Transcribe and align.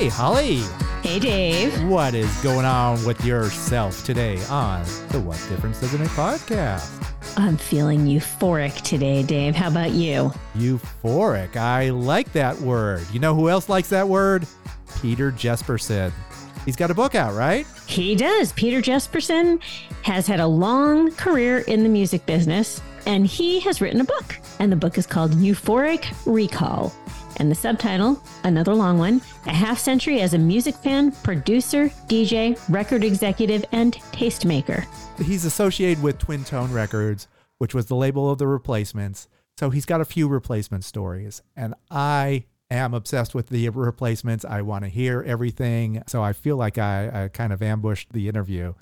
Hey, 0.00 0.08
Holly. 0.08 0.62
Hey, 1.02 1.18
Dave. 1.18 1.84
What 1.84 2.14
is 2.14 2.34
going 2.42 2.64
on 2.64 3.04
with 3.04 3.22
yourself 3.22 4.02
today 4.02 4.42
on 4.46 4.82
the 5.10 5.20
What 5.20 5.36
Difference 5.50 5.78
Does 5.78 5.92
It 5.92 6.00
Make 6.00 6.08
podcast? 6.12 7.06
I'm 7.36 7.58
feeling 7.58 8.06
euphoric 8.06 8.80
today, 8.80 9.22
Dave. 9.22 9.54
How 9.54 9.68
about 9.68 9.90
you? 9.90 10.32
Euphoric. 10.56 11.56
I 11.56 11.90
like 11.90 12.32
that 12.32 12.58
word. 12.62 13.04
You 13.12 13.20
know 13.20 13.34
who 13.34 13.50
else 13.50 13.68
likes 13.68 13.90
that 13.90 14.08
word? 14.08 14.46
Peter 15.02 15.32
Jesperson. 15.32 16.12
He's 16.64 16.76
got 16.76 16.90
a 16.90 16.94
book 16.94 17.14
out, 17.14 17.34
right? 17.34 17.66
He 17.84 18.16
does. 18.16 18.54
Peter 18.54 18.80
Jesperson 18.80 19.62
has 20.00 20.26
had 20.26 20.40
a 20.40 20.46
long 20.46 21.12
career 21.12 21.58
in 21.58 21.82
the 21.82 21.90
music 21.90 22.24
business, 22.24 22.80
and 23.04 23.26
he 23.26 23.60
has 23.60 23.82
written 23.82 24.00
a 24.00 24.04
book. 24.04 24.38
And 24.60 24.72
the 24.72 24.76
book 24.76 24.96
is 24.96 25.06
called 25.06 25.32
Euphoric 25.32 26.10
Recall. 26.24 26.90
And 27.36 27.50
the 27.50 27.54
subtitle, 27.54 28.22
another 28.44 28.74
long 28.74 28.98
one, 28.98 29.20
A 29.46 29.52
Half 29.52 29.78
Century 29.78 30.20
as 30.20 30.34
a 30.34 30.38
Music 30.38 30.74
Fan, 30.74 31.12
Producer, 31.12 31.88
DJ, 32.08 32.60
Record 32.68 33.04
Executive, 33.04 33.64
and 33.72 33.94
Tastemaker. 34.12 34.86
He's 35.22 35.44
associated 35.44 36.02
with 36.02 36.18
Twin 36.18 36.44
Tone 36.44 36.72
Records, 36.72 37.28
which 37.58 37.74
was 37.74 37.86
the 37.86 37.96
label 37.96 38.30
of 38.30 38.38
the 38.38 38.46
replacements. 38.46 39.28
So 39.58 39.70
he's 39.70 39.86
got 39.86 40.00
a 40.00 40.06
few 40.06 40.28
replacement 40.28 40.84
stories. 40.84 41.42
And 41.54 41.74
I 41.90 42.44
am 42.70 42.94
obsessed 42.94 43.34
with 43.34 43.48
the 43.48 43.68
replacements. 43.68 44.44
I 44.44 44.62
want 44.62 44.84
to 44.84 44.88
hear 44.88 45.22
everything. 45.26 46.02
So 46.06 46.22
I 46.22 46.32
feel 46.32 46.56
like 46.56 46.78
I, 46.78 47.24
I 47.24 47.28
kind 47.28 47.52
of 47.52 47.62
ambushed 47.62 48.12
the 48.12 48.28
interview. 48.28 48.74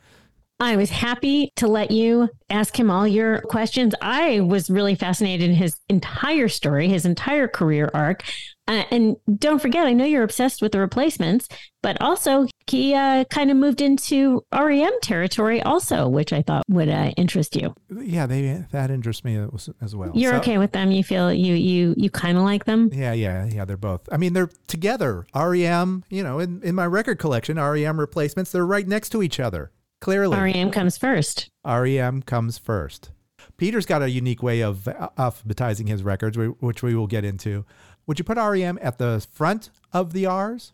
I 0.60 0.76
was 0.76 0.90
happy 0.90 1.52
to 1.56 1.68
let 1.68 1.92
you 1.92 2.28
ask 2.50 2.78
him 2.78 2.90
all 2.90 3.06
your 3.06 3.42
questions. 3.42 3.94
I 4.02 4.40
was 4.40 4.68
really 4.68 4.96
fascinated 4.96 5.48
in 5.48 5.54
his 5.54 5.76
entire 5.88 6.48
story, 6.48 6.88
his 6.88 7.06
entire 7.06 7.46
career 7.46 7.90
arc. 7.94 8.24
Uh, 8.66 8.82
and 8.90 9.16
don't 9.38 9.62
forget, 9.62 9.86
I 9.86 9.92
know 9.92 10.04
you're 10.04 10.24
obsessed 10.24 10.60
with 10.60 10.72
the 10.72 10.80
replacements, 10.80 11.48
but 11.82 11.96
also 12.02 12.46
he 12.66 12.92
uh, 12.92 13.24
kind 13.30 13.50
of 13.50 13.56
moved 13.56 13.80
into 13.80 14.44
REM 14.52 14.92
territory, 15.00 15.62
also, 15.62 16.08
which 16.08 16.32
I 16.32 16.42
thought 16.42 16.64
would 16.68 16.88
uh, 16.88 17.12
interest 17.16 17.56
you. 17.56 17.72
Yeah, 17.96 18.26
they 18.26 18.64
that 18.72 18.90
interests 18.90 19.24
me 19.24 19.38
as 19.80 19.96
well. 19.96 20.10
You're 20.12 20.32
so, 20.32 20.38
okay 20.38 20.58
with 20.58 20.72
them? 20.72 20.90
You 20.90 21.02
feel 21.02 21.32
you 21.32 21.54
you 21.54 21.94
you 21.96 22.10
kind 22.10 22.36
of 22.36 22.44
like 22.44 22.64
them? 22.64 22.90
Yeah, 22.92 23.12
yeah, 23.12 23.46
yeah. 23.46 23.64
They're 23.64 23.78
both. 23.78 24.06
I 24.12 24.18
mean, 24.18 24.34
they're 24.34 24.50
together. 24.66 25.26
REM, 25.34 26.04
you 26.10 26.22
know, 26.22 26.38
in 26.38 26.62
in 26.62 26.74
my 26.74 26.86
record 26.86 27.18
collection, 27.18 27.58
REM 27.58 27.98
replacements, 27.98 28.52
they're 28.52 28.66
right 28.66 28.86
next 28.86 29.10
to 29.10 29.22
each 29.22 29.40
other. 29.40 29.70
Clearly, 30.00 30.36
REM 30.38 30.70
comes 30.70 30.96
first. 30.96 31.50
REM 31.64 32.22
comes 32.22 32.58
first. 32.58 33.10
Peter's 33.56 33.86
got 33.86 34.02
a 34.02 34.10
unique 34.10 34.42
way 34.42 34.62
of 34.62 34.88
alphabetizing 35.18 35.88
his 35.88 36.02
records, 36.02 36.36
which 36.36 36.82
we 36.82 36.94
will 36.94 37.06
get 37.08 37.24
into. 37.24 37.64
Would 38.06 38.18
you 38.18 38.24
put 38.24 38.38
REM 38.38 38.78
at 38.80 38.98
the 38.98 39.26
front 39.32 39.70
of 39.92 40.12
the 40.12 40.26
R's, 40.26 40.72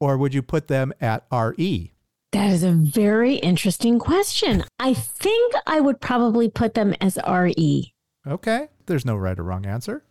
or 0.00 0.18
would 0.18 0.34
you 0.34 0.42
put 0.42 0.68
them 0.68 0.92
at 1.00 1.24
RE? 1.32 1.92
That 2.32 2.50
is 2.50 2.64
a 2.64 2.72
very 2.72 3.36
interesting 3.36 3.98
question. 3.98 4.64
I 4.78 4.92
think 4.92 5.54
I 5.66 5.80
would 5.80 6.00
probably 6.00 6.50
put 6.50 6.74
them 6.74 6.94
as 7.00 7.18
RE. 7.26 7.92
Okay. 8.26 8.68
There's 8.86 9.04
no 9.04 9.16
right 9.16 9.38
or 9.38 9.44
wrong 9.44 9.64
answer. 9.64 10.02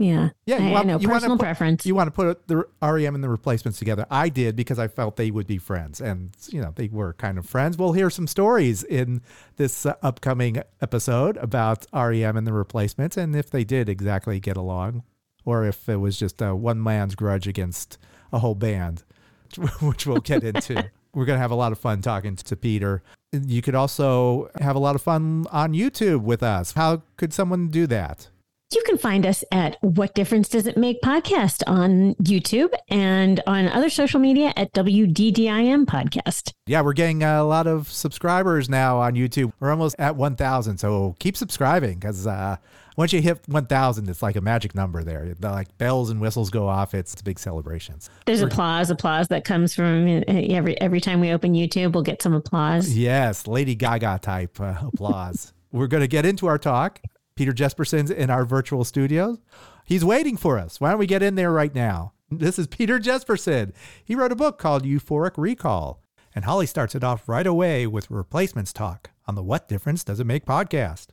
Yeah. 0.00 0.30
Yeah. 0.46 0.58
You 0.58 0.68
I, 0.68 0.72
want, 0.72 0.84
I 0.84 0.92
know. 0.92 0.98
You 0.98 1.08
personal 1.08 1.36
put, 1.36 1.42
preference. 1.42 1.84
You 1.84 1.94
want 1.94 2.06
to 2.06 2.10
put 2.10 2.48
the 2.48 2.64
REM 2.80 3.14
and 3.14 3.22
the 3.22 3.28
replacements 3.28 3.78
together. 3.78 4.06
I 4.10 4.30
did 4.30 4.56
because 4.56 4.78
I 4.78 4.88
felt 4.88 5.16
they 5.16 5.30
would 5.30 5.46
be 5.46 5.58
friends. 5.58 6.00
And, 6.00 6.34
you 6.48 6.62
know, 6.62 6.72
they 6.74 6.88
were 6.88 7.12
kind 7.12 7.36
of 7.36 7.44
friends. 7.46 7.76
We'll 7.76 7.92
hear 7.92 8.08
some 8.08 8.26
stories 8.26 8.82
in 8.82 9.20
this 9.56 9.84
uh, 9.84 9.96
upcoming 10.02 10.62
episode 10.80 11.36
about 11.36 11.86
REM 11.92 12.34
and 12.38 12.46
the 12.46 12.52
replacements 12.54 13.18
and 13.18 13.36
if 13.36 13.50
they 13.50 13.62
did 13.62 13.90
exactly 13.90 14.40
get 14.40 14.56
along 14.56 15.02
or 15.44 15.66
if 15.66 15.86
it 15.86 15.96
was 15.96 16.18
just 16.18 16.40
a 16.40 16.56
one 16.56 16.82
man's 16.82 17.14
grudge 17.14 17.46
against 17.46 17.98
a 18.32 18.38
whole 18.38 18.54
band, 18.54 19.04
which 19.80 20.06
we'll 20.06 20.20
get 20.20 20.42
into. 20.54 20.90
We're 21.12 21.26
going 21.26 21.36
to 21.36 21.42
have 21.42 21.50
a 21.50 21.56
lot 21.56 21.72
of 21.72 21.78
fun 21.78 22.00
talking 22.00 22.36
to 22.36 22.56
Peter. 22.56 23.02
You 23.32 23.60
could 23.60 23.74
also 23.74 24.50
have 24.60 24.76
a 24.76 24.78
lot 24.78 24.94
of 24.94 25.02
fun 25.02 25.46
on 25.50 25.74
YouTube 25.74 26.22
with 26.22 26.42
us. 26.42 26.72
How 26.72 27.02
could 27.18 27.34
someone 27.34 27.68
do 27.68 27.86
that? 27.88 28.28
You 28.72 28.84
can 28.86 28.98
find 28.98 29.26
us 29.26 29.42
at 29.50 29.78
What 29.80 30.14
Difference 30.14 30.48
Does 30.48 30.68
It 30.68 30.76
Make 30.76 31.02
podcast 31.02 31.64
on 31.66 32.14
YouTube 32.22 32.72
and 32.88 33.42
on 33.44 33.66
other 33.66 33.90
social 33.90 34.20
media 34.20 34.52
at 34.56 34.72
WDDIM 34.72 35.86
podcast. 35.86 36.52
Yeah, 36.66 36.82
we're 36.82 36.92
getting 36.92 37.24
a 37.24 37.42
lot 37.42 37.66
of 37.66 37.90
subscribers 37.90 38.68
now 38.68 38.98
on 38.98 39.14
YouTube. 39.14 39.52
We're 39.58 39.72
almost 39.72 39.96
at 39.98 40.14
1,000. 40.14 40.78
So 40.78 41.16
keep 41.18 41.36
subscribing 41.36 41.98
because 41.98 42.28
uh, 42.28 42.58
once 42.96 43.12
you 43.12 43.20
hit 43.20 43.40
1,000, 43.48 44.08
it's 44.08 44.22
like 44.22 44.36
a 44.36 44.40
magic 44.40 44.76
number 44.76 45.02
there. 45.02 45.34
The, 45.36 45.50
like 45.50 45.76
bells 45.76 46.08
and 46.08 46.20
whistles 46.20 46.50
go 46.50 46.68
off. 46.68 46.94
It's 46.94 47.20
big 47.22 47.40
celebrations. 47.40 48.08
There's 48.26 48.40
we're, 48.40 48.46
applause, 48.46 48.88
applause 48.88 49.26
that 49.28 49.44
comes 49.44 49.74
from 49.74 50.06
uh, 50.06 50.22
every 50.28 50.80
every 50.80 51.00
time 51.00 51.18
we 51.18 51.32
open 51.32 51.54
YouTube. 51.54 51.94
We'll 51.94 52.04
get 52.04 52.22
some 52.22 52.34
applause. 52.34 52.96
Yes, 52.96 53.48
Lady 53.48 53.74
Gaga 53.74 54.20
type 54.22 54.60
uh, 54.60 54.76
applause. 54.80 55.52
we're 55.72 55.88
going 55.88 56.02
to 56.02 56.08
get 56.08 56.24
into 56.24 56.46
our 56.46 56.58
talk. 56.58 57.00
Peter 57.40 57.54
Jesperson's 57.54 58.10
in 58.10 58.28
our 58.28 58.44
virtual 58.44 58.84
studios. 58.84 59.38
He's 59.86 60.04
waiting 60.04 60.36
for 60.36 60.58
us. 60.58 60.78
Why 60.78 60.90
don't 60.90 60.98
we 60.98 61.06
get 61.06 61.22
in 61.22 61.36
there 61.36 61.50
right 61.50 61.74
now? 61.74 62.12
This 62.30 62.58
is 62.58 62.66
Peter 62.66 62.98
Jesperson. 62.98 63.72
He 64.04 64.14
wrote 64.14 64.30
a 64.30 64.36
book 64.36 64.58
called 64.58 64.84
Euphoric 64.84 65.38
Recall. 65.38 66.02
And 66.34 66.44
Holly 66.44 66.66
starts 66.66 66.94
it 66.94 67.02
off 67.02 67.30
right 67.30 67.46
away 67.46 67.86
with 67.86 68.10
replacements 68.10 68.74
talk 68.74 69.08
on 69.26 69.36
the 69.36 69.42
What 69.42 69.68
Difference 69.68 70.04
Does 70.04 70.20
It 70.20 70.26
Make 70.26 70.44
podcast. 70.44 71.06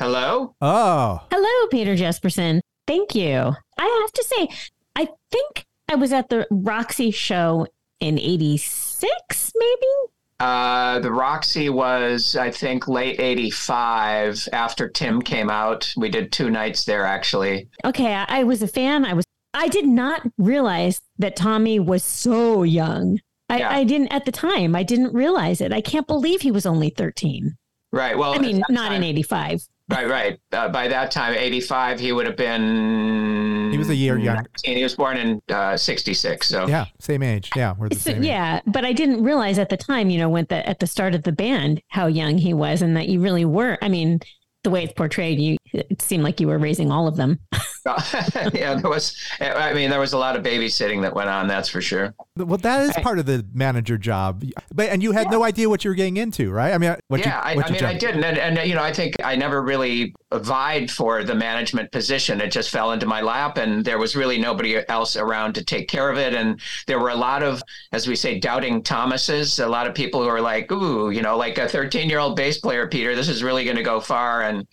Hello? 0.00 0.56
Oh. 0.60 1.20
Hello, 1.30 1.68
Peter 1.68 1.94
Jesperson. 1.94 2.58
Thank 2.88 3.14
you. 3.14 3.54
I 3.78 4.00
have 4.02 4.12
to 4.14 4.24
say, 4.24 4.48
I 4.96 5.06
think 5.30 5.64
I 5.88 5.94
was 5.94 6.12
at 6.12 6.28
the 6.28 6.48
Roxy 6.50 7.12
show 7.12 7.68
in 8.00 8.18
86, 8.18 9.52
maybe? 9.56 10.12
Uh, 10.38 10.98
the 10.98 11.10
Roxy 11.10 11.70
was, 11.70 12.36
I 12.36 12.50
think, 12.50 12.88
late 12.88 13.18
85 13.20 14.48
after 14.52 14.88
Tim 14.88 15.22
came 15.22 15.48
out. 15.48 15.92
We 15.96 16.10
did 16.10 16.30
two 16.30 16.50
nights 16.50 16.84
there, 16.84 17.04
actually. 17.04 17.68
Okay. 17.84 18.12
I, 18.12 18.26
I 18.28 18.44
was 18.44 18.62
a 18.62 18.68
fan. 18.68 19.04
I 19.04 19.14
was, 19.14 19.24
I 19.54 19.68
did 19.68 19.86
not 19.86 20.22
realize 20.36 21.00
that 21.18 21.36
Tommy 21.36 21.78
was 21.78 22.04
so 22.04 22.62
young. 22.62 23.20
I, 23.48 23.58
yeah. 23.58 23.74
I 23.74 23.84
didn't 23.84 24.08
at 24.08 24.24
the 24.24 24.32
time. 24.32 24.74
I 24.74 24.82
didn't 24.82 25.14
realize 25.14 25.60
it. 25.60 25.72
I 25.72 25.80
can't 25.80 26.06
believe 26.06 26.42
he 26.42 26.50
was 26.50 26.66
only 26.66 26.90
13. 26.90 27.56
Right. 27.92 28.18
Well, 28.18 28.34
I 28.34 28.38
mean, 28.38 28.62
not 28.68 28.88
time, 28.88 28.96
in 28.96 29.04
85. 29.04 29.66
Right, 29.88 30.08
right. 30.08 30.40
Uh, 30.50 30.68
by 30.68 30.88
that 30.88 31.12
time, 31.12 31.34
85, 31.34 32.00
he 32.00 32.10
would 32.10 32.26
have 32.26 32.36
been. 32.36 33.70
He 33.70 33.78
was 33.78 33.88
a 33.88 33.94
year 33.94 34.18
younger. 34.18 34.50
He 34.64 34.82
was 34.82 34.96
born 34.96 35.16
in 35.16 35.40
uh, 35.48 35.76
66. 35.76 36.48
So, 36.48 36.66
yeah, 36.66 36.86
same 36.98 37.22
age. 37.22 37.50
Yeah, 37.54 37.74
we're 37.78 37.88
the 37.88 37.94
so, 37.94 38.10
same. 38.10 38.24
Yeah, 38.24 38.56
age. 38.56 38.62
but 38.66 38.84
I 38.84 38.92
didn't 38.92 39.22
realize 39.22 39.60
at 39.60 39.68
the 39.68 39.76
time, 39.76 40.10
you 40.10 40.18
know, 40.18 40.28
when 40.28 40.46
the, 40.48 40.68
at 40.68 40.80
the 40.80 40.88
start 40.88 41.14
of 41.14 41.22
the 41.22 41.30
band, 41.30 41.82
how 41.88 42.06
young 42.08 42.36
he 42.36 42.52
was 42.52 42.82
and 42.82 42.96
that 42.96 43.08
you 43.08 43.20
really 43.20 43.44
were. 43.44 43.78
I 43.80 43.88
mean, 43.88 44.18
the 44.64 44.70
way 44.70 44.82
it's 44.82 44.92
portrayed, 44.92 45.38
you 45.38 45.56
it 45.72 46.02
seemed 46.02 46.24
like 46.24 46.40
you 46.40 46.48
were 46.48 46.58
raising 46.58 46.90
all 46.90 47.06
of 47.06 47.16
them. 47.16 47.38
yeah, 48.54 48.74
there 48.74 48.90
was. 48.90 49.16
I 49.40 49.72
mean, 49.72 49.90
there 49.90 50.00
was 50.00 50.12
a 50.12 50.18
lot 50.18 50.36
of 50.36 50.42
babysitting 50.42 51.02
that 51.02 51.14
went 51.14 51.28
on. 51.28 51.46
That's 51.46 51.68
for 51.68 51.80
sure. 51.80 52.14
Well, 52.36 52.58
that 52.58 52.82
is 52.82 52.92
part 53.02 53.18
of 53.18 53.26
the 53.26 53.46
manager 53.54 53.96
job. 53.96 54.44
But 54.74 54.88
and 54.90 55.02
you 55.02 55.12
had 55.12 55.26
yeah. 55.26 55.30
no 55.30 55.44
idea 55.44 55.68
what 55.68 55.84
you 55.84 55.90
were 55.90 55.94
getting 55.94 56.16
into, 56.16 56.50
right? 56.50 56.72
I 56.72 56.78
mean, 56.78 56.90
uh, 56.90 56.96
what 57.08 57.20
yeah, 57.20 57.52
you, 57.52 57.60
I, 57.60 57.64
I 57.64 57.70
mean, 57.70 57.84
I 57.84 57.94
didn't, 57.94 58.24
and, 58.24 58.38
and 58.38 58.68
you 58.68 58.74
know, 58.74 58.82
I 58.82 58.92
think 58.92 59.14
I 59.22 59.36
never 59.36 59.62
really 59.62 60.14
vied 60.34 60.90
for 60.90 61.22
the 61.22 61.34
management 61.34 61.92
position. 61.92 62.40
It 62.40 62.50
just 62.50 62.70
fell 62.70 62.92
into 62.92 63.06
my 63.06 63.20
lap, 63.20 63.56
and 63.56 63.84
there 63.84 63.98
was 63.98 64.16
really 64.16 64.38
nobody 64.38 64.86
else 64.88 65.16
around 65.16 65.54
to 65.54 65.64
take 65.64 65.88
care 65.88 66.10
of 66.10 66.18
it. 66.18 66.34
And 66.34 66.60
there 66.86 66.98
were 66.98 67.10
a 67.10 67.16
lot 67.16 67.42
of, 67.42 67.62
as 67.92 68.08
we 68.08 68.16
say, 68.16 68.38
doubting 68.38 68.82
Thomases. 68.82 69.58
A 69.60 69.68
lot 69.68 69.86
of 69.86 69.94
people 69.94 70.22
who 70.22 70.28
were 70.28 70.40
like, 70.40 70.70
"Ooh, 70.72 71.10
you 71.10 71.22
know, 71.22 71.36
like 71.36 71.58
a 71.58 71.68
13 71.68 72.08
year 72.08 72.18
old 72.18 72.36
bass 72.36 72.58
player, 72.58 72.88
Peter, 72.88 73.14
this 73.14 73.28
is 73.28 73.42
really 73.44 73.64
going 73.64 73.76
to 73.76 73.82
go 73.82 74.00
far." 74.00 74.42
And 74.42 74.66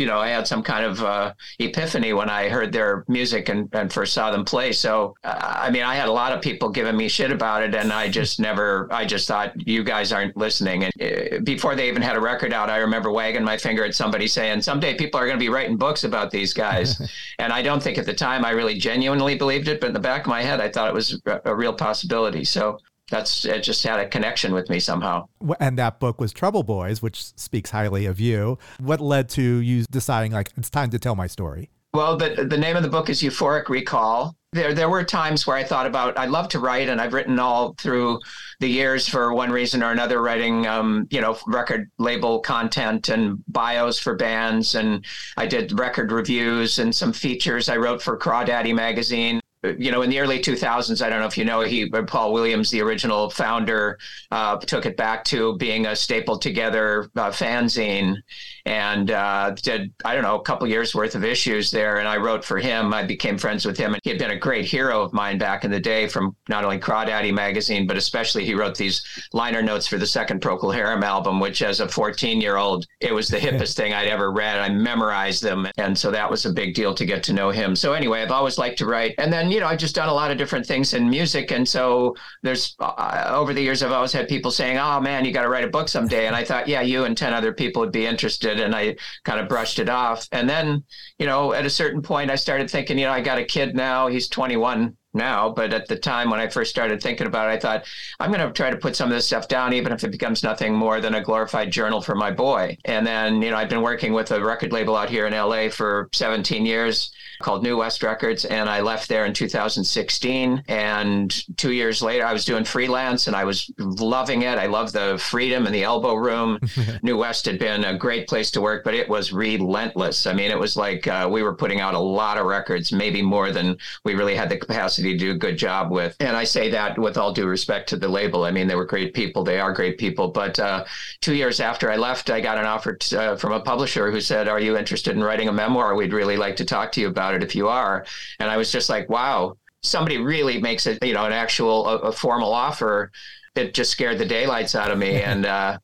you 0.00 0.06
know, 0.06 0.18
I 0.18 0.28
had 0.28 0.46
some 0.46 0.62
kind 0.62 0.86
of 0.86 1.02
uh, 1.02 1.34
epiphany 1.58 2.14
when 2.14 2.30
I 2.30 2.48
heard 2.48 2.72
their 2.72 3.04
music 3.06 3.50
and, 3.50 3.68
and 3.74 3.92
first 3.92 4.14
saw 4.14 4.30
them 4.30 4.46
play. 4.46 4.72
So, 4.72 5.14
uh, 5.24 5.58
I 5.60 5.70
mean, 5.70 5.82
I 5.82 5.94
had 5.94 6.08
a 6.08 6.12
lot 6.12 6.32
of 6.32 6.40
people 6.40 6.70
giving 6.70 6.96
me 6.96 7.06
shit 7.06 7.30
about 7.30 7.62
it, 7.62 7.74
and 7.74 7.92
I 7.92 8.08
just 8.08 8.40
never, 8.40 8.88
I 8.90 9.04
just 9.04 9.28
thought, 9.28 9.52
you 9.68 9.84
guys 9.84 10.10
aren't 10.10 10.38
listening. 10.38 10.84
And 10.84 10.92
uh, 11.02 11.40
before 11.40 11.74
they 11.74 11.86
even 11.86 12.00
had 12.00 12.16
a 12.16 12.20
record 12.20 12.54
out, 12.54 12.70
I 12.70 12.78
remember 12.78 13.12
wagging 13.12 13.44
my 13.44 13.58
finger 13.58 13.84
at 13.84 13.94
somebody 13.94 14.26
saying, 14.26 14.62
someday 14.62 14.96
people 14.96 15.20
are 15.20 15.26
going 15.26 15.38
to 15.38 15.44
be 15.44 15.50
writing 15.50 15.76
books 15.76 16.04
about 16.04 16.30
these 16.30 16.54
guys. 16.54 16.98
and 17.38 17.52
I 17.52 17.60
don't 17.60 17.82
think 17.82 17.98
at 17.98 18.06
the 18.06 18.14
time 18.14 18.42
I 18.42 18.52
really 18.52 18.78
genuinely 18.78 19.36
believed 19.36 19.68
it, 19.68 19.82
but 19.82 19.88
in 19.88 19.92
the 19.92 20.00
back 20.00 20.22
of 20.22 20.28
my 20.28 20.40
head, 20.40 20.62
I 20.62 20.70
thought 20.70 20.88
it 20.88 20.94
was 20.94 21.20
a 21.44 21.54
real 21.54 21.74
possibility. 21.74 22.44
So, 22.44 22.78
that's 23.10 23.44
it 23.44 23.62
just 23.62 23.82
had 23.82 24.00
a 24.00 24.08
connection 24.08 24.52
with 24.52 24.68
me 24.70 24.80
somehow 24.80 25.26
and 25.58 25.78
that 25.78 26.00
book 26.00 26.20
was 26.20 26.32
trouble 26.32 26.62
boys 26.62 27.02
which 27.02 27.22
speaks 27.36 27.70
highly 27.70 28.06
of 28.06 28.20
you 28.20 28.58
what 28.78 29.00
led 29.00 29.28
to 29.28 29.42
you 29.42 29.84
deciding 29.90 30.32
like 30.32 30.50
it's 30.56 30.70
time 30.70 30.90
to 30.90 30.98
tell 30.98 31.14
my 31.14 31.26
story 31.26 31.70
well, 31.92 32.16
the 32.16 32.46
the 32.48 32.58
name 32.58 32.76
of 32.76 32.82
the 32.82 32.88
book 32.88 33.10
is 33.10 33.20
Euphoric 33.20 33.68
Recall. 33.68 34.36
There 34.52 34.74
there 34.74 34.88
were 34.88 35.02
times 35.02 35.46
where 35.46 35.56
I 35.56 35.64
thought 35.64 35.86
about 35.86 36.16
I 36.16 36.26
love 36.26 36.48
to 36.50 36.60
write, 36.60 36.88
and 36.88 37.00
I've 37.00 37.12
written 37.12 37.40
all 37.40 37.74
through 37.78 38.20
the 38.60 38.68
years 38.68 39.08
for 39.08 39.32
one 39.32 39.50
reason 39.50 39.82
or 39.82 39.90
another, 39.90 40.22
writing 40.22 40.66
um, 40.68 41.08
you 41.10 41.20
know 41.20 41.36
record 41.48 41.90
label 41.98 42.40
content 42.40 43.08
and 43.08 43.42
bios 43.48 43.98
for 43.98 44.14
bands, 44.14 44.76
and 44.76 45.04
I 45.36 45.46
did 45.46 45.76
record 45.78 46.12
reviews 46.12 46.78
and 46.78 46.94
some 46.94 47.12
features. 47.12 47.68
I 47.68 47.76
wrote 47.76 48.00
for 48.02 48.16
Crawdaddy 48.16 48.72
magazine 48.72 49.40
you 49.62 49.90
know, 49.90 50.02
in 50.02 50.10
the 50.10 50.18
early 50.18 50.38
2000s, 50.38 51.04
I 51.04 51.10
don't 51.10 51.20
know 51.20 51.26
if 51.26 51.36
you 51.36 51.44
know, 51.44 51.60
he 51.60 51.88
Paul 51.88 52.32
Williams, 52.32 52.70
the 52.70 52.80
original 52.80 53.28
founder, 53.28 53.98
uh, 54.30 54.56
took 54.58 54.86
it 54.86 54.96
back 54.96 55.24
to 55.24 55.56
being 55.58 55.86
a 55.86 55.94
stapled 55.94 56.40
together 56.40 57.10
uh, 57.16 57.30
fanzine, 57.30 58.16
and 58.64 59.10
uh, 59.10 59.50
did 59.62 59.92
I 60.04 60.14
don't 60.14 60.22
know 60.22 60.38
a 60.38 60.42
couple 60.42 60.66
years 60.66 60.94
worth 60.94 61.14
of 61.14 61.24
issues 61.24 61.70
there. 61.70 61.98
And 61.98 62.08
I 62.08 62.16
wrote 62.16 62.44
for 62.44 62.58
him. 62.58 62.94
I 62.94 63.04
became 63.04 63.36
friends 63.36 63.66
with 63.66 63.76
him, 63.76 63.92
and 63.92 64.00
he 64.02 64.10
had 64.10 64.18
been 64.18 64.30
a 64.30 64.38
great 64.38 64.64
hero 64.64 65.02
of 65.02 65.12
mine 65.12 65.36
back 65.36 65.64
in 65.64 65.70
the 65.70 65.80
day 65.80 66.08
from 66.08 66.34
not 66.48 66.64
only 66.64 66.78
Crawdaddy 66.78 67.32
magazine, 67.32 67.86
but 67.86 67.98
especially 67.98 68.46
he 68.46 68.54
wrote 68.54 68.76
these 68.76 69.04
liner 69.34 69.62
notes 69.62 69.86
for 69.86 69.98
the 69.98 70.06
second 70.06 70.40
Procol 70.40 70.74
Harum 70.74 71.02
album, 71.02 71.38
which 71.38 71.62
as 71.62 71.80
a 71.80 71.88
14 71.88 72.40
year 72.40 72.56
old, 72.56 72.86
it 73.00 73.12
was 73.12 73.28
the 73.28 73.38
hippest 73.38 73.76
thing 73.76 73.92
I'd 73.92 74.08
ever 74.08 74.32
read. 74.32 74.58
I 74.58 74.70
memorized 74.70 75.42
them, 75.42 75.68
and 75.76 75.96
so 75.96 76.10
that 76.10 76.30
was 76.30 76.46
a 76.46 76.52
big 76.52 76.74
deal 76.74 76.94
to 76.94 77.04
get 77.04 77.22
to 77.24 77.34
know 77.34 77.50
him. 77.50 77.76
So 77.76 77.92
anyway, 77.92 78.22
I've 78.22 78.30
always 78.30 78.56
liked 78.56 78.78
to 78.78 78.86
write, 78.86 79.14
and 79.18 79.30
then 79.30 79.49
you 79.52 79.60
know, 79.60 79.66
I've 79.66 79.78
just 79.78 79.94
done 79.94 80.08
a 80.08 80.14
lot 80.14 80.30
of 80.30 80.38
different 80.38 80.66
things 80.66 80.94
in 80.94 81.08
music. 81.08 81.50
And 81.50 81.68
so 81.68 82.14
there's 82.42 82.76
uh, 82.78 83.30
over 83.32 83.52
the 83.52 83.60
years, 83.60 83.82
I've 83.82 83.92
always 83.92 84.12
had 84.12 84.28
people 84.28 84.50
saying, 84.50 84.78
oh 84.78 85.00
man, 85.00 85.24
you 85.24 85.32
got 85.32 85.42
to 85.42 85.48
write 85.48 85.64
a 85.64 85.68
book 85.68 85.88
someday. 85.88 86.26
And 86.26 86.36
I 86.36 86.44
thought, 86.44 86.68
yeah, 86.68 86.80
you 86.80 87.04
and 87.04 87.16
10 87.16 87.32
other 87.32 87.52
people 87.52 87.80
would 87.80 87.92
be 87.92 88.06
interested. 88.06 88.60
And 88.60 88.74
I 88.74 88.96
kind 89.24 89.40
of 89.40 89.48
brushed 89.48 89.78
it 89.78 89.88
off. 89.88 90.26
And 90.32 90.48
then, 90.48 90.84
you 91.18 91.26
know, 91.26 91.52
at 91.52 91.66
a 91.66 91.70
certain 91.70 92.02
point, 92.02 92.30
I 92.30 92.36
started 92.36 92.70
thinking, 92.70 92.98
you 92.98 93.06
know, 93.06 93.12
I 93.12 93.20
got 93.20 93.38
a 93.38 93.44
kid 93.44 93.74
now, 93.74 94.08
he's 94.08 94.28
21 94.28 94.96
now, 95.12 95.50
but 95.50 95.72
at 95.72 95.88
the 95.88 95.96
time 95.96 96.30
when 96.30 96.40
I 96.40 96.48
first 96.48 96.70
started 96.70 97.02
thinking 97.02 97.26
about 97.26 97.50
it, 97.50 97.52
I 97.52 97.58
thought 97.58 97.84
I'm 98.18 98.30
going 98.32 98.46
to 98.46 98.52
try 98.52 98.70
to 98.70 98.76
put 98.76 98.96
some 98.96 99.08
of 99.08 99.14
this 99.14 99.26
stuff 99.26 99.48
down, 99.48 99.72
even 99.72 99.92
if 99.92 100.04
it 100.04 100.10
becomes 100.10 100.42
nothing 100.42 100.74
more 100.74 101.00
than 101.00 101.14
a 101.14 101.22
glorified 101.22 101.70
journal 101.70 102.00
for 102.00 102.14
my 102.14 102.30
boy. 102.30 102.76
And 102.84 103.06
then, 103.06 103.42
you 103.42 103.50
know, 103.50 103.56
I've 103.56 103.68
been 103.68 103.82
working 103.82 104.12
with 104.12 104.30
a 104.30 104.42
record 104.42 104.72
label 104.72 104.96
out 104.96 105.10
here 105.10 105.26
in 105.26 105.32
LA 105.32 105.68
for 105.68 106.08
17 106.12 106.64
years 106.64 107.12
called 107.40 107.62
New 107.62 107.78
West 107.78 108.02
Records, 108.02 108.44
and 108.44 108.68
I 108.68 108.80
left 108.80 109.08
there 109.08 109.24
in 109.24 109.32
2016. 109.32 110.62
And 110.68 111.56
two 111.56 111.72
years 111.72 112.02
later, 112.02 112.26
I 112.26 112.32
was 112.32 112.44
doing 112.44 112.64
freelance, 112.64 113.26
and 113.26 113.34
I 113.34 113.44
was 113.44 113.70
loving 113.78 114.42
it. 114.42 114.58
I 114.58 114.66
love 114.66 114.92
the 114.92 115.18
freedom 115.18 115.66
and 115.66 115.74
the 115.74 115.82
elbow 115.82 116.14
room. 116.14 116.58
New 117.02 117.16
West 117.16 117.46
had 117.46 117.58
been 117.58 117.84
a 117.84 117.96
great 117.96 118.28
place 118.28 118.50
to 118.52 118.60
work, 118.60 118.84
but 118.84 118.94
it 118.94 119.08
was 119.08 119.32
relentless. 119.32 120.26
I 120.26 120.34
mean, 120.34 120.50
it 120.50 120.58
was 120.58 120.76
like 120.76 121.06
uh, 121.06 121.28
we 121.30 121.42
were 121.42 121.54
putting 121.54 121.80
out 121.80 121.94
a 121.94 121.98
lot 121.98 122.36
of 122.36 122.46
records, 122.46 122.92
maybe 122.92 123.22
more 123.22 123.50
than 123.50 123.76
we 124.04 124.14
really 124.14 124.34
had 124.34 124.50
the 124.50 124.58
capacity 124.58 124.99
to 125.02 125.16
do 125.16 125.30
a 125.30 125.34
good 125.34 125.56
job 125.56 125.90
with. 125.90 126.16
And 126.20 126.36
I 126.36 126.44
say 126.44 126.70
that 126.70 126.98
with 126.98 127.16
all 127.16 127.32
due 127.32 127.46
respect 127.46 127.88
to 127.90 127.96
the 127.96 128.08
label. 128.08 128.44
I 128.44 128.50
mean, 128.50 128.66
they 128.66 128.74
were 128.74 128.84
great 128.84 129.14
people. 129.14 129.44
They 129.44 129.60
are 129.60 129.72
great 129.72 129.98
people. 129.98 130.28
But 130.28 130.58
uh, 130.58 130.84
two 131.20 131.34
years 131.34 131.60
after 131.60 131.90
I 131.90 131.96
left, 131.96 132.28
I 132.28 132.40
got 132.40 132.58
an 132.58 132.66
offer 132.66 132.94
t- 132.94 133.16
uh, 133.16 133.36
from 133.36 133.52
a 133.52 133.60
publisher 133.60 134.10
who 134.10 134.20
said, 134.20 134.48
"Are 134.48 134.60
you 134.60 134.76
interested 134.76 135.16
in 135.16 135.22
writing 135.22 135.48
a 135.48 135.52
memoir? 135.52 135.94
We'd 135.94 136.12
really 136.12 136.36
like 136.36 136.56
to 136.56 136.64
talk 136.64 136.92
to 136.92 137.00
you 137.00 137.08
about." 137.08 137.20
about 137.20 137.34
it 137.34 137.42
if 137.42 137.54
you 137.54 137.68
are. 137.68 138.04
And 138.38 138.50
I 138.50 138.56
was 138.56 138.72
just 138.72 138.88
like, 138.88 139.08
wow, 139.08 139.56
somebody 139.82 140.18
really 140.18 140.60
makes 140.60 140.86
it, 140.86 141.04
you 141.04 141.12
know, 141.12 141.26
an 141.26 141.32
actual 141.32 141.86
a, 141.86 141.96
a 141.98 142.12
formal 142.12 142.52
offer. 142.52 143.12
It 143.54 143.74
just 143.74 143.90
scared 143.90 144.18
the 144.18 144.24
daylights 144.26 144.74
out 144.74 144.90
of 144.90 144.98
me. 144.98 145.22
and 145.30 145.44
uh, 145.46 145.78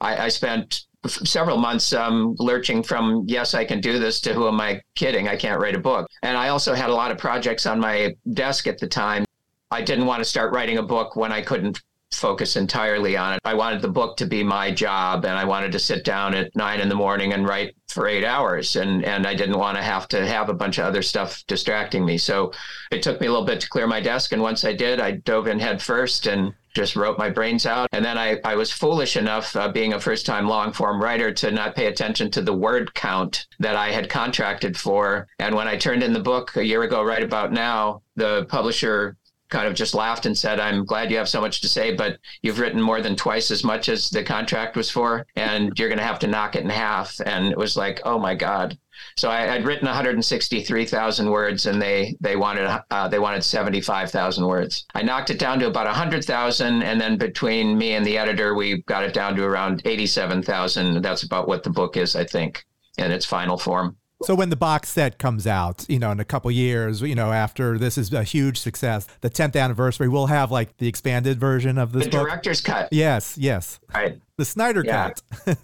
I, 0.00 0.26
I 0.26 0.28
spent 0.28 0.82
several 1.06 1.56
months 1.56 1.92
um, 1.92 2.34
lurching 2.38 2.82
from 2.82 3.24
yes 3.26 3.54
i 3.54 3.64
can 3.64 3.80
do 3.80 3.98
this 3.98 4.20
to 4.20 4.34
who 4.34 4.46
am 4.46 4.60
i 4.60 4.80
kidding? 4.94 5.28
I 5.28 5.36
can't 5.36 5.60
write 5.60 5.74
a 5.74 5.80
book. 5.80 6.06
And 6.22 6.36
i 6.36 6.48
also 6.48 6.74
had 6.74 6.90
a 6.90 6.94
lot 6.94 7.10
of 7.10 7.18
projects 7.18 7.66
on 7.66 7.80
my 7.80 8.14
desk 8.32 8.66
at 8.66 8.78
the 8.78 8.86
time. 8.86 9.24
I 9.70 9.82
didn't 9.82 10.06
want 10.06 10.20
to 10.20 10.28
start 10.28 10.52
writing 10.52 10.78
a 10.78 10.82
book 10.82 11.16
when 11.16 11.32
i 11.32 11.40
couldn't 11.40 11.80
focus 12.12 12.56
entirely 12.56 13.16
on 13.16 13.34
it. 13.34 13.40
I 13.44 13.54
wanted 13.54 13.82
the 13.82 13.88
book 13.88 14.16
to 14.18 14.26
be 14.26 14.42
my 14.42 14.70
job 14.70 15.24
and 15.24 15.38
I 15.38 15.44
wanted 15.44 15.72
to 15.72 15.78
sit 15.78 16.04
down 16.04 16.34
at 16.34 16.54
nine 16.56 16.80
in 16.80 16.88
the 16.88 16.94
morning 16.94 17.32
and 17.32 17.46
write 17.46 17.74
for 17.88 18.06
eight 18.06 18.24
hours. 18.24 18.76
And, 18.76 19.04
and 19.04 19.26
I 19.26 19.34
didn't 19.34 19.58
want 19.58 19.76
to 19.76 19.82
have 19.82 20.08
to 20.08 20.26
have 20.26 20.48
a 20.48 20.54
bunch 20.54 20.78
of 20.78 20.84
other 20.84 21.02
stuff 21.02 21.44
distracting 21.46 22.04
me. 22.04 22.18
So 22.18 22.52
it 22.90 23.02
took 23.02 23.20
me 23.20 23.26
a 23.26 23.30
little 23.30 23.46
bit 23.46 23.60
to 23.60 23.68
clear 23.68 23.86
my 23.86 24.00
desk. 24.00 24.32
And 24.32 24.42
once 24.42 24.64
I 24.64 24.72
did, 24.72 25.00
I 25.00 25.12
dove 25.12 25.46
in 25.46 25.58
head 25.58 25.80
first 25.82 26.26
and 26.26 26.54
just 26.74 26.94
wrote 26.94 27.18
my 27.18 27.28
brains 27.28 27.66
out. 27.66 27.88
And 27.92 28.04
then 28.04 28.16
I, 28.16 28.38
I 28.44 28.54
was 28.54 28.70
foolish 28.70 29.16
enough, 29.16 29.56
uh, 29.56 29.68
being 29.68 29.92
a 29.92 30.00
first 30.00 30.24
time 30.24 30.46
long 30.46 30.72
form 30.72 31.02
writer, 31.02 31.32
to 31.32 31.50
not 31.50 31.74
pay 31.74 31.86
attention 31.86 32.30
to 32.32 32.42
the 32.42 32.54
word 32.54 32.94
count 32.94 33.46
that 33.58 33.76
I 33.76 33.90
had 33.90 34.08
contracted 34.08 34.76
for. 34.76 35.26
And 35.38 35.54
when 35.54 35.66
I 35.66 35.76
turned 35.76 36.02
in 36.02 36.12
the 36.12 36.20
book 36.20 36.56
a 36.56 36.64
year 36.64 36.82
ago, 36.82 37.02
right 37.02 37.22
about 37.22 37.52
now, 37.52 38.02
the 38.14 38.44
publisher 38.48 39.16
kind 39.50 39.66
of 39.66 39.74
just 39.74 39.94
laughed 39.94 40.26
and 40.26 40.36
said, 40.36 40.60
I'm 40.60 40.84
glad 40.84 41.10
you 41.10 41.18
have 41.18 41.28
so 41.28 41.40
much 41.40 41.60
to 41.60 41.68
say, 41.68 41.94
but 41.94 42.18
you've 42.42 42.60
written 42.60 42.80
more 42.80 43.00
than 43.00 43.16
twice 43.16 43.50
as 43.50 43.64
much 43.64 43.88
as 43.88 44.08
the 44.08 44.22
contract 44.22 44.76
was 44.76 44.90
for, 44.90 45.26
and 45.36 45.78
you're 45.78 45.88
going 45.88 45.98
to 45.98 46.04
have 46.04 46.20
to 46.20 46.26
knock 46.26 46.56
it 46.56 46.62
in 46.62 46.70
half. 46.70 47.20
And 47.26 47.46
it 47.46 47.58
was 47.58 47.76
like, 47.76 48.00
oh 48.04 48.18
my 48.18 48.34
God. 48.34 48.78
So 49.16 49.30
I, 49.30 49.56
would 49.56 49.66
written 49.66 49.86
163,000 49.86 51.30
words, 51.30 51.66
and 51.66 51.80
they 51.80 52.16
they 52.20 52.36
wanted 52.36 52.82
uh, 52.90 53.08
they 53.08 53.18
wanted 53.18 53.42
75,000 53.42 54.46
words. 54.46 54.86
I 54.94 55.02
knocked 55.02 55.30
it 55.30 55.38
down 55.38 55.58
to 55.60 55.66
about 55.66 55.86
100,000, 55.86 56.82
and 56.82 57.00
then 57.00 57.16
between 57.16 57.78
me 57.78 57.94
and 57.94 58.04
the 58.04 58.18
editor, 58.18 58.54
we 58.54 58.82
got 58.82 59.04
it 59.04 59.14
down 59.14 59.36
to 59.36 59.44
around 59.44 59.82
87,000. 59.84 61.02
That's 61.02 61.22
about 61.22 61.48
what 61.48 61.62
the 61.62 61.70
book 61.70 61.96
is, 61.96 62.14
I 62.14 62.24
think, 62.24 62.64
in 62.98 63.10
its 63.10 63.24
final 63.24 63.56
form. 63.56 63.96
So 64.22 64.34
when 64.34 64.50
the 64.50 64.56
box 64.56 64.90
set 64.90 65.18
comes 65.18 65.46
out, 65.46 65.86
you 65.88 65.98
know, 65.98 66.10
in 66.10 66.20
a 66.20 66.24
couple 66.24 66.50
years, 66.50 67.00
you 67.00 67.14
know, 67.14 67.32
after 67.32 67.78
this 67.78 67.96
is 67.96 68.12
a 68.12 68.22
huge 68.22 68.58
success, 68.58 69.06
the 69.22 69.30
10th 69.30 69.58
anniversary, 69.60 70.08
we'll 70.08 70.26
have 70.26 70.50
like 70.50 70.76
the 70.76 70.88
expanded 70.88 71.40
version 71.40 71.78
of 71.78 71.92
this 71.92 72.04
the 72.04 72.10
book. 72.10 72.28
director's 72.28 72.60
cut. 72.60 72.88
Yes, 72.92 73.36
yes. 73.38 73.80
Right 73.94 74.20
the 74.40 74.44
Snyder 74.46 74.82
yeah. 74.84 75.12
cut. 75.44 75.58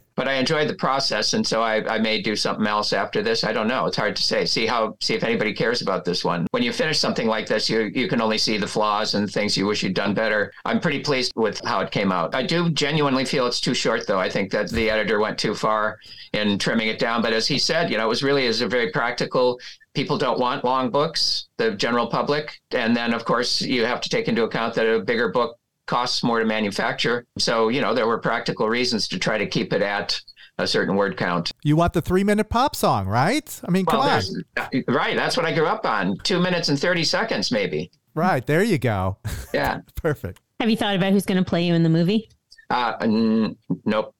but 0.16 0.26
I 0.26 0.34
enjoyed 0.34 0.68
the 0.68 0.74
process, 0.74 1.34
and 1.34 1.46
so 1.46 1.62
I, 1.62 1.86
I 1.86 1.98
may 1.98 2.22
do 2.22 2.34
something 2.34 2.66
else 2.66 2.92
after 2.92 3.22
this. 3.22 3.44
I 3.44 3.52
don't 3.52 3.68
know. 3.68 3.84
It's 3.86 3.98
hard 3.98 4.16
to 4.16 4.22
say. 4.22 4.46
See 4.46 4.66
how 4.66 4.96
see 5.00 5.14
if 5.14 5.22
anybody 5.22 5.52
cares 5.52 5.82
about 5.82 6.04
this 6.04 6.24
one. 6.24 6.46
When 6.50 6.62
you 6.62 6.72
finish 6.72 6.98
something 6.98 7.28
like 7.28 7.46
this, 7.46 7.68
you 7.68 7.92
you 7.94 8.08
can 8.08 8.20
only 8.20 8.38
see 8.38 8.56
the 8.56 8.66
flaws 8.66 9.14
and 9.14 9.30
things 9.30 9.56
you 9.56 9.66
wish 9.66 9.82
you'd 9.82 9.94
done 9.94 10.14
better. 10.14 10.52
I'm 10.64 10.80
pretty 10.80 11.00
pleased 11.00 11.32
with 11.36 11.60
how 11.64 11.80
it 11.80 11.90
came 11.90 12.10
out. 12.10 12.34
I 12.34 12.42
do 12.42 12.70
genuinely 12.70 13.26
feel 13.26 13.46
it's 13.46 13.60
too 13.60 13.74
short, 13.74 14.06
though. 14.06 14.18
I 14.18 14.30
think 14.30 14.50
that 14.52 14.70
the 14.70 14.90
editor 14.90 15.20
went 15.20 15.38
too 15.38 15.54
far 15.54 15.98
in 16.32 16.58
trimming 16.58 16.88
it 16.88 16.98
down. 16.98 17.20
But 17.20 17.34
as 17.34 17.46
he 17.46 17.58
said, 17.58 17.90
you 17.90 17.98
know, 17.98 18.06
it 18.06 18.08
was 18.08 18.22
really 18.22 18.46
is 18.46 18.62
a 18.62 18.68
very 18.68 18.90
practical 18.90 19.60
people 19.94 20.18
don't 20.18 20.40
want 20.40 20.64
long 20.64 20.90
books, 20.90 21.48
the 21.56 21.70
general 21.70 22.08
public. 22.08 22.60
And 22.72 22.96
then, 22.96 23.14
of 23.14 23.24
course, 23.24 23.62
you 23.62 23.84
have 23.84 24.00
to 24.00 24.08
take 24.08 24.28
into 24.28 24.42
account 24.42 24.74
that 24.74 24.86
a 24.86 25.00
bigger 25.00 25.28
book 25.28 25.56
costs 25.86 26.22
more 26.22 26.40
to 26.40 26.46
manufacture. 26.46 27.26
So, 27.38 27.68
you 27.68 27.80
know, 27.80 27.94
there 27.94 28.06
were 28.06 28.18
practical 28.18 28.68
reasons 28.68 29.08
to 29.08 29.18
try 29.18 29.38
to 29.38 29.46
keep 29.46 29.72
it 29.72 29.82
at 29.82 30.20
a 30.58 30.66
certain 30.66 30.96
word 30.96 31.16
count. 31.16 31.50
You 31.62 31.76
want 31.76 31.92
the 31.92 32.02
three 32.02 32.24
minute 32.24 32.48
pop 32.48 32.76
song, 32.76 33.06
right? 33.06 33.60
I 33.66 33.70
mean, 33.70 33.84
well, 33.86 34.02
come 34.02 34.22
on. 34.70 34.84
Right. 34.88 35.16
That's 35.16 35.36
what 35.36 35.46
I 35.46 35.52
grew 35.52 35.66
up 35.66 35.84
on. 35.84 36.16
Two 36.22 36.40
minutes 36.40 36.68
and 36.68 36.78
30 36.78 37.04
seconds, 37.04 37.50
maybe. 37.50 37.90
Right. 38.14 38.46
There 38.46 38.62
you 38.62 38.78
go. 38.78 39.18
Yeah. 39.52 39.82
Perfect. 39.94 40.40
Have 40.58 40.68
you 40.68 40.76
thought 40.76 40.96
about 40.96 41.12
who's 41.12 41.26
going 41.26 41.42
to 41.42 41.48
play 41.48 41.64
you 41.64 41.74
in 41.74 41.84
the 41.84 41.88
movie? 41.88 42.28
Uh, 42.70 42.94
n- 43.00 43.56
nope. 43.84 44.12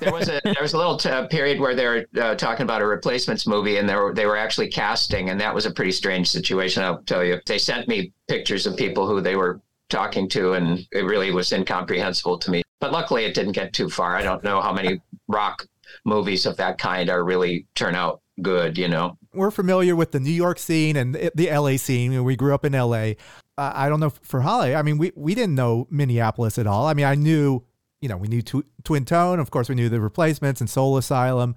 there 0.00 0.10
was 0.12 0.30
a 0.30 0.40
there 0.42 0.62
was 0.62 0.72
a 0.72 0.78
little 0.78 0.96
t- 0.96 1.10
period 1.28 1.60
where 1.60 1.74
they 1.74 1.84
were 1.86 2.06
uh, 2.18 2.34
talking 2.34 2.62
about 2.64 2.80
a 2.80 2.86
replacements 2.86 3.46
movie, 3.46 3.76
and 3.76 3.86
they 3.86 3.94
were 3.94 4.14
they 4.14 4.24
were 4.24 4.38
actually 4.38 4.68
casting, 4.68 5.28
and 5.28 5.38
that 5.38 5.54
was 5.54 5.66
a 5.66 5.70
pretty 5.70 5.92
strange 5.92 6.30
situation. 6.30 6.82
I'll 6.82 7.02
tell 7.02 7.22
you. 7.22 7.38
They 7.46 7.58
sent 7.58 7.88
me 7.88 8.12
pictures 8.26 8.66
of 8.66 8.74
people 8.76 9.06
who 9.06 9.20
they 9.20 9.36
were 9.36 9.60
talking 9.92 10.28
to, 10.30 10.54
and 10.54 10.84
it 10.90 11.04
really 11.04 11.30
was 11.30 11.52
incomprehensible 11.52 12.38
to 12.38 12.50
me. 12.50 12.62
But 12.80 12.90
luckily, 12.90 13.24
it 13.24 13.34
didn't 13.34 13.52
get 13.52 13.72
too 13.72 13.88
far. 13.88 14.16
I 14.16 14.22
don't 14.22 14.42
know 14.42 14.60
how 14.60 14.72
many 14.72 15.00
rock 15.28 15.64
movies 16.04 16.46
of 16.46 16.56
that 16.56 16.78
kind 16.78 17.10
are 17.10 17.22
really 17.22 17.66
turn 17.76 17.94
out 17.94 18.20
good, 18.40 18.76
you 18.76 18.88
know. 18.88 19.16
We're 19.34 19.50
familiar 19.50 19.94
with 19.94 20.12
the 20.12 20.20
New 20.20 20.32
York 20.32 20.58
scene 20.58 20.96
and 20.96 21.14
the 21.14 21.50
LA 21.50 21.76
scene. 21.76 22.24
We 22.24 22.34
grew 22.34 22.54
up 22.54 22.64
in 22.64 22.72
LA. 22.72 23.12
Uh, 23.58 23.72
I 23.74 23.88
don't 23.88 24.00
know 24.00 24.10
for 24.10 24.40
Holly. 24.40 24.74
I 24.74 24.82
mean, 24.82 24.98
we, 24.98 25.12
we 25.14 25.34
didn't 25.34 25.54
know 25.54 25.86
Minneapolis 25.90 26.58
at 26.58 26.66
all. 26.66 26.86
I 26.86 26.94
mean, 26.94 27.06
I 27.06 27.14
knew 27.14 27.62
you 28.02 28.08
know, 28.08 28.16
we 28.18 28.28
knew 28.28 28.42
tw- 28.42 28.66
Twin 28.84 29.04
Tone, 29.06 29.38
of 29.40 29.50
course, 29.50 29.68
we 29.70 29.74
knew 29.74 29.88
the 29.88 30.00
replacements 30.00 30.60
and 30.60 30.68
Soul 30.68 30.98
Asylum. 30.98 31.54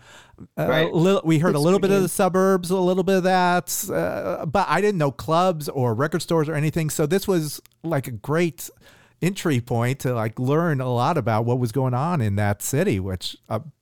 Uh, 0.58 0.68
Right. 0.68 0.94
little, 0.94 1.22
we 1.26 1.40
heard 1.40 1.56
a 1.56 1.60
little 1.60 1.80
bit 1.80 1.92
of 1.92 2.02
the 2.02 2.08
suburbs, 2.08 2.70
a 2.70 2.78
little 2.78 3.04
bit 3.04 3.18
of 3.18 3.24
that, 3.24 3.90
uh, 3.92 4.46
but 4.46 4.68
I 4.70 4.80
didn't 4.80 5.00
know 5.00 5.12
clubs 5.12 5.68
or 5.68 5.94
record 5.94 6.22
stores 6.22 6.48
or 6.48 6.54
anything. 6.54 6.90
So 6.90 7.06
this 7.06 7.28
was 7.28 7.62
like 7.84 8.08
a 8.08 8.12
great 8.12 8.70
entry 9.22 9.60
point 9.60 10.00
to 10.02 10.14
like 10.14 10.38
learn 10.40 10.80
a 10.82 10.94
lot 10.94 11.18
about 11.18 11.46
what 11.46 11.58
was 11.58 11.72
going 11.72 11.94
on 11.96 12.22
in 12.22 12.36
that 12.36 12.62
city, 12.62 13.00
which 13.00 13.36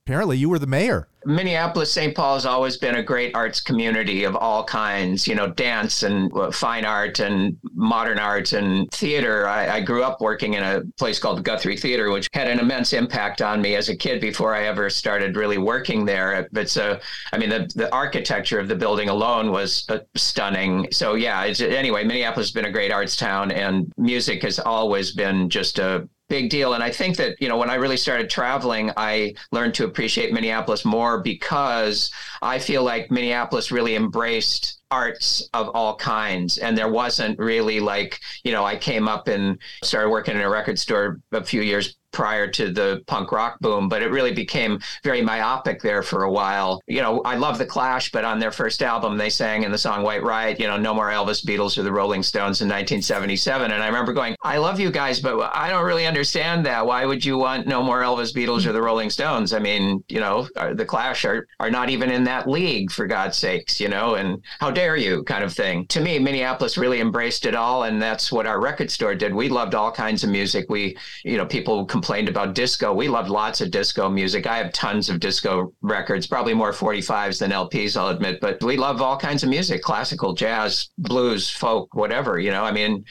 apparently 0.06 0.36
you 0.36 0.50
were 0.50 0.58
the 0.58 0.66
mayor. 0.66 1.08
Minneapolis, 1.26 1.90
St. 1.90 2.14
Paul 2.14 2.34
has 2.34 2.44
always 2.44 2.76
been 2.76 2.96
a 2.96 3.02
great 3.02 3.34
arts 3.34 3.58
community 3.58 4.24
of 4.24 4.36
all 4.36 4.62
kinds, 4.62 5.26
you 5.26 5.34
know, 5.34 5.46
dance 5.46 6.02
and 6.02 6.30
uh, 6.36 6.50
fine 6.50 6.84
art 6.84 7.20
and 7.20 7.56
modern 7.72 8.18
art 8.18 8.52
and 8.52 8.90
theater. 8.90 9.48
I, 9.48 9.76
I 9.76 9.80
grew 9.80 10.02
up 10.02 10.20
working 10.20 10.52
in 10.52 10.62
a 10.62 10.82
place 10.98 11.18
called 11.18 11.42
Guthrie 11.42 11.78
Theater, 11.78 12.10
which 12.10 12.28
had 12.34 12.48
an 12.48 12.58
immense 12.58 12.92
impact 12.92 13.40
on 13.40 13.62
me 13.62 13.74
as 13.74 13.88
a 13.88 13.96
kid 13.96 14.20
before 14.20 14.54
I 14.54 14.64
ever 14.66 14.90
started 14.90 15.36
really 15.36 15.56
working 15.56 16.04
there. 16.04 16.46
It's 16.52 16.76
a, 16.76 17.00
I 17.32 17.38
mean, 17.38 17.48
the, 17.48 17.72
the 17.74 17.90
architecture 17.94 18.60
of 18.60 18.68
the 18.68 18.76
building 18.76 19.08
alone 19.08 19.50
was 19.50 19.86
uh, 19.88 20.00
stunning. 20.14 20.88
So, 20.92 21.14
yeah, 21.14 21.40
anyway, 21.40 22.04
Minneapolis 22.04 22.48
has 22.48 22.52
been 22.52 22.66
a 22.66 22.72
great 22.72 22.92
arts 22.92 23.16
town 23.16 23.50
and 23.50 23.90
music 23.96 24.42
has 24.42 24.58
always 24.58 25.12
been 25.12 25.48
just 25.48 25.78
a 25.78 26.06
big 26.34 26.50
deal. 26.50 26.74
And 26.74 26.82
I 26.82 26.90
think 26.90 27.16
that, 27.18 27.40
you 27.40 27.48
know, 27.48 27.56
when 27.56 27.70
I 27.70 27.76
really 27.76 27.96
started 27.96 28.28
traveling, 28.28 28.90
I 28.96 29.34
learned 29.52 29.74
to 29.74 29.84
appreciate 29.84 30.32
Minneapolis 30.32 30.84
more 30.84 31.20
because 31.20 32.10
I 32.42 32.58
feel 32.58 32.82
like 32.82 33.08
Minneapolis 33.08 33.70
really 33.70 33.94
embraced 33.94 34.82
arts 34.90 35.48
of 35.54 35.68
all 35.68 35.94
kinds. 35.94 36.58
And 36.58 36.76
there 36.76 36.88
wasn't 36.88 37.38
really 37.38 37.78
like, 37.78 38.18
you 38.42 38.50
know, 38.50 38.64
I 38.64 38.74
came 38.74 39.06
up 39.06 39.28
and 39.28 39.58
started 39.84 40.10
working 40.10 40.34
in 40.34 40.40
a 40.40 40.50
record 40.50 40.76
store 40.76 41.20
a 41.30 41.44
few 41.44 41.62
years 41.62 41.96
prior 42.14 42.46
to 42.46 42.70
the 42.70 43.02
punk 43.06 43.32
rock 43.32 43.58
boom, 43.60 43.88
but 43.88 44.00
it 44.00 44.10
really 44.10 44.32
became 44.32 44.78
very 45.02 45.20
myopic 45.20 45.82
there 45.82 46.02
for 46.02 46.22
a 46.22 46.30
while. 46.30 46.80
You 46.86 47.02
know, 47.02 47.20
I 47.22 47.36
love 47.36 47.58
The 47.58 47.66
Clash, 47.66 48.10
but 48.12 48.24
on 48.24 48.38
their 48.38 48.52
first 48.52 48.82
album, 48.82 49.18
they 49.18 49.28
sang 49.28 49.64
in 49.64 49.72
the 49.72 49.78
song 49.78 50.02
White 50.02 50.22
Riot, 50.22 50.60
you 50.60 50.66
know, 50.66 50.78
No 50.78 50.94
More 50.94 51.10
Elvis, 51.10 51.44
Beatles, 51.44 51.76
or 51.76 51.82
the 51.82 51.92
Rolling 51.92 52.22
Stones 52.22 52.62
in 52.62 52.68
1977. 52.68 53.72
And 53.72 53.82
I 53.82 53.86
remember 53.86 54.12
going, 54.12 54.36
I 54.42 54.58
love 54.58 54.80
you 54.80 54.90
guys, 54.90 55.20
but 55.20 55.38
I 55.54 55.68
don't 55.68 55.84
really 55.84 56.06
understand 56.06 56.64
that. 56.66 56.86
Why 56.86 57.04
would 57.04 57.24
you 57.24 57.36
want 57.36 57.66
No 57.66 57.82
More 57.82 58.00
Elvis, 58.00 58.32
Beatles, 58.32 58.64
or 58.66 58.72
the 58.72 58.82
Rolling 58.82 59.10
Stones? 59.10 59.52
I 59.52 59.58
mean, 59.58 60.02
you 60.08 60.20
know, 60.20 60.48
uh, 60.56 60.72
The 60.72 60.86
Clash 60.86 61.24
are, 61.24 61.48
are 61.58 61.70
not 61.70 61.90
even 61.90 62.10
in 62.10 62.24
that 62.24 62.48
league, 62.48 62.92
for 62.92 63.06
God's 63.08 63.36
sakes, 63.36 63.80
you 63.80 63.88
know, 63.88 64.14
and 64.14 64.42
how 64.60 64.70
dare 64.70 64.96
you 64.96 65.24
kind 65.24 65.42
of 65.42 65.52
thing. 65.52 65.86
To 65.88 66.00
me, 66.00 66.18
Minneapolis 66.20 66.78
really 66.78 67.00
embraced 67.00 67.44
it 67.44 67.56
all. 67.56 67.82
And 67.82 68.00
that's 68.00 68.30
what 68.30 68.46
our 68.46 68.60
record 68.60 68.90
store 68.90 69.16
did. 69.16 69.34
We 69.34 69.48
loved 69.48 69.74
all 69.74 69.90
kinds 69.90 70.22
of 70.22 70.30
music. 70.30 70.66
We, 70.68 70.96
you 71.24 71.36
know, 71.36 71.46
people 71.46 71.84
complained 71.84 72.03
about 72.08 72.54
disco. 72.54 72.92
We 72.92 73.08
loved 73.08 73.28
lots 73.28 73.60
of 73.60 73.70
disco 73.70 74.08
music. 74.08 74.46
I 74.46 74.58
have 74.58 74.72
tons 74.72 75.08
of 75.08 75.20
disco 75.20 75.72
records, 75.82 76.26
probably 76.26 76.54
more 76.54 76.72
45s 76.72 77.38
than 77.38 77.50
LPs, 77.50 77.96
I'll 77.96 78.08
admit, 78.08 78.40
but 78.40 78.62
we 78.62 78.76
love 78.76 79.02
all 79.02 79.18
kinds 79.18 79.42
of 79.42 79.48
music 79.48 79.82
classical, 79.82 80.34
jazz, 80.34 80.90
blues, 80.98 81.50
folk, 81.50 81.94
whatever. 81.94 82.38
You 82.38 82.50
know, 82.50 82.64
I 82.64 82.72
mean, 82.72 83.04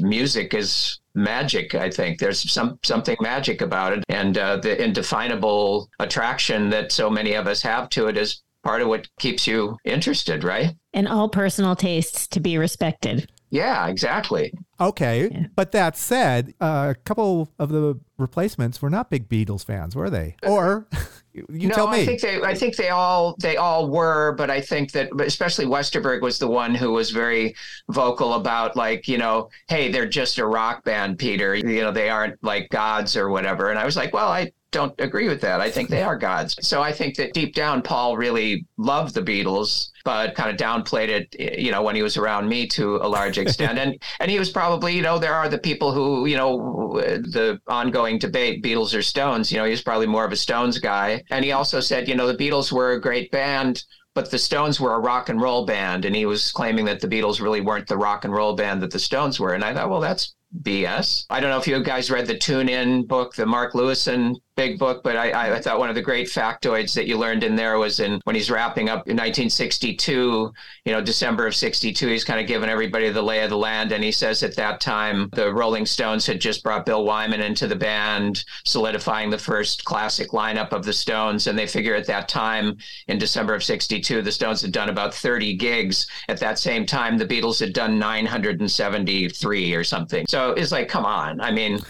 music 0.00 0.52
is 0.54 0.98
magic 1.14 1.74
i 1.74 1.88
think 1.88 2.18
there's 2.18 2.50
some 2.50 2.78
something 2.82 3.16
magic 3.20 3.62
about 3.62 3.94
it 3.94 4.04
and 4.10 4.36
uh, 4.36 4.56
the 4.58 4.84
indefinable 4.84 5.88
attraction 5.98 6.68
that 6.68 6.92
so 6.92 7.08
many 7.08 7.32
of 7.32 7.46
us 7.46 7.62
have 7.62 7.88
to 7.88 8.06
it 8.06 8.18
is 8.18 8.42
part 8.62 8.82
of 8.82 8.88
what 8.88 9.08
keeps 9.20 9.46
you 9.46 9.78
interested 9.84 10.42
right 10.42 10.74
And 10.92 11.06
all 11.06 11.28
personal 11.28 11.76
tastes 11.76 12.26
to 12.28 12.40
be 12.40 12.58
respected. 12.58 13.30
Yeah 13.50 13.86
exactly 13.86 14.52
Okay. 14.80 15.30
Yeah. 15.30 15.46
But 15.54 15.72
that 15.72 15.96
said, 15.96 16.54
uh, 16.60 16.94
a 16.96 17.00
couple 17.04 17.50
of 17.58 17.70
the 17.70 17.98
replacements 18.18 18.82
were 18.82 18.90
not 18.90 19.10
big 19.10 19.28
Beatles 19.28 19.64
fans, 19.64 19.96
were 19.96 20.10
they? 20.10 20.36
Or 20.42 20.86
you 21.32 21.68
no, 21.68 21.74
tell 21.74 21.88
me. 21.88 22.02
I 22.02 22.06
think 22.06 22.20
they 22.20 22.42
I 22.42 22.54
think 22.54 22.76
they 22.76 22.90
all 22.90 23.36
they 23.40 23.56
all 23.56 23.88
were, 23.88 24.32
but 24.32 24.50
I 24.50 24.60
think 24.60 24.92
that 24.92 25.10
but 25.12 25.26
especially 25.26 25.66
Westerberg 25.66 26.20
was 26.20 26.38
the 26.38 26.48
one 26.48 26.74
who 26.74 26.92
was 26.92 27.10
very 27.10 27.54
vocal 27.90 28.34
about 28.34 28.76
like, 28.76 29.08
you 29.08 29.18
know, 29.18 29.48
hey, 29.68 29.90
they're 29.90 30.08
just 30.08 30.38
a 30.38 30.46
rock 30.46 30.84
band, 30.84 31.18
Peter. 31.18 31.54
You 31.54 31.80
know, 31.80 31.90
they 31.90 32.10
aren't 32.10 32.42
like 32.42 32.68
gods 32.68 33.16
or 33.16 33.30
whatever. 33.30 33.70
And 33.70 33.78
I 33.78 33.84
was 33.84 33.96
like, 33.96 34.12
well, 34.12 34.28
I 34.28 34.52
don't 34.76 35.00
agree 35.00 35.26
with 35.26 35.40
that. 35.40 35.62
I 35.62 35.70
think 35.70 35.88
they 35.88 36.02
are 36.02 36.18
gods. 36.18 36.54
So 36.60 36.82
I 36.82 36.92
think 36.92 37.16
that 37.16 37.32
deep 37.32 37.54
down 37.54 37.80
Paul 37.80 38.18
really 38.18 38.66
loved 38.76 39.14
the 39.14 39.22
Beatles, 39.22 39.88
but 40.04 40.34
kind 40.34 40.50
of 40.50 40.58
downplayed 40.58 41.08
it, 41.08 41.58
you 41.58 41.70
know, 41.70 41.82
when 41.82 41.96
he 41.96 42.02
was 42.02 42.18
around 42.18 42.46
me 42.46 42.66
to 42.68 42.96
a 42.96 43.08
large 43.08 43.38
extent. 43.38 43.78
and 43.78 43.98
and 44.20 44.30
he 44.30 44.38
was 44.38 44.50
probably, 44.50 44.94
you 44.94 45.00
know, 45.00 45.18
there 45.18 45.32
are 45.32 45.48
the 45.48 45.56
people 45.56 45.92
who, 45.92 46.26
you 46.26 46.36
know, 46.36 46.92
the 46.92 47.58
ongoing 47.68 48.18
debate, 48.18 48.62
Beatles 48.62 48.94
or 48.94 49.00
Stones, 49.00 49.50
you 49.50 49.56
know, 49.56 49.64
he 49.64 49.70
was 49.70 49.80
probably 49.80 50.06
more 50.06 50.26
of 50.26 50.32
a 50.32 50.36
Stones 50.36 50.78
guy. 50.78 51.22
And 51.30 51.42
he 51.42 51.52
also 51.52 51.80
said, 51.80 52.06
you 52.06 52.14
know, 52.14 52.30
the 52.30 52.36
Beatles 52.36 52.70
were 52.70 52.92
a 52.92 53.00
great 53.00 53.30
band, 53.30 53.82
but 54.14 54.30
the 54.30 54.38
Stones 54.38 54.78
were 54.78 54.92
a 54.92 55.00
rock 55.00 55.30
and 55.30 55.40
roll 55.40 55.64
band. 55.64 56.04
And 56.04 56.14
he 56.14 56.26
was 56.26 56.52
claiming 56.52 56.84
that 56.84 57.00
the 57.00 57.08
Beatles 57.08 57.40
really 57.40 57.62
weren't 57.62 57.88
the 57.88 57.96
rock 57.96 58.26
and 58.26 58.34
roll 58.34 58.54
band 58.54 58.82
that 58.82 58.90
the 58.90 58.98
Stones 58.98 59.40
were. 59.40 59.54
And 59.54 59.64
I 59.64 59.72
thought, 59.72 59.88
well, 59.88 60.00
that's 60.00 60.34
BS. 60.62 61.24
I 61.30 61.40
don't 61.40 61.50
know 61.50 61.58
if 61.58 61.66
you 61.66 61.82
guys 61.82 62.10
read 62.10 62.26
the 62.26 62.36
Tune 62.36 62.68
In 62.68 63.06
book, 63.06 63.34
the 63.34 63.46
Mark 63.46 63.72
Lewison 63.74 64.36
big 64.56 64.78
book, 64.78 65.02
but 65.02 65.16
I, 65.16 65.54
I 65.54 65.60
thought 65.60 65.78
one 65.78 65.90
of 65.90 65.94
the 65.94 66.02
great 66.02 66.28
factoids 66.28 66.94
that 66.94 67.06
you 67.06 67.18
learned 67.18 67.44
in 67.44 67.54
there 67.56 67.78
was 67.78 68.00
in 68.00 68.20
when 68.24 68.34
he's 68.34 68.50
wrapping 68.50 68.88
up 68.88 69.06
in 69.06 69.16
1962, 69.16 70.52
you 70.84 70.92
know, 70.92 71.02
December 71.02 71.46
of 71.46 71.54
62, 71.54 72.08
he's 72.08 72.24
kind 72.24 72.40
of 72.40 72.46
giving 72.46 72.70
everybody 72.70 73.10
the 73.10 73.22
lay 73.22 73.42
of 73.42 73.50
the 73.50 73.56
land. 73.56 73.92
And 73.92 74.02
he 74.02 74.10
says 74.10 74.42
at 74.42 74.56
that 74.56 74.80
time, 74.80 75.28
the 75.34 75.52
Rolling 75.52 75.84
Stones 75.84 76.26
had 76.26 76.40
just 76.40 76.62
brought 76.64 76.86
Bill 76.86 77.04
Wyman 77.04 77.42
into 77.42 77.66
the 77.66 77.76
band, 77.76 78.44
solidifying 78.64 79.28
the 79.28 79.38
first 79.38 79.84
classic 79.84 80.30
lineup 80.30 80.72
of 80.72 80.84
the 80.84 80.92
Stones. 80.92 81.46
And 81.46 81.58
they 81.58 81.66
figure 81.66 81.94
at 81.94 82.06
that 82.06 82.28
time, 82.28 82.78
in 83.08 83.18
December 83.18 83.54
of 83.54 83.62
62, 83.62 84.22
the 84.22 84.32
Stones 84.32 84.62
had 84.62 84.72
done 84.72 84.88
about 84.88 85.14
30 85.14 85.54
gigs. 85.56 86.06
At 86.28 86.40
that 86.40 86.58
same 86.58 86.86
time, 86.86 87.18
the 87.18 87.26
Beatles 87.26 87.60
had 87.60 87.74
done 87.74 87.98
973 87.98 89.74
or 89.74 89.84
something. 89.84 90.26
So 90.26 90.52
it's 90.52 90.72
like, 90.72 90.88
come 90.88 91.04
on. 91.04 91.42
I 91.42 91.50
mean, 91.50 91.80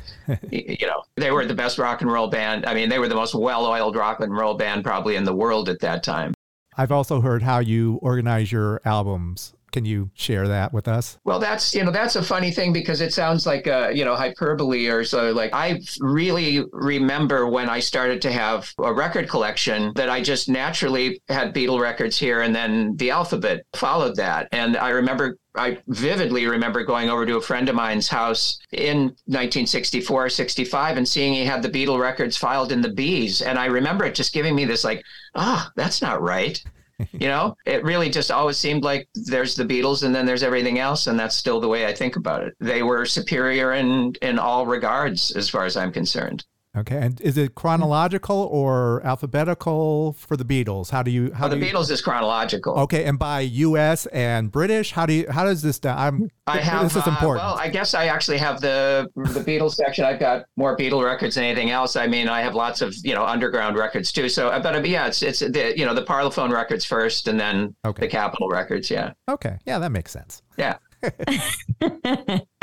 you 0.51 0.87
know, 0.87 1.03
they 1.17 1.31
were 1.31 1.47
the 1.47 1.55
best 1.55 1.79
rock 1.79 2.03
and 2.03 2.11
roll 2.11 2.29
band. 2.29 2.67
I 2.67 2.75
mean, 2.75 2.89
they 2.89 2.99
were 2.99 3.09
the 3.09 3.15
most 3.15 3.35
well-oiled 3.35 3.97
rock 3.97 4.21
and 4.21 4.33
roll 4.33 4.55
band 4.55 4.85
probably 4.85 5.17
in 5.17 5.25
the 5.25 5.35
world 5.35 5.69
at 5.69 5.81
that 5.81 6.03
time. 6.03 6.35
I've 6.77 6.93
also 6.93 7.21
heard 7.21 7.43
how 7.43 7.61
you 7.61 7.99
organize 8.03 8.53
your 8.53 8.81
albums. 8.85 9.55
Can 9.77 9.85
you 9.85 10.11
share 10.15 10.49
that 10.49 10.73
with 10.73 10.89
us? 10.89 11.19
Well, 11.25 11.39
that's 11.39 11.75
you 11.75 11.85
know 11.85 11.91
that's 11.91 12.17
a 12.17 12.23
funny 12.23 12.51
thing 12.51 12.73
because 12.73 13.03
it 13.03 13.13
sounds 13.13 13.45
like 13.45 13.67
a 13.67 13.91
you 13.95 14.07
know 14.07 14.17
hyperbole 14.17 14.87
or 14.89 15.05
so. 15.05 15.33
Like 15.33 15.51
I 15.53 15.83
really 16.01 16.65
remember 16.73 17.47
when 17.47 17.69
I 17.69 17.81
started 17.81 18.23
to 18.23 18.33
have 18.33 18.73
a 18.79 18.91
record 18.91 19.29
collection 19.29 19.93
that 19.95 20.09
I 20.09 20.23
just 20.23 20.49
naturally 20.49 21.21
had 21.29 21.55
Beatle 21.55 21.79
records 21.79 22.17
here, 22.19 22.41
and 22.41 22.55
then 22.55 22.97
the 22.97 23.11
alphabet 23.11 23.67
followed 23.75 24.17
that. 24.17 24.49
And 24.51 24.79
I 24.79 24.89
remember 24.89 25.37
I 25.55 25.77
vividly 25.89 26.47
remember 26.47 26.83
going 26.83 27.11
over 27.11 27.27
to 27.27 27.37
a 27.37 27.43
friend 27.43 27.69
of 27.69 27.75
mine's 27.75 28.09
house 28.09 28.59
in 28.73 29.09
1964 29.27 30.31
65 30.31 30.97
and 30.97 31.07
seeing 31.07 31.35
he 31.35 31.45
had 31.45 31.63
the 31.63 31.69
Beatle 31.69 32.01
records 32.01 32.39
filed 32.39 32.73
in 32.73 32.81
the 32.81 32.93
B's. 32.93 33.43
And 33.43 33.59
I 33.59 33.67
remember 33.67 34.07
it 34.07 34.15
just 34.15 34.33
giving 34.33 34.55
me 34.55 34.65
this, 34.65 34.85
like, 34.85 35.05
ah, 35.35 35.71
that's 35.77 36.01
not 36.01 36.23
right. 36.23 36.65
you 37.13 37.29
know, 37.29 37.55
it 37.67 37.85
really 37.85 38.09
just 38.09 38.31
always 38.31 38.57
seemed 38.57 38.85
like 38.85 39.09
there's 39.15 39.55
the 39.55 39.65
Beatles 39.65 40.03
and 40.03 40.15
then 40.15 40.27
there's 40.27 40.43
everything 40.43 40.79
else. 40.79 41.07
And 41.07 41.19
that's 41.19 41.37
still 41.37 41.61
the 41.61 41.69
way 41.69 41.87
I 41.87 41.95
think 41.95 42.17
about 42.17 42.43
it. 42.43 42.55
They 42.61 42.83
were 42.83 43.05
superior 43.05 43.73
in, 43.73 44.15
in 44.23 44.39
all 44.39 44.67
regards, 44.67 45.31
as 45.33 45.49
far 45.49 45.65
as 45.65 45.77
I'm 45.77 45.93
concerned. 45.93 46.45
Okay. 46.77 46.97
And 46.99 47.21
is 47.23 47.39
it 47.39 47.55
chronological 47.55 48.37
or 48.53 49.01
alphabetical 49.05 50.13
for 50.15 50.37
the 50.37 50.45
Beatles? 50.45 50.91
How 50.91 51.03
do 51.03 51.11
you 51.11 51.33
how 51.33 51.43
Well, 51.45 51.51
the 51.51 51.57
do 51.61 51.67
you, 51.67 51.73
Beatles 51.73 51.91
is 51.91 52.03
chronological. 52.03 52.75
Okay, 52.81 53.05
and 53.05 53.19
by 53.19 53.41
US 53.41 54.07
and 54.07 54.53
British, 54.53 54.93
how 54.93 55.07
do 55.07 55.15
you 55.15 55.27
how 55.31 55.45
does 55.45 55.63
this 55.63 55.81
I'm 55.85 56.31
I 56.47 56.59
have. 56.59 56.83
this 56.85 56.97
is 56.97 57.07
uh, 57.07 57.11
important. 57.11 57.45
well, 57.45 57.55
I 57.59 57.69
guess 57.69 57.95
I 57.95 58.07
actually 58.07 58.39
have 58.39 58.61
the 58.61 59.09
the 59.17 59.41
Beatles 59.41 59.75
section. 59.75 60.05
I've 60.05 60.21
got 60.21 60.45
more 60.57 60.77
Beatle 60.77 61.05
records 61.05 61.37
than 61.37 61.45
anything 61.45 61.71
else. 61.71 61.97
I 61.97 62.07
mean, 62.07 62.29
I 62.29 62.41
have 62.43 62.55
lots 62.55 62.83
of 62.83 62.95
you 63.03 63.15
know 63.15 63.25
underground 63.25 63.77
records 63.77 64.13
too. 64.13 64.29
So, 64.29 64.49
uh, 64.49 64.61
but 64.61 64.77
uh, 64.77 64.81
yeah, 64.83 65.07
it's 65.07 65.23
it's 65.23 65.41
the 65.41 65.73
you 65.77 65.87
know 65.87 65.95
the 65.95 66.05
Parlophone 66.05 66.53
records 66.53 66.85
first, 66.85 67.27
and 67.29 67.41
then 67.41 67.75
Okay. 67.87 68.03
the 68.03 68.09
Capitol 68.09 68.49
records. 68.49 68.91
Yeah, 68.91 69.13
okay. 69.29 69.59
Yeah, 69.65 69.79
that 69.79 69.91
makes 69.93 70.13
sense. 70.13 70.43
yeah. 70.59 70.77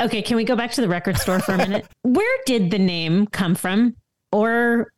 okay, 0.02 0.22
can 0.22 0.36
we 0.36 0.44
go 0.44 0.56
back 0.56 0.72
to 0.72 0.80
the 0.80 0.88
record 0.88 1.16
store 1.18 1.40
for 1.40 1.52
a 1.54 1.58
minute? 1.58 1.86
Where 2.02 2.38
did 2.46 2.70
the 2.70 2.78
name 2.78 3.26
come 3.28 3.54
from? 3.54 3.96
Or 4.34 4.92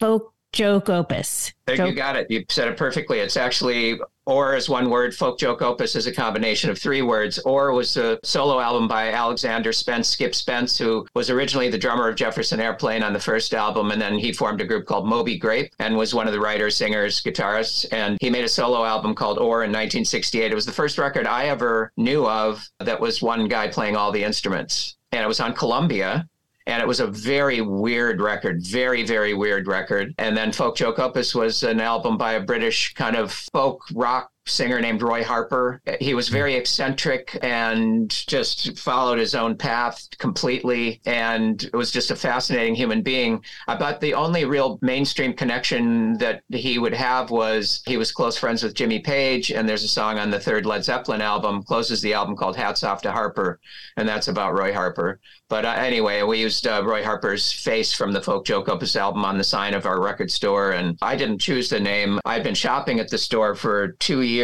folk 0.00 0.32
joke 0.52 0.88
opus? 0.88 1.52
There 1.66 1.76
Joke- 1.76 1.90
you 1.90 1.94
got 1.94 2.16
it. 2.16 2.30
You 2.30 2.42
said 2.48 2.68
it 2.68 2.78
perfectly. 2.78 3.18
It's 3.18 3.36
actually 3.36 4.00
or 4.24 4.56
is 4.56 4.66
one 4.66 4.88
word. 4.88 5.14
Folk 5.14 5.38
joke 5.38 5.60
opus 5.60 5.94
is 5.94 6.06
a 6.06 6.12
combination 6.12 6.70
of 6.70 6.78
three 6.78 7.02
words. 7.02 7.38
Or 7.40 7.72
was 7.72 7.98
a 7.98 8.18
solo 8.24 8.58
album 8.58 8.88
by 8.88 9.12
Alexander 9.12 9.74
Spence, 9.74 10.08
Skip 10.08 10.34
Spence, 10.34 10.78
who 10.78 11.06
was 11.14 11.28
originally 11.28 11.68
the 11.68 11.76
drummer 11.76 12.08
of 12.08 12.16
Jefferson 12.16 12.58
Airplane 12.58 13.02
on 13.02 13.12
the 13.12 13.20
first 13.20 13.52
album, 13.52 13.90
and 13.90 14.00
then 14.00 14.18
he 14.18 14.32
formed 14.32 14.62
a 14.62 14.64
group 14.64 14.86
called 14.86 15.06
Moby 15.06 15.36
Grape 15.36 15.70
and 15.78 15.94
was 15.94 16.14
one 16.14 16.26
of 16.26 16.32
the 16.32 16.40
writers, 16.40 16.76
singers, 16.76 17.22
guitarists. 17.22 17.84
And 17.92 18.16
he 18.22 18.30
made 18.30 18.44
a 18.44 18.48
solo 18.48 18.86
album 18.86 19.14
called 19.14 19.36
Or 19.38 19.64
in 19.64 19.70
1968. 19.70 20.50
It 20.50 20.54
was 20.54 20.66
the 20.66 20.72
first 20.72 20.96
record 20.96 21.26
I 21.26 21.48
ever 21.48 21.92
knew 21.98 22.26
of 22.26 22.66
that 22.80 23.00
was 23.00 23.20
one 23.20 23.48
guy 23.48 23.68
playing 23.68 23.96
all 23.96 24.12
the 24.12 24.24
instruments, 24.24 24.96
and 25.12 25.22
it 25.22 25.28
was 25.28 25.40
on 25.40 25.52
Columbia. 25.52 26.26
And 26.66 26.82
it 26.82 26.86
was 26.86 27.00
a 27.00 27.06
very 27.06 27.60
weird 27.60 28.20
record, 28.20 28.62
very, 28.62 29.04
very 29.04 29.34
weird 29.34 29.68
record. 29.68 30.14
And 30.18 30.36
then 30.36 30.52
Folk 30.52 30.76
Joke 30.76 30.98
Opus 30.98 31.34
was 31.34 31.62
an 31.62 31.80
album 31.80 32.18
by 32.18 32.32
a 32.32 32.40
British 32.40 32.94
kind 32.94 33.16
of 33.16 33.32
folk 33.32 33.82
rock 33.94 34.30
singer 34.46 34.80
named 34.80 35.02
Roy 35.02 35.24
Harper. 35.24 35.80
He 36.00 36.14
was 36.14 36.28
very 36.28 36.54
eccentric 36.54 37.38
and 37.42 38.10
just 38.10 38.78
followed 38.78 39.18
his 39.18 39.34
own 39.34 39.56
path 39.56 40.06
completely 40.18 41.00
and 41.04 41.68
was 41.74 41.90
just 41.90 42.10
a 42.10 42.16
fascinating 42.16 42.74
human 42.74 43.02
being. 43.02 43.42
About 43.68 44.00
the 44.00 44.14
only 44.14 44.44
real 44.44 44.78
mainstream 44.82 45.32
connection 45.32 46.16
that 46.18 46.42
he 46.48 46.78
would 46.78 46.94
have 46.94 47.30
was 47.30 47.82
he 47.86 47.96
was 47.96 48.12
close 48.12 48.36
friends 48.36 48.62
with 48.62 48.74
Jimmy 48.74 49.00
Page 49.00 49.50
and 49.50 49.68
there's 49.68 49.84
a 49.84 49.88
song 49.88 50.18
on 50.18 50.30
the 50.30 50.40
third 50.40 50.64
Led 50.64 50.84
Zeppelin 50.84 51.20
album 51.20 51.62
closes 51.62 52.00
the 52.00 52.14
album 52.14 52.36
called 52.36 52.56
Hats 52.56 52.84
Off 52.84 53.02
to 53.02 53.12
Harper 53.12 53.60
and 53.96 54.08
that's 54.08 54.28
about 54.28 54.56
Roy 54.58 54.72
Harper. 54.72 55.20
But 55.48 55.64
uh, 55.64 55.74
anyway, 55.76 56.22
we 56.22 56.40
used 56.40 56.66
uh, 56.66 56.82
Roy 56.84 57.04
Harper's 57.04 57.52
face 57.52 57.92
from 57.92 58.12
the 58.12 58.20
Folk 58.20 58.44
Joke 58.44 58.68
Opus 58.68 58.96
album 58.96 59.24
on 59.24 59.38
the 59.38 59.44
sign 59.44 59.74
of 59.74 59.86
our 59.86 60.00
record 60.02 60.28
store. 60.30 60.72
And 60.72 60.98
I 61.02 61.14
didn't 61.14 61.38
choose 61.38 61.68
the 61.68 61.78
name. 61.78 62.18
I'd 62.24 62.42
been 62.42 62.54
shopping 62.54 62.98
at 62.98 63.10
the 63.10 63.18
store 63.18 63.54
for 63.54 63.92
two 64.00 64.22
years 64.22 64.35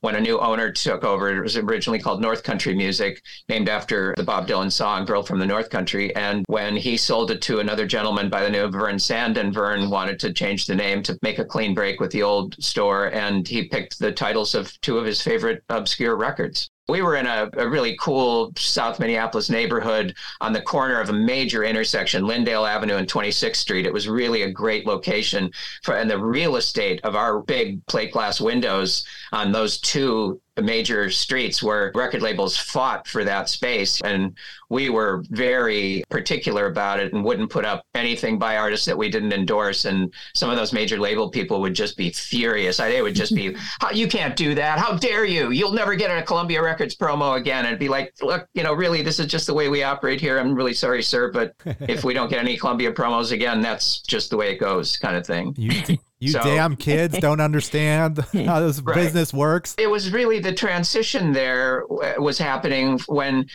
when 0.00 0.16
a 0.16 0.20
new 0.20 0.38
owner 0.38 0.70
took 0.70 1.04
over. 1.04 1.36
It 1.36 1.40
was 1.40 1.56
originally 1.56 1.98
called 1.98 2.20
North 2.20 2.42
Country 2.42 2.74
Music, 2.74 3.22
named 3.48 3.68
after 3.68 4.14
the 4.16 4.22
Bob 4.22 4.46
Dylan 4.46 4.70
song 4.70 5.04
Girl 5.04 5.22
from 5.22 5.38
the 5.38 5.46
North 5.46 5.70
Country. 5.70 6.14
And 6.16 6.44
when 6.48 6.76
he 6.76 6.96
sold 6.96 7.30
it 7.30 7.42
to 7.42 7.60
another 7.60 7.86
gentleman 7.86 8.30
by 8.30 8.42
the 8.42 8.50
name 8.50 8.64
of 8.64 8.72
Vern 8.72 8.98
Sanden, 8.98 9.52
Vern 9.52 9.90
wanted 9.90 10.20
to 10.20 10.32
change 10.32 10.66
the 10.66 10.74
name 10.74 11.02
to 11.02 11.18
make 11.22 11.38
a 11.38 11.44
clean 11.44 11.74
break 11.74 12.00
with 12.00 12.10
the 12.10 12.22
old 12.22 12.54
store. 12.62 13.12
And 13.12 13.46
he 13.46 13.68
picked 13.68 13.98
the 13.98 14.12
titles 14.12 14.54
of 14.54 14.78
two 14.80 14.98
of 14.98 15.04
his 15.04 15.22
favorite 15.22 15.62
obscure 15.68 16.16
records. 16.16 16.70
We 16.88 17.02
were 17.02 17.16
in 17.16 17.26
a, 17.26 17.50
a, 17.54 17.68
really 17.68 17.96
cool 18.00 18.52
South 18.56 19.00
Minneapolis 19.00 19.50
neighborhood 19.50 20.14
on 20.40 20.52
the 20.52 20.62
corner 20.62 21.00
of 21.00 21.08
a 21.08 21.12
major 21.12 21.64
intersection, 21.64 22.26
Lyndale 22.26 22.64
Avenue 22.64 22.96
and 22.96 23.08
26th 23.08 23.56
Street. 23.56 23.86
It 23.86 23.92
was 23.92 24.08
really 24.08 24.42
a 24.42 24.50
great 24.52 24.86
location 24.86 25.50
for, 25.82 25.96
and 25.96 26.08
the 26.08 26.18
real 26.18 26.54
estate 26.54 27.00
of 27.02 27.16
our 27.16 27.40
big 27.40 27.84
plate 27.86 28.12
glass 28.12 28.40
windows 28.40 29.04
on 29.32 29.50
those 29.50 29.80
two 29.80 30.40
major 30.62 31.10
streets 31.10 31.62
where 31.62 31.92
record 31.94 32.22
labels 32.22 32.56
fought 32.56 33.06
for 33.06 33.24
that 33.24 33.48
space. 33.48 34.00
And 34.02 34.36
we 34.68 34.90
were 34.90 35.22
very 35.30 36.02
particular 36.08 36.66
about 36.66 36.98
it 36.98 37.12
and 37.12 37.24
wouldn't 37.24 37.50
put 37.50 37.64
up 37.64 37.84
anything 37.94 38.38
by 38.38 38.56
artists 38.56 38.86
that 38.86 38.96
we 38.96 39.08
didn't 39.08 39.32
endorse. 39.32 39.84
And 39.84 40.12
some 40.34 40.50
of 40.50 40.56
those 40.56 40.72
major 40.72 40.98
label 40.98 41.30
people 41.30 41.60
would 41.60 41.74
just 41.74 41.96
be 41.96 42.10
furious. 42.10 42.78
They 42.78 43.02
would 43.02 43.14
just 43.14 43.34
be, 43.34 43.56
you 43.92 44.08
can't 44.08 44.36
do 44.36 44.54
that. 44.54 44.78
How 44.78 44.96
dare 44.96 45.24
you? 45.24 45.50
You'll 45.50 45.72
never 45.72 45.94
get 45.94 46.16
a 46.16 46.22
Columbia 46.22 46.62
Records 46.62 46.96
promo 46.96 47.36
again. 47.36 47.58
And 47.58 47.68
it'd 47.68 47.78
be 47.78 47.88
like, 47.88 48.14
look, 48.22 48.48
you 48.54 48.62
know, 48.62 48.72
really, 48.72 49.02
this 49.02 49.18
is 49.18 49.26
just 49.26 49.46
the 49.46 49.54
way 49.54 49.68
we 49.68 49.82
operate 49.82 50.20
here. 50.20 50.38
I'm 50.38 50.54
really 50.54 50.74
sorry, 50.74 51.02
sir. 51.02 51.30
But 51.30 51.54
if 51.88 52.04
we 52.04 52.14
don't 52.14 52.28
get 52.28 52.40
any 52.40 52.56
Columbia 52.56 52.92
promos 52.92 53.32
again, 53.32 53.60
that's 53.60 54.00
just 54.00 54.30
the 54.30 54.36
way 54.36 54.52
it 54.52 54.58
goes, 54.58 54.96
kind 54.96 55.16
of 55.16 55.26
thing. 55.26 55.54
You, 55.56 55.98
you 56.26 56.32
so, 56.32 56.42
damn 56.42 56.76
kids 56.76 57.18
don't 57.18 57.40
understand 57.40 58.18
how 58.46 58.60
this 58.60 58.80
right. 58.80 58.94
business 58.94 59.32
works. 59.32 59.74
It 59.78 59.90
was 59.90 60.12
really 60.12 60.40
the 60.40 60.52
transition 60.52 61.32
there 61.32 61.84
was 62.18 62.38
happening 62.38 62.98
when 63.06 63.46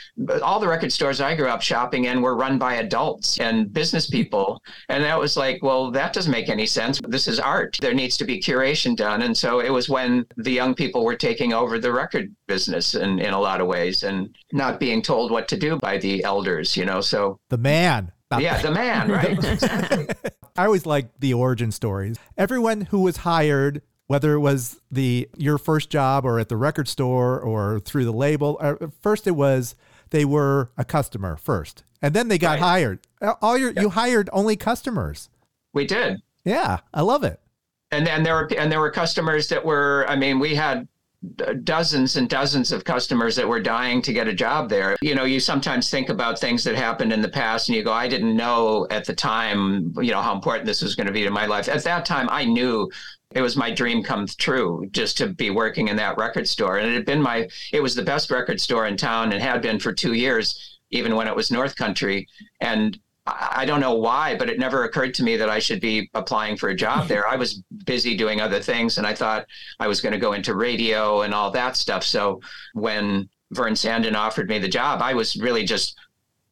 all 0.41 0.59
the 0.59 0.67
record 0.67 0.91
stores 0.91 1.21
I 1.21 1.35
grew 1.35 1.47
up 1.47 1.61
shopping 1.61 2.05
in 2.05 2.21
were 2.21 2.35
run 2.35 2.57
by 2.57 2.75
adults 2.75 3.39
and 3.39 3.71
business 3.71 4.09
people. 4.09 4.61
And 4.89 5.03
that 5.03 5.19
was 5.19 5.37
like, 5.37 5.61
well, 5.61 5.91
that 5.91 6.13
doesn't 6.13 6.31
make 6.31 6.49
any 6.49 6.65
sense. 6.65 6.99
This 7.07 7.27
is 7.27 7.39
art. 7.39 7.77
There 7.81 7.93
needs 7.93 8.17
to 8.17 8.25
be 8.25 8.39
curation 8.39 8.95
done. 8.95 9.21
And 9.21 9.37
so 9.37 9.59
it 9.59 9.69
was 9.69 9.89
when 9.89 10.25
the 10.37 10.51
young 10.51 10.73
people 10.73 11.03
were 11.03 11.15
taking 11.15 11.53
over 11.53 11.79
the 11.79 11.91
record 11.91 12.33
business 12.47 12.95
in, 12.95 13.19
in 13.19 13.33
a 13.33 13.39
lot 13.39 13.61
of 13.61 13.67
ways 13.67 14.03
and 14.03 14.35
not 14.53 14.79
being 14.79 15.01
told 15.01 15.31
what 15.31 15.47
to 15.49 15.57
do 15.57 15.77
by 15.77 15.97
the 15.97 16.23
elders, 16.23 16.75
you 16.77 16.85
know. 16.85 17.01
So 17.01 17.39
the 17.49 17.57
man 17.57 18.11
yeah, 18.39 18.61
the 18.61 18.71
man, 18.71 19.09
right? 19.11 20.33
I 20.57 20.65
always 20.65 20.85
like 20.85 21.19
the 21.19 21.33
origin 21.33 21.71
stories. 21.71 22.17
Everyone 22.37 22.81
who 22.81 23.01
was 23.01 23.17
hired, 23.17 23.81
whether 24.07 24.33
it 24.33 24.39
was 24.39 24.79
the 24.91 25.29
your 25.37 25.57
first 25.57 25.89
job 25.89 26.25
or 26.25 26.39
at 26.39 26.49
the 26.49 26.57
record 26.57 26.87
store 26.87 27.39
or 27.39 27.79
through 27.79 28.05
the 28.05 28.13
label, 28.13 28.57
uh, 28.59 28.75
first 29.01 29.27
it 29.27 29.31
was 29.31 29.75
they 30.09 30.25
were 30.25 30.71
a 30.77 30.85
customer 30.85 31.37
first, 31.37 31.83
and 32.01 32.13
then 32.13 32.27
they 32.27 32.37
got 32.37 32.51
right. 32.51 32.59
hired. 32.59 32.99
All 33.41 33.57
your 33.57 33.71
you 33.71 33.89
hired 33.89 34.29
only 34.33 34.55
customers. 34.55 35.29
We 35.73 35.85
did. 35.85 36.21
Yeah, 36.43 36.79
I 36.93 37.01
love 37.01 37.23
it. 37.23 37.39
And 37.91 38.07
and 38.07 38.25
there 38.25 38.35
were 38.35 38.49
and 38.57 38.71
there 38.71 38.79
were 38.79 38.91
customers 38.91 39.49
that 39.49 39.65
were. 39.65 40.05
I 40.07 40.15
mean, 40.15 40.39
we 40.39 40.55
had 40.55 40.87
dozens 41.63 42.15
and 42.15 42.27
dozens 42.27 42.71
of 42.71 42.83
customers 42.83 43.35
that 43.35 43.47
were 43.47 43.59
dying 43.59 44.01
to 44.01 44.13
get 44.13 44.27
a 44.27 44.33
job 44.33 44.69
there. 44.69 44.97
You 45.01 45.13
know, 45.13 45.23
you 45.23 45.39
sometimes 45.39 45.89
think 45.89 46.09
about 46.09 46.39
things 46.39 46.63
that 46.63 46.75
happened 46.75 47.13
in 47.13 47.21
the 47.21 47.29
past 47.29 47.69
and 47.69 47.75
you 47.75 47.83
go, 47.83 47.93
I 47.93 48.07
didn't 48.07 48.35
know 48.35 48.87
at 48.89 49.05
the 49.05 49.13
time, 49.13 49.93
you 49.97 50.11
know, 50.11 50.21
how 50.21 50.33
important 50.33 50.65
this 50.65 50.81
was 50.81 50.95
going 50.95 51.07
to 51.07 51.13
be 51.13 51.23
to 51.23 51.29
my 51.29 51.45
life. 51.45 51.69
At 51.69 51.83
that 51.83 52.05
time, 52.05 52.27
I 52.31 52.45
knew 52.45 52.89
it 53.33 53.41
was 53.41 53.55
my 53.55 53.71
dream 53.71 54.03
come 54.03 54.25
true 54.25 54.87
just 54.91 55.17
to 55.17 55.27
be 55.27 55.51
working 55.51 55.89
in 55.89 55.95
that 55.97 56.17
record 56.17 56.47
store. 56.47 56.77
And 56.77 56.89
it 56.89 56.95
had 56.95 57.05
been 57.05 57.21
my, 57.21 57.47
it 57.71 57.81
was 57.81 57.93
the 57.93 58.03
best 58.03 58.31
record 58.31 58.59
store 58.59 58.87
in 58.87 58.97
town 58.97 59.31
and 59.31 59.41
had 59.41 59.61
been 59.61 59.79
for 59.79 59.93
two 59.93 60.13
years, 60.13 60.79
even 60.89 61.15
when 61.15 61.27
it 61.27 61.35
was 61.35 61.51
North 61.51 61.75
Country. 61.75 62.27
And 62.59 62.97
I 63.27 63.65
don't 63.65 63.81
know 63.81 63.93
why, 63.93 64.35
but 64.35 64.49
it 64.49 64.57
never 64.57 64.83
occurred 64.83 65.13
to 65.15 65.23
me 65.23 65.37
that 65.37 65.49
I 65.49 65.59
should 65.59 65.79
be 65.79 66.09
applying 66.15 66.57
for 66.57 66.69
a 66.69 66.75
job 66.75 67.07
there. 67.07 67.27
I 67.27 67.35
was 67.35 67.61
busy 67.85 68.17
doing 68.17 68.41
other 68.41 68.59
things 68.59 68.97
and 68.97 69.05
I 69.05 69.13
thought 69.13 69.45
I 69.79 69.87
was 69.87 70.01
going 70.01 70.13
to 70.13 70.19
go 70.19 70.33
into 70.33 70.55
radio 70.55 71.21
and 71.21 71.33
all 71.33 71.51
that 71.51 71.77
stuff. 71.77 72.03
So 72.03 72.41
when 72.73 73.29
Vern 73.51 73.75
Sanden 73.75 74.15
offered 74.15 74.49
me 74.49 74.57
the 74.57 74.67
job, 74.67 75.01
I 75.03 75.13
was 75.13 75.35
really 75.35 75.63
just 75.63 75.99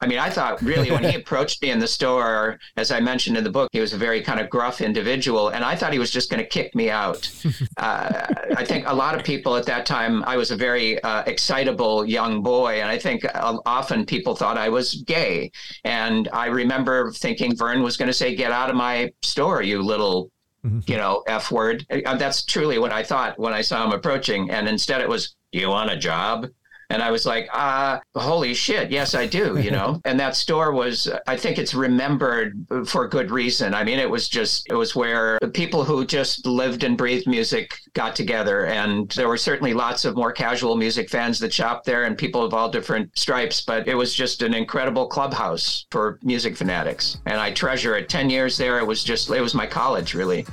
I 0.01 0.07
mean, 0.07 0.19
I 0.19 0.29
thought 0.29 0.61
really 0.61 0.91
when 0.91 1.03
he 1.03 1.15
approached 1.21 1.61
me 1.61 1.71
in 1.71 1.79
the 1.79 1.87
store, 1.87 2.59
as 2.77 2.91
I 2.91 2.99
mentioned 2.99 3.37
in 3.37 3.43
the 3.43 3.49
book, 3.49 3.69
he 3.73 3.79
was 3.79 3.93
a 3.93 3.97
very 3.97 4.21
kind 4.21 4.39
of 4.39 4.49
gruff 4.49 4.81
individual, 4.81 5.49
and 5.49 5.63
I 5.63 5.75
thought 5.75 5.91
he 5.91 5.99
was 5.99 6.11
just 6.11 6.29
going 6.29 6.41
to 6.41 6.47
kick 6.47 6.73
me 6.73 6.89
out. 6.89 7.29
uh, 7.77 8.25
I 8.55 8.63
think 8.65 8.87
a 8.87 8.93
lot 8.93 9.15
of 9.15 9.23
people 9.23 9.55
at 9.57 9.65
that 9.65 9.85
time, 9.85 10.23
I 10.23 10.37
was 10.37 10.51
a 10.51 10.55
very 10.55 11.01
uh, 11.03 11.23
excitable 11.25 12.05
young 12.05 12.41
boy, 12.41 12.81
and 12.81 12.89
I 12.89 12.97
think 12.97 13.25
uh, 13.25 13.57
often 13.65 14.05
people 14.05 14.35
thought 14.35 14.57
I 14.57 14.69
was 14.69 14.95
gay. 15.05 15.51
And 15.83 16.29
I 16.31 16.47
remember 16.47 17.11
thinking 17.11 17.55
Vern 17.55 17.83
was 17.83 17.97
going 17.97 18.07
to 18.07 18.13
say, 18.13 18.35
"Get 18.35 18.51
out 18.51 18.69
of 18.69 18.75
my 18.75 19.11
store, 19.21 19.61
you 19.61 19.81
little." 19.81 20.31
Mm-hmm. 20.65 20.91
You 20.91 20.97
know, 20.97 21.23
F 21.25 21.51
word. 21.51 21.85
Uh, 21.89 22.17
that's 22.17 22.43
truly 22.43 22.79
what 22.79 22.91
I 22.91 23.01
thought 23.01 23.39
when 23.39 23.53
I 23.53 23.61
saw 23.61 23.85
him 23.85 23.93
approaching. 23.93 24.51
And 24.51 24.67
instead, 24.67 24.99
it 24.99 25.07
was, 25.07 25.37
Do 25.53 25.59
you 25.59 25.69
want 25.69 25.89
a 25.89 25.95
job? 25.95 26.47
And 26.89 27.03
I 27.03 27.11
was 27.11 27.25
like, 27.25 27.47
uh, 27.53 27.99
holy 28.15 28.53
shit, 28.53 28.89
yes, 28.89 29.13
I 29.13 29.27
do, 29.27 29.59
you 29.59 29.71
know? 29.71 30.01
and 30.05 30.19
that 30.19 30.35
store 30.35 30.71
was, 30.71 31.09
I 31.27 31.37
think 31.37 31.57
it's 31.57 31.73
remembered 31.73 32.65
for 32.85 33.07
good 33.07 33.29
reason. 33.31 33.75
I 33.75 33.83
mean, 33.83 33.99
it 33.99 34.09
was 34.09 34.27
just, 34.27 34.65
it 34.69 34.75
was 34.75 34.95
where 34.95 35.37
people 35.53 35.83
who 35.83 36.05
just 36.05 36.45
lived 36.45 36.83
and 36.83 36.97
breathed 36.97 37.27
music 37.27 37.77
got 37.93 38.15
together. 38.15 38.65
And 38.65 39.09
there 39.11 39.27
were 39.27 39.37
certainly 39.37 39.73
lots 39.73 40.03
of 40.05 40.15
more 40.15 40.31
casual 40.31 40.75
music 40.75 41.09
fans 41.09 41.39
that 41.39 41.53
shopped 41.53 41.85
there 41.85 42.05
and 42.05 42.17
people 42.17 42.43
of 42.43 42.53
all 42.53 42.69
different 42.69 43.15
stripes, 43.17 43.61
but 43.61 43.87
it 43.87 43.95
was 43.95 44.13
just 44.13 44.41
an 44.41 44.53
incredible 44.53 45.07
clubhouse 45.07 45.85
for 45.91 46.19
music 46.23 46.57
fanatics. 46.57 47.19
And 47.25 47.39
I 47.39 47.51
treasure 47.51 47.95
it. 47.95 48.09
10 48.09 48.29
years 48.29 48.57
there, 48.57 48.79
it 48.79 48.87
was 48.87 49.03
just, 49.03 49.29
it 49.29 49.41
was 49.41 49.53
my 49.53 49.67
college, 49.67 50.15
really. 50.15 50.45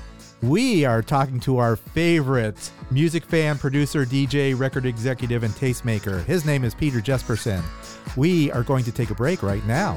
We 0.42 0.84
are 0.84 1.00
talking 1.00 1.40
to 1.40 1.56
our 1.58 1.76
favorite 1.76 2.70
music 2.90 3.24
fan, 3.24 3.56
producer, 3.56 4.04
DJ, 4.04 4.58
record 4.58 4.84
executive, 4.84 5.42
and 5.42 5.54
tastemaker. 5.54 6.22
His 6.24 6.44
name 6.44 6.62
is 6.62 6.74
Peter 6.74 7.00
Jesperson. 7.00 7.62
We 8.16 8.52
are 8.52 8.62
going 8.62 8.84
to 8.84 8.92
take 8.92 9.08
a 9.08 9.14
break 9.14 9.42
right 9.42 9.64
now. 9.64 9.96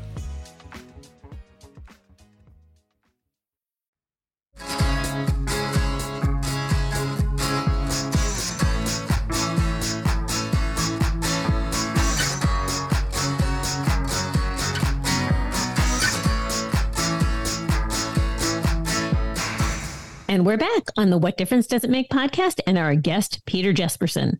And 20.31 20.45
we're 20.45 20.55
back 20.55 20.83
on 20.95 21.09
the 21.09 21.17
What 21.17 21.35
Difference 21.35 21.67
Does 21.67 21.83
It 21.83 21.89
Make 21.89 22.09
podcast 22.09 22.61
and 22.65 22.77
our 22.77 22.95
guest, 22.95 23.45
Peter 23.45 23.73
Jesperson. 23.73 24.39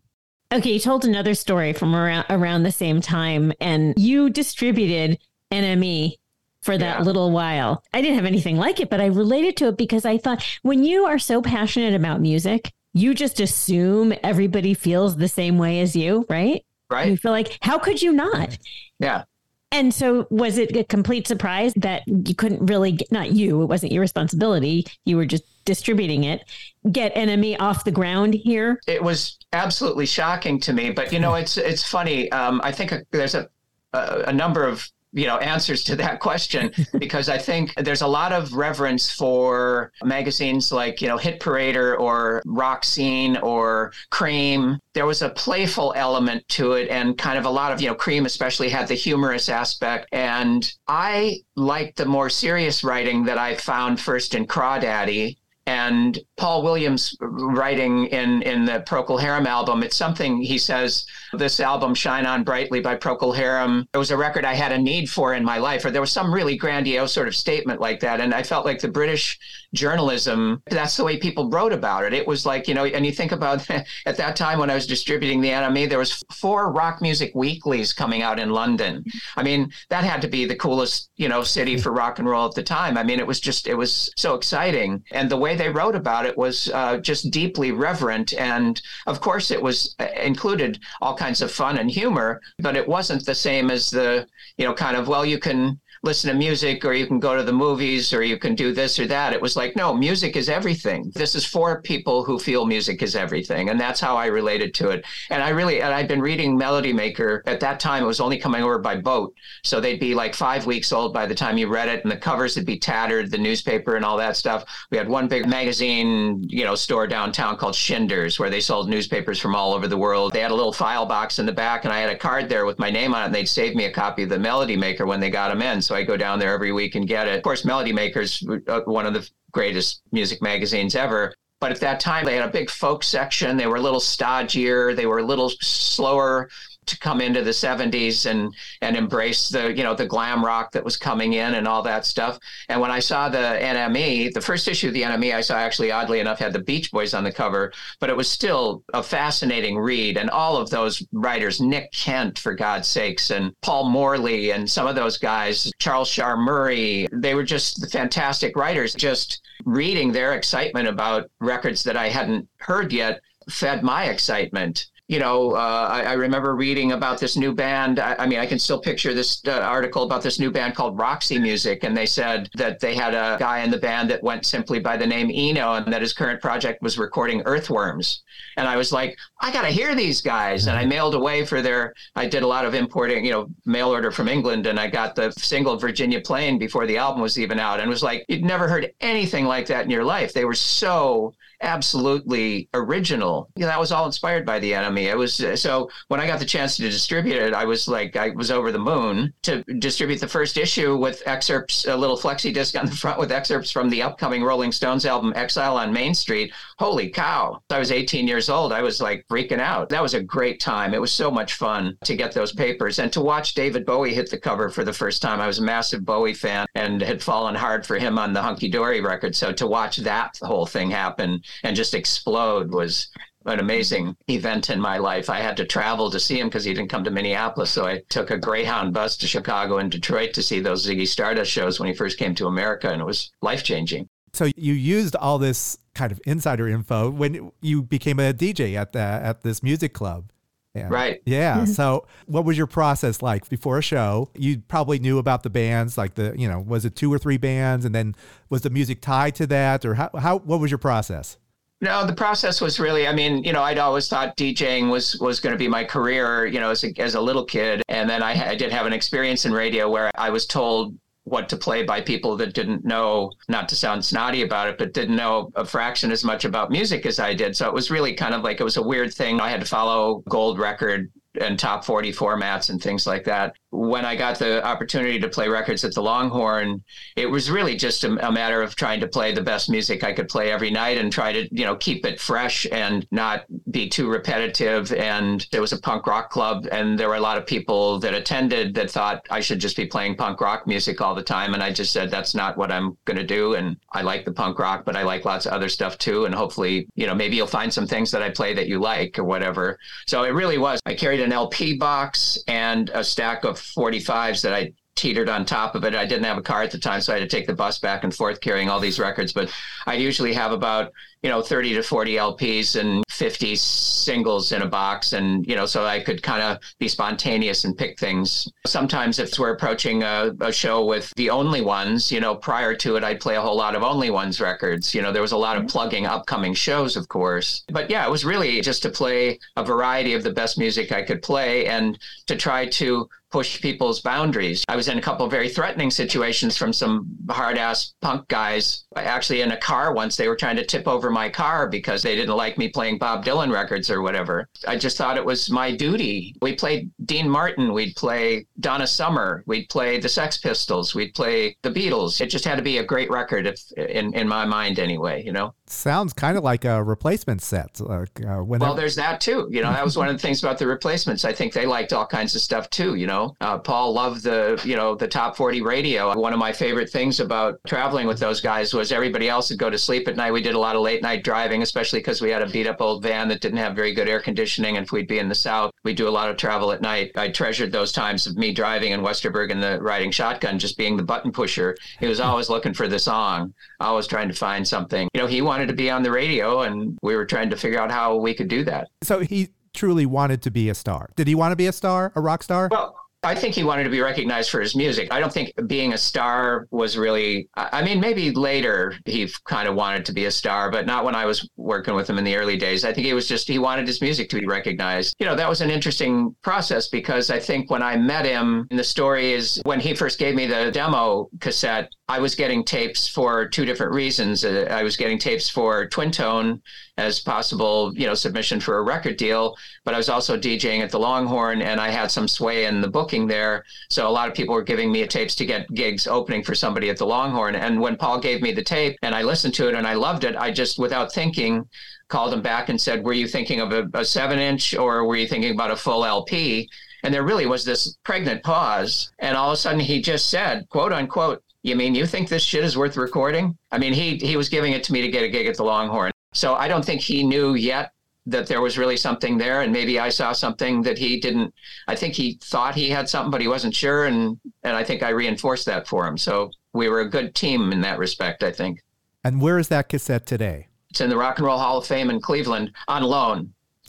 Okay, 0.50 0.72
you 0.72 0.78
told 0.80 1.04
another 1.04 1.34
story 1.34 1.74
from 1.74 1.94
around 1.94 2.24
around 2.30 2.62
the 2.62 2.72
same 2.72 3.02
time, 3.02 3.52
and 3.60 3.92
you 3.98 4.30
distributed 4.30 5.18
NME 5.50 6.16
for 6.62 6.78
that 6.78 7.00
Yeah. 7.00 7.04
little 7.04 7.30
while. 7.30 7.82
I 7.92 8.00
didn't 8.00 8.16
have 8.16 8.24
anything 8.24 8.56
like 8.56 8.80
it, 8.80 8.88
but 8.88 9.02
I 9.02 9.06
related 9.06 9.54
to 9.58 9.68
it 9.68 9.76
because 9.76 10.06
I 10.06 10.16
thought 10.16 10.42
when 10.62 10.82
you 10.82 11.04
are 11.04 11.18
so 11.18 11.42
passionate 11.42 11.92
about 11.92 12.22
music, 12.22 12.72
you 12.94 13.12
just 13.12 13.38
assume 13.38 14.14
everybody 14.22 14.72
feels 14.72 15.16
the 15.18 15.28
same 15.28 15.58
way 15.58 15.80
as 15.80 15.94
you, 15.94 16.24
right? 16.30 16.64
Right. 16.90 17.10
You 17.10 17.18
feel 17.18 17.32
like, 17.32 17.58
how 17.60 17.76
could 17.78 18.00
you 18.00 18.14
not? 18.14 18.56
Yeah. 18.98 19.24
And 19.72 19.92
so, 19.92 20.26
was 20.30 20.58
it 20.58 20.76
a 20.76 20.84
complete 20.84 21.26
surprise 21.26 21.72
that 21.76 22.02
you 22.06 22.34
couldn't 22.34 22.66
really 22.66 22.92
get, 22.92 23.10
not 23.10 23.32
you, 23.32 23.62
it 23.62 23.66
wasn't 23.66 23.90
your 23.92 24.02
responsibility, 24.02 24.86
you 25.06 25.16
were 25.16 25.24
just 25.24 25.44
distributing 25.64 26.24
it, 26.24 26.44
get 26.92 27.14
NME 27.14 27.56
off 27.58 27.84
the 27.84 27.90
ground 27.90 28.34
here? 28.34 28.80
It 28.86 29.02
was 29.02 29.38
absolutely 29.54 30.06
shocking 30.06 30.60
to 30.60 30.74
me, 30.74 30.90
but 30.90 31.10
you 31.12 31.18
know, 31.18 31.34
it's 31.34 31.56
it's 31.56 31.82
funny. 31.82 32.30
Um, 32.32 32.60
I 32.62 32.70
think 32.70 32.92
there's 33.10 33.34
a, 33.34 33.48
a 33.94 34.24
a 34.26 34.32
number 34.32 34.66
of 34.66 34.86
you 35.12 35.26
know 35.26 35.36
answers 35.38 35.84
to 35.84 35.96
that 35.96 36.20
question 36.20 36.72
because 36.98 37.28
I 37.28 37.38
think 37.38 37.74
there's 37.74 38.02
a 38.02 38.06
lot 38.06 38.32
of 38.32 38.54
reverence 38.54 39.10
for 39.10 39.92
magazines 40.02 40.72
like 40.72 41.00
you 41.00 41.08
know 41.08 41.16
Hit 41.16 41.40
Parader 41.40 41.98
or 41.98 42.42
Rock 42.46 42.84
Scene 42.84 43.36
or 43.38 43.92
Cream. 44.10 44.78
There 44.94 45.06
was 45.06 45.22
a 45.22 45.30
playful 45.30 45.92
element 45.96 46.46
to 46.48 46.72
it, 46.72 46.88
and 46.88 47.16
kind 47.16 47.38
of 47.38 47.44
a 47.44 47.50
lot 47.50 47.72
of 47.72 47.80
you 47.80 47.88
know 47.88 47.94
Cream 47.94 48.26
especially 48.26 48.68
had 48.68 48.88
the 48.88 48.94
humorous 48.94 49.48
aspect, 49.48 50.06
and 50.12 50.72
I 50.88 51.40
liked 51.56 51.96
the 51.96 52.06
more 52.06 52.30
serious 52.30 52.82
writing 52.82 53.24
that 53.24 53.38
I 53.38 53.54
found 53.54 54.00
first 54.00 54.34
in 54.34 54.46
Crawdaddy 54.46 55.36
and 55.66 56.18
Paul 56.42 56.64
Williams 56.64 57.16
writing 57.20 58.06
in 58.06 58.42
in 58.42 58.64
the 58.64 58.80
Procol 58.84 59.20
Harum 59.20 59.46
album, 59.46 59.84
it's 59.84 59.96
something 59.96 60.42
he 60.42 60.58
says. 60.58 61.06
This 61.32 61.60
album, 61.60 61.94
"Shine 61.94 62.26
On 62.26 62.42
Brightly" 62.42 62.80
by 62.80 62.96
Procol 62.96 63.34
Harum, 63.34 63.86
it 63.94 63.96
was 63.96 64.10
a 64.10 64.16
record 64.16 64.44
I 64.44 64.54
had 64.54 64.72
a 64.72 64.76
need 64.76 65.08
for 65.08 65.34
in 65.34 65.44
my 65.44 65.58
life, 65.58 65.84
or 65.84 65.92
there 65.92 66.00
was 66.00 66.10
some 66.10 66.34
really 66.34 66.56
grandiose 66.56 67.12
sort 67.12 67.28
of 67.28 67.36
statement 67.36 67.80
like 67.80 68.00
that, 68.00 68.20
and 68.20 68.34
I 68.34 68.42
felt 68.42 68.66
like 68.66 68.80
the 68.80 68.88
British 68.88 69.38
journalism. 69.72 70.60
That's 70.66 70.96
the 70.96 71.04
way 71.04 71.16
people 71.16 71.48
wrote 71.48 71.72
about 71.72 72.04
it. 72.04 72.12
It 72.12 72.26
was 72.26 72.44
like 72.44 72.66
you 72.66 72.74
know, 72.74 72.86
and 72.86 73.06
you 73.06 73.12
think 73.12 73.30
about 73.30 73.64
at 74.06 74.16
that 74.16 74.34
time 74.34 74.58
when 74.58 74.68
I 74.68 74.74
was 74.74 74.86
distributing 74.88 75.40
the 75.40 75.50
NME, 75.50 75.88
there 75.88 76.00
was 76.00 76.24
four 76.32 76.72
rock 76.72 77.00
music 77.00 77.30
weeklies 77.36 77.92
coming 77.92 78.20
out 78.20 78.40
in 78.40 78.50
London. 78.50 79.04
I 79.36 79.44
mean, 79.44 79.72
that 79.90 80.02
had 80.02 80.20
to 80.22 80.28
be 80.28 80.44
the 80.44 80.56
coolest 80.56 81.08
you 81.14 81.28
know 81.28 81.44
city 81.44 81.78
for 81.78 81.92
rock 81.92 82.18
and 82.18 82.28
roll 82.28 82.46
at 82.48 82.54
the 82.56 82.64
time. 82.64 82.98
I 82.98 83.04
mean, 83.04 83.20
it 83.20 83.26
was 83.28 83.38
just 83.38 83.68
it 83.68 83.74
was 83.74 84.12
so 84.16 84.34
exciting, 84.34 85.04
and 85.12 85.30
the 85.30 85.36
way 85.36 85.54
they 85.54 85.68
wrote 85.68 85.94
about 85.94 86.26
it 86.26 86.31
was 86.36 86.70
uh, 86.72 86.98
just 86.98 87.30
deeply 87.30 87.72
reverent, 87.72 88.32
and 88.34 88.80
of 89.06 89.20
course, 89.20 89.50
it 89.50 89.62
was 89.62 89.94
uh, 89.98 90.06
included 90.20 90.78
all 91.00 91.16
kinds 91.16 91.42
of 91.42 91.50
fun 91.50 91.78
and 91.78 91.90
humor, 91.90 92.40
but 92.58 92.76
it 92.76 92.86
wasn't 92.86 93.24
the 93.24 93.34
same 93.34 93.70
as 93.70 93.90
the 93.90 94.26
you 94.56 94.64
know 94.64 94.74
kind 94.74 94.96
of 94.96 95.08
well, 95.08 95.24
you 95.24 95.38
can 95.38 95.80
listen 96.04 96.32
to 96.32 96.36
music 96.36 96.84
or 96.84 96.92
you 96.92 97.06
can 97.06 97.20
go 97.20 97.36
to 97.36 97.44
the 97.44 97.52
movies 97.52 98.12
or 98.12 98.24
you 98.24 98.36
can 98.36 98.56
do 98.56 98.72
this 98.72 98.98
or 98.98 99.06
that. 99.06 99.32
It 99.32 99.40
was 99.40 99.54
like, 99.54 99.76
no, 99.76 99.94
music 99.94 100.34
is 100.34 100.48
everything. 100.48 101.12
This 101.14 101.36
is 101.36 101.44
for 101.44 101.80
people 101.80 102.24
who 102.24 102.40
feel 102.40 102.66
music 102.66 103.02
is 103.02 103.14
everything. 103.14 103.68
And 103.68 103.80
that's 103.80 104.00
how 104.00 104.16
I 104.16 104.26
related 104.26 104.74
to 104.74 104.88
it. 104.88 105.04
And 105.30 105.44
I 105.44 105.50
really, 105.50 105.80
and 105.80 105.94
I'd 105.94 106.08
been 106.08 106.20
reading 106.20 106.56
Melody 106.56 106.92
Maker 106.92 107.44
at 107.46 107.60
that 107.60 107.78
time. 107.78 108.02
It 108.02 108.06
was 108.06 108.20
only 108.20 108.36
coming 108.36 108.64
over 108.64 108.80
by 108.80 108.96
boat. 108.96 109.32
So 109.62 109.80
they'd 109.80 110.00
be 110.00 110.12
like 110.12 110.34
five 110.34 110.66
weeks 110.66 110.92
old 110.92 111.14
by 111.14 111.24
the 111.24 111.36
time 111.36 111.56
you 111.56 111.68
read 111.68 111.88
it 111.88 112.02
and 112.02 112.10
the 112.10 112.16
covers 112.16 112.56
would 112.56 112.66
be 112.66 112.80
tattered, 112.80 113.30
the 113.30 113.38
newspaper 113.38 113.94
and 113.94 114.04
all 114.04 114.16
that 114.16 114.36
stuff. 114.36 114.64
We 114.90 114.98
had 114.98 115.08
one 115.08 115.28
big 115.28 115.46
magazine, 115.46 116.42
you 116.48 116.64
know, 116.64 116.74
store 116.74 117.06
downtown 117.06 117.56
called 117.56 117.76
Shinders 117.76 118.40
where 118.40 118.50
they 118.50 118.60
sold 118.60 118.88
newspapers 118.88 119.38
from 119.38 119.54
all 119.54 119.72
over 119.72 119.86
the 119.86 119.96
world. 119.96 120.32
They 120.32 120.40
had 120.40 120.50
a 120.50 120.54
little 120.54 120.72
file 120.72 121.06
box 121.06 121.38
in 121.38 121.46
the 121.46 121.52
back 121.52 121.84
and 121.84 121.92
I 121.92 122.00
had 122.00 122.10
a 122.10 122.18
card 122.18 122.48
there 122.48 122.66
with 122.66 122.80
my 122.80 122.90
name 122.90 123.14
on 123.14 123.22
it 123.22 123.26
and 123.26 123.34
they'd 123.34 123.48
save 123.48 123.76
me 123.76 123.84
a 123.84 123.92
copy 123.92 124.24
of 124.24 124.30
the 124.30 124.38
Melody 124.38 124.76
Maker 124.76 125.06
when 125.06 125.20
they 125.20 125.30
got 125.30 125.50
them 125.50 125.62
in. 125.62 125.80
So 125.80 125.91
I 125.94 126.02
go 126.02 126.16
down 126.16 126.38
there 126.38 126.52
every 126.52 126.72
week 126.72 126.94
and 126.94 127.06
get 127.06 127.28
it. 127.28 127.36
Of 127.36 127.42
course, 127.42 127.64
Melody 127.64 127.92
Maker's 127.92 128.42
uh, 128.68 128.80
one 128.84 129.06
of 129.06 129.14
the 129.14 129.28
greatest 129.52 130.02
music 130.12 130.42
magazines 130.42 130.94
ever. 130.94 131.34
But 131.60 131.70
at 131.70 131.80
that 131.80 132.00
time, 132.00 132.24
they 132.24 132.34
had 132.34 132.48
a 132.48 132.52
big 132.52 132.70
folk 132.70 133.04
section. 133.04 133.56
They 133.56 133.68
were 133.68 133.76
a 133.76 133.80
little 133.80 134.00
stodgier. 134.00 134.96
They 134.96 135.06
were 135.06 135.18
a 135.18 135.24
little 135.24 135.50
slower 135.60 136.48
to 136.86 136.98
come 136.98 137.20
into 137.20 137.42
the 137.42 137.50
70s 137.50 138.26
and 138.26 138.54
and 138.80 138.96
embrace 138.96 139.48
the 139.48 139.74
you 139.76 139.82
know 139.82 139.94
the 139.94 140.06
glam 140.06 140.44
rock 140.44 140.72
that 140.72 140.84
was 140.84 140.96
coming 140.96 141.34
in 141.34 141.54
and 141.54 141.68
all 141.68 141.82
that 141.82 142.04
stuff. 142.04 142.38
And 142.68 142.80
when 142.80 142.90
i 142.90 142.98
saw 142.98 143.28
the 143.28 143.38
nme 143.38 144.32
the 144.32 144.40
first 144.40 144.68
issue 144.68 144.88
of 144.88 144.94
the 144.94 145.02
nme 145.02 145.34
i 145.34 145.40
saw 145.40 145.56
actually 145.56 145.92
oddly 145.92 146.20
enough 146.20 146.38
had 146.38 146.52
the 146.52 146.58
beach 146.58 146.90
boys 146.90 147.14
on 147.14 147.24
the 147.24 147.32
cover 147.32 147.72
but 148.00 148.10
it 148.10 148.16
was 148.16 148.30
still 148.30 148.82
a 148.94 149.02
fascinating 149.02 149.78
read. 149.78 150.16
And 150.16 150.30
all 150.30 150.56
of 150.56 150.70
those 150.70 151.06
writers 151.12 151.60
nick 151.60 151.92
kent 151.92 152.38
for 152.38 152.54
god's 152.54 152.88
sakes 152.88 153.30
and 153.30 153.54
paul 153.62 153.88
morley 153.88 154.50
and 154.50 154.68
some 154.68 154.86
of 154.86 154.94
those 154.94 155.18
guys 155.18 155.70
charles 155.78 156.08
Shaar 156.08 156.36
murray 156.36 157.06
they 157.12 157.34
were 157.34 157.44
just 157.44 157.90
fantastic 157.90 158.56
writers. 158.56 158.94
Just 158.94 159.42
reading 159.64 160.12
their 160.12 160.34
excitement 160.34 160.88
about 160.88 161.30
records 161.40 161.82
that 161.84 161.96
i 161.96 162.08
hadn't 162.08 162.48
heard 162.58 162.92
yet 162.92 163.20
fed 163.50 163.82
my 163.82 164.04
excitement 164.04 164.86
you 165.12 165.18
know, 165.18 165.50
uh, 165.50 165.88
I, 165.92 166.04
I, 166.04 166.12
remember 166.14 166.56
reading 166.56 166.92
about 166.92 167.20
this 167.20 167.36
new 167.36 167.52
band. 167.54 167.98
I, 167.98 168.16
I 168.18 168.26
mean, 168.26 168.38
I 168.38 168.46
can 168.46 168.58
still 168.58 168.80
picture 168.80 169.12
this 169.12 169.42
uh, 169.46 169.60
article 169.60 170.04
about 170.04 170.22
this 170.22 170.40
new 170.40 170.50
band 170.50 170.74
called 170.74 170.98
Roxy 170.98 171.38
Music, 171.38 171.84
and 171.84 171.94
they 171.94 172.06
said 172.06 172.48
that 172.54 172.80
they 172.80 172.94
had 172.94 173.12
a 173.12 173.36
guy 173.38 173.58
in 173.58 173.70
the 173.70 173.76
band 173.76 174.08
that 174.08 174.22
went 174.22 174.46
simply 174.46 174.80
by 174.80 174.96
the 174.96 175.06
name 175.06 175.30
Eno, 175.30 175.74
and 175.74 175.92
that 175.92 176.00
his 176.00 176.14
current 176.14 176.40
project 176.40 176.80
was 176.80 176.96
recording 176.96 177.42
Earthworms. 177.42 178.22
And 178.56 178.66
I 178.66 178.78
was 178.78 178.90
like, 178.90 179.18
I 179.38 179.52
got 179.52 179.62
to 179.62 179.68
hear 179.68 179.94
these 179.94 180.22
guys. 180.22 180.66
And 180.66 180.78
I 180.78 180.86
mailed 180.86 181.14
away 181.14 181.44
for 181.44 181.60
their. 181.60 181.92
I 182.16 182.26
did 182.26 182.42
a 182.42 182.46
lot 182.46 182.64
of 182.64 182.72
importing, 182.72 183.22
you 183.22 183.32
know, 183.32 183.48
mail 183.66 183.90
order 183.90 184.10
from 184.10 184.28
England, 184.28 184.66
and 184.66 184.80
I 184.80 184.88
got 184.88 185.14
the 185.14 185.30
single 185.32 185.76
Virginia 185.76 186.22
Plain 186.22 186.58
before 186.58 186.86
the 186.86 186.96
album 186.96 187.20
was 187.20 187.38
even 187.38 187.58
out, 187.58 187.80
and 187.80 187.90
was 187.90 188.02
like, 188.02 188.24
you'd 188.28 188.46
never 188.46 188.66
heard 188.66 188.90
anything 189.02 189.44
like 189.44 189.66
that 189.66 189.84
in 189.84 189.90
your 189.90 190.04
life. 190.04 190.32
They 190.32 190.46
were 190.46 190.54
so 190.54 191.34
absolutely 191.62 192.68
original. 192.74 193.50
You 193.56 193.62
know, 193.62 193.68
that 193.68 193.80
was 193.80 193.92
all 193.92 194.06
inspired 194.06 194.44
by 194.44 194.58
the 194.58 194.72
NME. 194.72 195.04
It 195.04 195.16
was 195.16 195.40
uh, 195.40 195.56
so 195.56 195.88
when 196.08 196.20
I 196.20 196.26
got 196.26 196.38
the 196.38 196.44
chance 196.44 196.76
to 196.76 196.82
distribute 196.82 197.36
it, 197.36 197.54
I 197.54 197.64
was 197.64 197.88
like, 197.88 198.16
I 198.16 198.30
was 198.30 198.50
over 198.50 198.72
the 198.72 198.78
moon 198.78 199.32
to 199.42 199.62
distribute 199.78 200.20
the 200.20 200.28
first 200.28 200.56
issue 200.56 200.96
with 200.96 201.22
excerpts, 201.26 201.86
a 201.86 201.96
little 201.96 202.16
flexi 202.16 202.52
disc 202.52 202.76
on 202.76 202.86
the 202.86 202.92
front 202.92 203.18
with 203.18 203.32
excerpts 203.32 203.70
from 203.70 203.88
the 203.88 204.02
upcoming 204.02 204.42
Rolling 204.42 204.72
Stones 204.72 205.06
album 205.06 205.32
Exile 205.36 205.76
on 205.76 205.92
Main 205.92 206.14
Street. 206.14 206.52
Holy 206.82 207.10
cow. 207.10 207.62
I 207.70 207.78
was 207.78 207.92
18 207.92 208.26
years 208.26 208.50
old. 208.50 208.72
I 208.72 208.82
was 208.82 209.00
like 209.00 209.24
freaking 209.30 209.60
out. 209.60 209.88
That 209.88 210.02
was 210.02 210.14
a 210.14 210.22
great 210.22 210.58
time. 210.58 210.94
It 210.94 211.00
was 211.00 211.12
so 211.12 211.30
much 211.30 211.54
fun 211.54 211.96
to 212.02 212.16
get 212.16 212.32
those 212.32 212.52
papers 212.52 212.98
and 212.98 213.12
to 213.12 213.20
watch 213.20 213.54
David 213.54 213.86
Bowie 213.86 214.12
hit 214.12 214.28
the 214.28 214.36
cover 214.36 214.68
for 214.68 214.82
the 214.82 214.92
first 214.92 215.22
time. 215.22 215.40
I 215.40 215.46
was 215.46 215.60
a 215.60 215.62
massive 215.62 216.04
Bowie 216.04 216.34
fan 216.34 216.66
and 216.74 217.00
had 217.00 217.22
fallen 217.22 217.54
hard 217.54 217.86
for 217.86 218.00
him 218.00 218.18
on 218.18 218.32
the 218.32 218.42
Hunky 218.42 218.68
Dory 218.68 219.00
record. 219.00 219.36
So 219.36 219.52
to 219.52 219.66
watch 219.68 219.98
that 219.98 220.36
whole 220.42 220.66
thing 220.66 220.90
happen 220.90 221.40
and 221.62 221.76
just 221.76 221.94
explode 221.94 222.72
was 222.72 223.06
an 223.46 223.60
amazing 223.60 224.16
event 224.28 224.68
in 224.68 224.80
my 224.80 224.98
life. 224.98 225.30
I 225.30 225.38
had 225.38 225.56
to 225.58 225.64
travel 225.64 226.10
to 226.10 226.18
see 226.18 226.40
him 226.40 226.48
because 226.48 226.64
he 226.64 226.74
didn't 226.74 226.90
come 226.90 227.04
to 227.04 227.12
Minneapolis. 227.12 227.70
So 227.70 227.86
I 227.86 228.02
took 228.08 228.32
a 228.32 228.38
Greyhound 228.38 228.92
bus 228.92 229.16
to 229.18 229.28
Chicago 229.28 229.78
and 229.78 229.88
Detroit 229.88 230.34
to 230.34 230.42
see 230.42 230.58
those 230.58 230.84
Ziggy 230.84 231.06
Stardust 231.06 231.52
shows 231.52 231.78
when 231.78 231.88
he 231.88 231.94
first 231.94 232.18
came 232.18 232.34
to 232.34 232.48
America, 232.48 232.90
and 232.90 233.00
it 233.00 233.04
was 233.04 233.30
life 233.40 233.62
changing. 233.62 234.08
So 234.34 234.48
you 234.56 234.72
used 234.72 235.14
all 235.16 235.38
this 235.38 235.78
kind 235.94 236.10
of 236.10 236.20
insider 236.24 236.68
info 236.68 237.10
when 237.10 237.52
you 237.60 237.82
became 237.82 238.18
a 238.18 238.32
DJ 238.32 238.76
at 238.76 238.92
the 238.92 238.98
at 238.98 239.42
this 239.42 239.62
music 239.62 239.92
club. 239.92 240.30
Yeah. 240.74 240.88
Right. 240.88 241.20
Yeah. 241.26 241.64
so, 241.66 242.06
what 242.26 242.44
was 242.44 242.56
your 242.56 242.66
process 242.66 243.20
like 243.20 243.48
before 243.48 243.78
a 243.78 243.82
show? 243.82 244.30
You 244.34 244.60
probably 244.60 244.98
knew 244.98 245.18
about 245.18 245.42
the 245.42 245.50
bands, 245.50 245.98
like 245.98 246.14
the, 246.14 246.34
you 246.36 246.48
know, 246.48 246.60
was 246.60 246.84
it 246.84 246.96
two 246.96 247.12
or 247.12 247.18
three 247.18 247.36
bands, 247.36 247.84
and 247.84 247.94
then 247.94 248.14
was 248.48 248.62
the 248.62 248.70
music 248.70 249.00
tied 249.00 249.34
to 249.36 249.46
that, 249.48 249.84
or 249.84 249.94
how? 249.94 250.10
How? 250.18 250.38
What 250.38 250.60
was 250.60 250.70
your 250.70 250.78
process? 250.78 251.36
No, 251.82 252.06
the 252.06 252.14
process 252.14 252.60
was 252.60 252.78
really. 252.78 253.06
I 253.06 253.12
mean, 253.12 253.44
you 253.44 253.52
know, 253.52 253.62
I'd 253.62 253.78
always 253.78 254.08
thought 254.08 254.36
DJing 254.36 254.90
was 254.90 255.18
was 255.20 255.40
going 255.40 255.52
to 255.52 255.58
be 255.58 255.68
my 255.68 255.84
career. 255.84 256.46
You 256.46 256.60
know, 256.60 256.70
as 256.70 256.84
a, 256.84 256.98
as 256.98 257.16
a 257.16 257.20
little 257.20 257.44
kid, 257.44 257.82
and 257.88 258.08
then 258.08 258.22
I, 258.22 258.50
I 258.50 258.54
did 258.54 258.72
have 258.72 258.86
an 258.86 258.94
experience 258.94 259.44
in 259.44 259.52
radio 259.52 259.90
where 259.90 260.10
I 260.14 260.30
was 260.30 260.46
told 260.46 260.96
what 261.24 261.48
to 261.48 261.56
play 261.56 261.84
by 261.84 262.00
people 262.00 262.36
that 262.36 262.52
didn't 262.52 262.84
know, 262.84 263.30
not 263.48 263.68
to 263.68 263.76
sound 263.76 264.04
snotty 264.04 264.42
about 264.42 264.68
it, 264.68 264.78
but 264.78 264.92
didn't 264.92 265.16
know 265.16 265.50
a 265.54 265.64
fraction 265.64 266.10
as 266.10 266.24
much 266.24 266.44
about 266.44 266.70
music 266.70 267.06
as 267.06 267.20
I 267.20 267.32
did. 267.32 267.56
So 267.56 267.68
it 267.68 267.74
was 267.74 267.90
really 267.90 268.14
kind 268.14 268.34
of 268.34 268.42
like 268.42 268.60
it 268.60 268.64
was 268.64 268.76
a 268.76 268.82
weird 268.82 269.14
thing. 269.14 269.40
I 269.40 269.48
had 269.48 269.60
to 269.60 269.66
follow 269.66 270.24
gold 270.28 270.58
record 270.58 271.10
and 271.40 271.58
top 271.58 271.84
40 271.84 272.12
formats 272.12 272.70
and 272.70 272.82
things 272.82 273.06
like 273.06 273.24
that. 273.24 273.54
When 273.70 274.04
I 274.04 274.16
got 274.16 274.38
the 274.38 274.64
opportunity 274.64 275.18
to 275.18 275.28
play 275.28 275.48
records 275.48 275.84
at 275.84 275.94
the 275.94 276.02
Longhorn, 276.02 276.84
it 277.16 277.26
was 277.26 277.50
really 277.50 277.74
just 277.74 278.04
a, 278.04 278.28
a, 278.28 278.30
matter 278.30 278.60
of 278.60 278.76
trying 278.76 279.00
to 279.00 279.06
play 279.06 279.32
the 279.32 279.40
best 279.40 279.70
music 279.70 280.04
I 280.04 280.12
could 280.12 280.28
play 280.28 280.50
every 280.50 280.70
night 280.70 280.98
and 280.98 281.10
try 281.10 281.32
to, 281.32 281.48
you 281.54 281.64
know, 281.64 281.76
keep 281.76 282.04
it 282.04 282.20
fresh 282.20 282.66
and 282.70 283.06
not 283.10 283.44
be 283.70 283.88
too 283.88 284.10
repetitive. 284.10 284.92
And 284.92 285.46
there 285.52 285.62
was 285.62 285.72
a 285.72 285.80
punk 285.80 286.06
rock 286.06 286.30
club, 286.30 286.66
and 286.70 286.98
there 286.98 287.08
were 287.08 287.16
a 287.16 287.20
lot 287.20 287.38
of 287.38 287.46
people 287.46 287.98
that 288.00 288.12
attended 288.12 288.74
that 288.74 288.90
thought 288.90 289.26
I 289.30 289.40
should 289.40 289.58
just 289.58 289.76
be 289.76 289.86
playing 289.86 290.16
punk 290.16 290.40
rock 290.40 290.66
music 290.66 291.00
all 291.00 291.14
the 291.14 291.22
time. 291.22 291.54
And 291.54 291.62
I 291.62 291.72
just 291.72 291.92
said, 291.92 292.10
that's 292.10 292.34
not 292.34 292.58
what 292.58 292.70
I'm 292.70 292.98
going 293.06 293.16
to 293.16 293.26
do. 293.26 293.54
And 293.54 293.76
I 293.92 294.02
like 294.02 294.26
the 294.26 294.32
punk 294.32 294.58
rock, 294.58 294.84
but 294.84 294.96
I 294.96 295.02
like 295.02 295.24
lots 295.24 295.46
of 295.46 295.52
other 295.52 295.70
stuff 295.70 295.96
too. 295.96 296.26
And 296.26 296.34
hopefully, 296.34 296.88
you 296.94 297.06
know, 297.06 297.14
maybe 297.14 297.36
you'll 297.36 297.46
find 297.46 297.72
some 297.72 297.86
things 297.86 298.10
that 298.10 298.22
I 298.22 298.28
play 298.28 298.52
that 298.54 298.68
you 298.68 298.78
like 298.78 299.18
or 299.18 299.24
whatever. 299.24 299.78
So 300.06 300.24
it 300.24 300.30
really 300.30 300.58
was. 300.58 300.80
I 300.84 300.94
carried 300.94 301.21
an 301.22 301.32
LP 301.32 301.76
box 301.76 302.38
and 302.48 302.90
a 302.90 303.02
stack 303.02 303.44
of 303.44 303.56
45s 303.56 304.42
that 304.42 304.54
I 304.54 304.72
teetered 304.94 305.28
on 305.28 305.44
top 305.44 305.74
of 305.74 305.84
it. 305.84 305.94
I 305.94 306.06
didn't 306.06 306.24
have 306.24 306.38
a 306.38 306.42
car 306.42 306.62
at 306.62 306.70
the 306.70 306.78
time, 306.78 307.00
so 307.00 307.12
I 307.12 307.18
had 307.18 307.28
to 307.28 307.36
take 307.36 307.46
the 307.46 307.54
bus 307.54 307.78
back 307.78 308.04
and 308.04 308.14
forth 308.14 308.40
carrying 308.40 308.68
all 308.68 308.80
these 308.80 308.98
records. 308.98 309.32
But 309.32 309.52
I 309.86 309.94
usually 309.94 310.32
have 310.34 310.52
about 310.52 310.92
you 311.22 311.30
know 311.30 311.40
30 311.40 311.74
to 311.74 311.82
40 311.82 312.14
LPs 312.14 312.78
and 312.78 313.04
50 313.08 313.56
singles 313.56 314.52
in 314.52 314.62
a 314.62 314.66
box, 314.66 315.12
and 315.12 315.46
you 315.46 315.56
know 315.56 315.66
so 315.66 315.84
I 315.84 316.00
could 316.00 316.22
kind 316.22 316.42
of 316.42 316.58
be 316.78 316.88
spontaneous 316.88 317.64
and 317.64 317.76
pick 317.76 317.98
things. 317.98 318.48
Sometimes 318.66 319.18
if 319.18 319.38
we're 319.38 319.52
approaching 319.52 320.02
a, 320.02 320.32
a, 320.40 320.52
show 320.52 320.84
with 320.84 321.12
the 321.16 321.30
only 321.30 321.60
ones, 321.60 322.12
you 322.12 322.20
know, 322.20 322.34
prior 322.34 322.74
to 322.76 322.96
it, 322.96 323.04
I'd 323.04 323.20
play 323.20 323.36
a 323.36 323.40
whole 323.40 323.56
lot 323.56 323.74
of 323.74 323.82
only 323.82 324.10
ones 324.10 324.40
records. 324.40 324.94
You 324.94 325.02
know, 325.02 325.12
there 325.12 325.22
was 325.22 325.32
a 325.32 325.36
lot 325.36 325.56
of 325.56 325.62
mm-hmm. 325.62 325.70
plugging 325.70 326.06
upcoming 326.06 326.54
shows, 326.54 326.96
of 326.96 327.08
course. 327.08 327.64
But 327.72 327.88
yeah, 327.88 328.06
it 328.06 328.10
was 328.10 328.24
really 328.24 328.60
just 328.60 328.82
to 328.82 328.90
play 328.90 329.38
a 329.56 329.64
variety 329.64 330.14
of 330.14 330.22
the 330.22 330.32
best 330.32 330.58
music 330.58 330.92
I 330.92 331.02
could 331.02 331.22
play 331.22 331.66
and 331.66 331.98
to 332.26 332.36
try 332.36 332.66
to 332.66 333.08
push 333.32 333.60
people's 333.60 334.00
boundaries. 334.00 334.64
I 334.68 334.76
was 334.76 334.88
in 334.88 334.98
a 334.98 335.02
couple 335.02 335.26
very 335.28 335.48
threatening 335.48 335.90
situations 335.90 336.56
from 336.56 336.72
some 336.72 337.08
hard 337.30 337.58
ass 337.58 337.94
punk 338.00 338.28
guys. 338.28 338.84
Actually, 338.94 339.40
in 339.40 339.52
a 339.52 339.56
car 339.56 339.94
once, 339.94 340.16
they 340.16 340.28
were 340.28 340.36
trying 340.36 340.56
to 340.56 340.66
tip 340.66 340.86
over 340.86 341.10
my 341.10 341.28
car 341.28 341.68
because 341.68 342.02
they 342.02 342.14
didn't 342.14 342.36
like 342.36 342.58
me 342.58 342.68
playing 342.68 342.98
Bob 342.98 343.24
Dylan 343.24 343.52
records 343.52 343.90
or 343.90 344.02
whatever. 344.02 344.48
I 344.68 344.76
just 344.76 344.96
thought 344.98 345.16
it 345.16 345.24
was 345.24 345.50
my 345.50 345.74
duty. 345.74 346.36
We 346.42 346.54
played 346.54 346.90
Dean 347.04 347.28
Martin, 347.28 347.72
we'd 347.72 347.96
play 347.96 348.46
Donna 348.60 348.86
Summer, 348.86 349.42
we'd 349.46 349.68
play 349.68 349.98
the 349.98 350.08
Sex 350.08 350.36
Pistols, 350.36 350.94
we'd 350.94 351.14
play 351.14 351.56
the 351.62 351.70
Beatles. 351.70 352.20
It 352.20 352.26
just 352.26 352.44
had 352.44 352.56
to 352.56 352.62
be 352.62 352.78
a 352.78 352.84
great 352.84 353.10
record, 353.10 353.46
if, 353.46 353.60
in 353.76 354.14
in 354.14 354.28
my 354.28 354.44
mind 354.44 354.78
anyway. 354.78 355.22
You 355.24 355.32
know. 355.32 355.54
Sounds 355.72 356.12
kind 356.12 356.36
of 356.36 356.44
like 356.44 356.64
a 356.64 356.82
replacement 356.82 357.42
set. 357.42 357.80
Like, 357.80 358.24
uh, 358.24 358.42
well, 358.44 358.74
there's 358.74 358.96
that 358.96 359.20
too. 359.20 359.48
You 359.50 359.62
know, 359.62 359.72
that 359.72 359.84
was 359.84 359.96
one 359.96 360.08
of 360.08 360.14
the 360.14 360.18
things 360.18 360.42
about 360.42 360.58
the 360.58 360.66
replacements. 360.66 361.24
I 361.24 361.32
think 361.32 361.52
they 361.52 361.66
liked 361.66 361.92
all 361.92 362.06
kinds 362.06 362.34
of 362.34 362.40
stuff 362.40 362.68
too. 362.70 362.94
You 362.94 363.06
know 363.06 363.22
uh, 363.40 363.58
Paul 363.58 363.92
loved 363.92 364.22
the, 364.22 364.60
you 364.64 364.76
know, 364.76 364.94
the 364.94 365.08
top 365.08 365.36
40 365.36 365.62
radio. 365.62 366.16
One 366.18 366.32
of 366.32 366.38
my 366.38 366.52
favorite 366.52 366.90
things 366.90 367.20
about 367.20 367.60
traveling 367.66 368.06
with 368.06 368.18
those 368.18 368.40
guys 368.40 368.74
was 368.74 368.92
everybody 368.92 369.28
else 369.28 369.50
would 369.50 369.58
go 369.58 369.70
to 369.70 369.78
sleep 369.78 370.08
at 370.08 370.16
night. 370.16 370.32
We 370.32 370.42
did 370.42 370.54
a 370.54 370.58
lot 370.58 370.76
of 370.76 370.82
late 370.82 371.02
night 371.02 371.24
driving, 371.24 371.62
especially 371.62 372.00
because 372.00 372.20
we 372.20 372.30
had 372.30 372.42
a 372.42 372.48
beat 372.48 372.66
up 372.66 372.80
old 372.80 373.02
van 373.02 373.28
that 373.28 373.40
didn't 373.40 373.58
have 373.58 373.74
very 373.74 373.94
good 373.94 374.08
air 374.08 374.20
conditioning. 374.20 374.76
And 374.76 374.86
if 374.86 374.92
we'd 374.92 375.08
be 375.08 375.18
in 375.18 375.28
the 375.28 375.34
South, 375.34 375.72
we'd 375.84 375.96
do 375.96 376.08
a 376.08 376.10
lot 376.10 376.30
of 376.30 376.36
travel 376.36 376.72
at 376.72 376.82
night. 376.82 377.12
I 377.16 377.28
treasured 377.30 377.72
those 377.72 377.92
times 377.92 378.26
of 378.26 378.36
me 378.36 378.52
driving 378.52 378.92
in 378.92 379.00
Westerberg 379.00 379.50
and 379.50 379.62
the 379.62 379.80
riding 379.80 380.10
shotgun, 380.10 380.58
just 380.58 380.78
being 380.78 380.96
the 380.96 381.02
button 381.02 381.32
pusher. 381.32 381.76
He 382.00 382.06
was 382.06 382.20
always 382.20 382.48
looking 382.48 382.74
for 382.74 382.88
the 382.88 382.98
song, 382.98 383.54
always 383.80 384.06
trying 384.06 384.28
to 384.28 384.34
find 384.34 384.66
something. 384.66 385.08
You 385.14 385.20
know, 385.20 385.26
he 385.26 385.42
wanted 385.42 385.61
to 385.68 385.74
be 385.74 385.90
on 385.90 386.02
the 386.02 386.10
radio 386.10 386.62
and 386.62 386.98
we 387.02 387.16
were 387.16 387.26
trying 387.26 387.50
to 387.50 387.56
figure 387.56 387.80
out 387.80 387.90
how 387.90 388.16
we 388.16 388.34
could 388.34 388.48
do 388.48 388.64
that. 388.64 388.88
So 389.02 389.20
he 389.20 389.50
truly 389.74 390.06
wanted 390.06 390.42
to 390.42 390.50
be 390.50 390.68
a 390.68 390.74
star. 390.74 391.10
Did 391.16 391.26
he 391.26 391.34
want 391.34 391.52
to 391.52 391.56
be 391.56 391.66
a 391.66 391.72
star, 391.72 392.12
a 392.14 392.20
rock 392.20 392.42
star? 392.42 392.68
Well, 392.70 392.94
I 393.24 393.36
think 393.36 393.54
he 393.54 393.62
wanted 393.62 393.84
to 393.84 393.90
be 393.90 394.00
recognized 394.00 394.50
for 394.50 394.60
his 394.60 394.74
music. 394.74 395.12
I 395.12 395.20
don't 395.20 395.32
think 395.32 395.52
being 395.68 395.92
a 395.92 395.98
star 395.98 396.66
was 396.72 396.98
really, 396.98 397.48
I 397.54 397.82
mean, 397.82 398.00
maybe 398.00 398.32
later 398.32 398.94
he 399.04 399.30
kind 399.44 399.68
of 399.68 399.76
wanted 399.76 400.04
to 400.06 400.12
be 400.12 400.24
a 400.24 400.30
star, 400.30 400.72
but 400.72 400.86
not 400.86 401.04
when 401.04 401.14
I 401.14 401.24
was 401.24 401.48
working 401.56 401.94
with 401.94 402.10
him 402.10 402.18
in 402.18 402.24
the 402.24 402.36
early 402.36 402.56
days. 402.56 402.84
I 402.84 402.92
think 402.92 403.06
he 403.06 403.14
was 403.14 403.28
just, 403.28 403.46
he 403.46 403.60
wanted 403.60 403.86
his 403.86 404.00
music 404.00 404.28
to 404.30 404.40
be 404.40 404.46
recognized. 404.46 405.14
You 405.20 405.26
know, 405.26 405.36
that 405.36 405.48
was 405.48 405.60
an 405.60 405.70
interesting 405.70 406.34
process 406.42 406.88
because 406.88 407.30
I 407.30 407.38
think 407.38 407.70
when 407.70 407.82
I 407.82 407.96
met 407.96 408.24
him, 408.24 408.66
and 408.70 408.78
the 408.78 408.84
story 408.84 409.32
is 409.32 409.60
when 409.64 409.78
he 409.78 409.94
first 409.94 410.18
gave 410.18 410.34
me 410.34 410.46
the 410.46 410.72
demo 410.72 411.28
cassette, 411.38 411.92
I 412.08 412.18
was 412.18 412.34
getting 412.34 412.64
tapes 412.64 413.08
for 413.08 413.48
two 413.48 413.64
different 413.64 413.94
reasons. 413.94 414.44
Uh, 414.44 414.66
I 414.70 414.82
was 414.82 414.96
getting 414.96 415.18
tapes 415.18 415.48
for 415.48 415.86
Twin 415.88 416.10
Tone 416.10 416.60
as 416.98 417.20
possible, 417.20 417.92
you 417.94 418.06
know, 418.06 418.14
submission 418.14 418.60
for 418.60 418.78
a 418.78 418.82
record 418.82 419.16
deal, 419.16 419.56
but 419.84 419.94
I 419.94 419.96
was 419.96 420.10
also 420.10 420.36
DJing 420.36 420.80
at 420.80 420.90
the 420.90 420.98
Longhorn 420.98 421.62
and 421.62 421.80
I 421.80 421.88
had 421.88 422.10
some 422.10 422.28
sway 422.28 422.66
in 422.66 422.82
the 422.82 422.88
booking 423.12 423.26
there. 423.26 423.64
So 423.90 424.08
a 424.08 424.10
lot 424.10 424.28
of 424.28 424.34
people 424.34 424.54
were 424.54 424.62
giving 424.62 424.90
me 424.90 425.06
tapes 425.06 425.34
to 425.36 425.44
get 425.44 425.72
gigs 425.74 426.06
opening 426.06 426.42
for 426.42 426.54
somebody 426.54 426.88
at 426.88 426.96
the 426.96 427.06
Longhorn. 427.06 427.54
And 427.54 427.80
when 427.80 427.96
Paul 427.96 428.18
gave 428.18 428.40
me 428.40 428.52
the 428.52 428.64
tape 428.64 428.96
and 429.02 429.14
I 429.14 429.22
listened 429.22 429.54
to 429.54 429.68
it 429.68 429.74
and 429.74 429.86
I 429.86 429.94
loved 429.94 430.24
it, 430.24 430.36
I 430.36 430.50
just 430.50 430.78
without 430.78 431.12
thinking 431.12 431.68
called 432.08 432.32
him 432.32 432.42
back 432.42 432.68
and 432.68 432.80
said, 432.80 433.04
"Were 433.04 433.14
you 433.14 433.26
thinking 433.26 433.60
of 433.60 433.72
a, 433.72 433.88
a 433.94 434.04
seven 434.04 434.38
inch 434.38 434.74
or 434.74 435.04
were 435.04 435.16
you 435.16 435.26
thinking 435.26 435.52
about 435.52 435.70
a 435.70 435.76
full 435.76 436.04
LP?" 436.04 436.68
And 437.04 437.12
there 437.12 437.24
really 437.24 437.46
was 437.46 437.64
this 437.64 437.96
pregnant 438.04 438.42
pause. 438.42 439.12
And 439.18 439.36
all 439.36 439.50
of 439.50 439.54
a 439.54 439.56
sudden 439.56 439.80
he 439.80 440.00
just 440.00 440.30
said, 440.30 440.68
quote 440.68 440.92
unquote, 440.92 441.42
you 441.64 441.74
mean 441.74 441.94
you 441.94 442.06
think 442.06 442.28
this 442.28 442.44
shit 442.44 442.64
is 442.64 442.76
worth 442.76 442.96
recording? 442.96 443.56
I 443.72 443.78
mean, 443.78 443.92
he 443.92 444.16
he 444.16 444.36
was 444.36 444.48
giving 444.48 444.72
it 444.72 444.84
to 444.84 444.92
me 444.92 445.02
to 445.02 445.08
get 445.08 445.24
a 445.24 445.28
gig 445.28 445.46
at 445.46 445.56
the 445.56 445.64
Longhorn. 445.64 446.12
So 446.32 446.54
I 446.54 446.68
don't 446.68 446.84
think 446.84 447.00
he 447.00 447.24
knew 447.24 447.54
yet 447.54 447.91
that 448.26 448.46
there 448.46 448.60
was 448.60 448.78
really 448.78 448.96
something 448.96 449.36
there 449.36 449.62
and 449.62 449.72
maybe 449.72 449.98
I 449.98 450.08
saw 450.08 450.32
something 450.32 450.82
that 450.82 450.96
he 450.96 451.18
didn't 451.18 451.52
I 451.88 451.96
think 451.96 452.14
he 452.14 452.38
thought 452.42 452.74
he 452.74 452.88
had 452.88 453.08
something 453.08 453.30
but 453.30 453.40
he 453.40 453.48
wasn't 453.48 453.74
sure 453.74 454.04
and 454.04 454.38
and 454.62 454.76
I 454.76 454.84
think 454.84 455.02
I 455.02 455.10
reinforced 455.10 455.66
that 455.66 455.88
for 455.88 456.06
him. 456.06 456.16
So 456.16 456.50
we 456.72 456.88
were 456.88 457.00
a 457.00 457.08
good 457.08 457.34
team 457.34 457.72
in 457.72 457.80
that 457.82 457.98
respect, 457.98 458.42
I 458.42 458.52
think. 458.52 458.82
And 459.24 459.40
where 459.40 459.58
is 459.58 459.68
that 459.68 459.88
cassette 459.88 460.26
today? 460.26 460.68
It's 460.90 461.00
in 461.00 461.08
the 461.08 461.16
Rock 461.16 461.38
and 461.38 461.46
Roll 461.46 461.58
Hall 461.58 461.78
of 461.78 461.86
Fame 461.86 462.10
in 462.10 462.20
Cleveland 462.20 462.72
on 462.88 463.02
loan. 463.02 463.52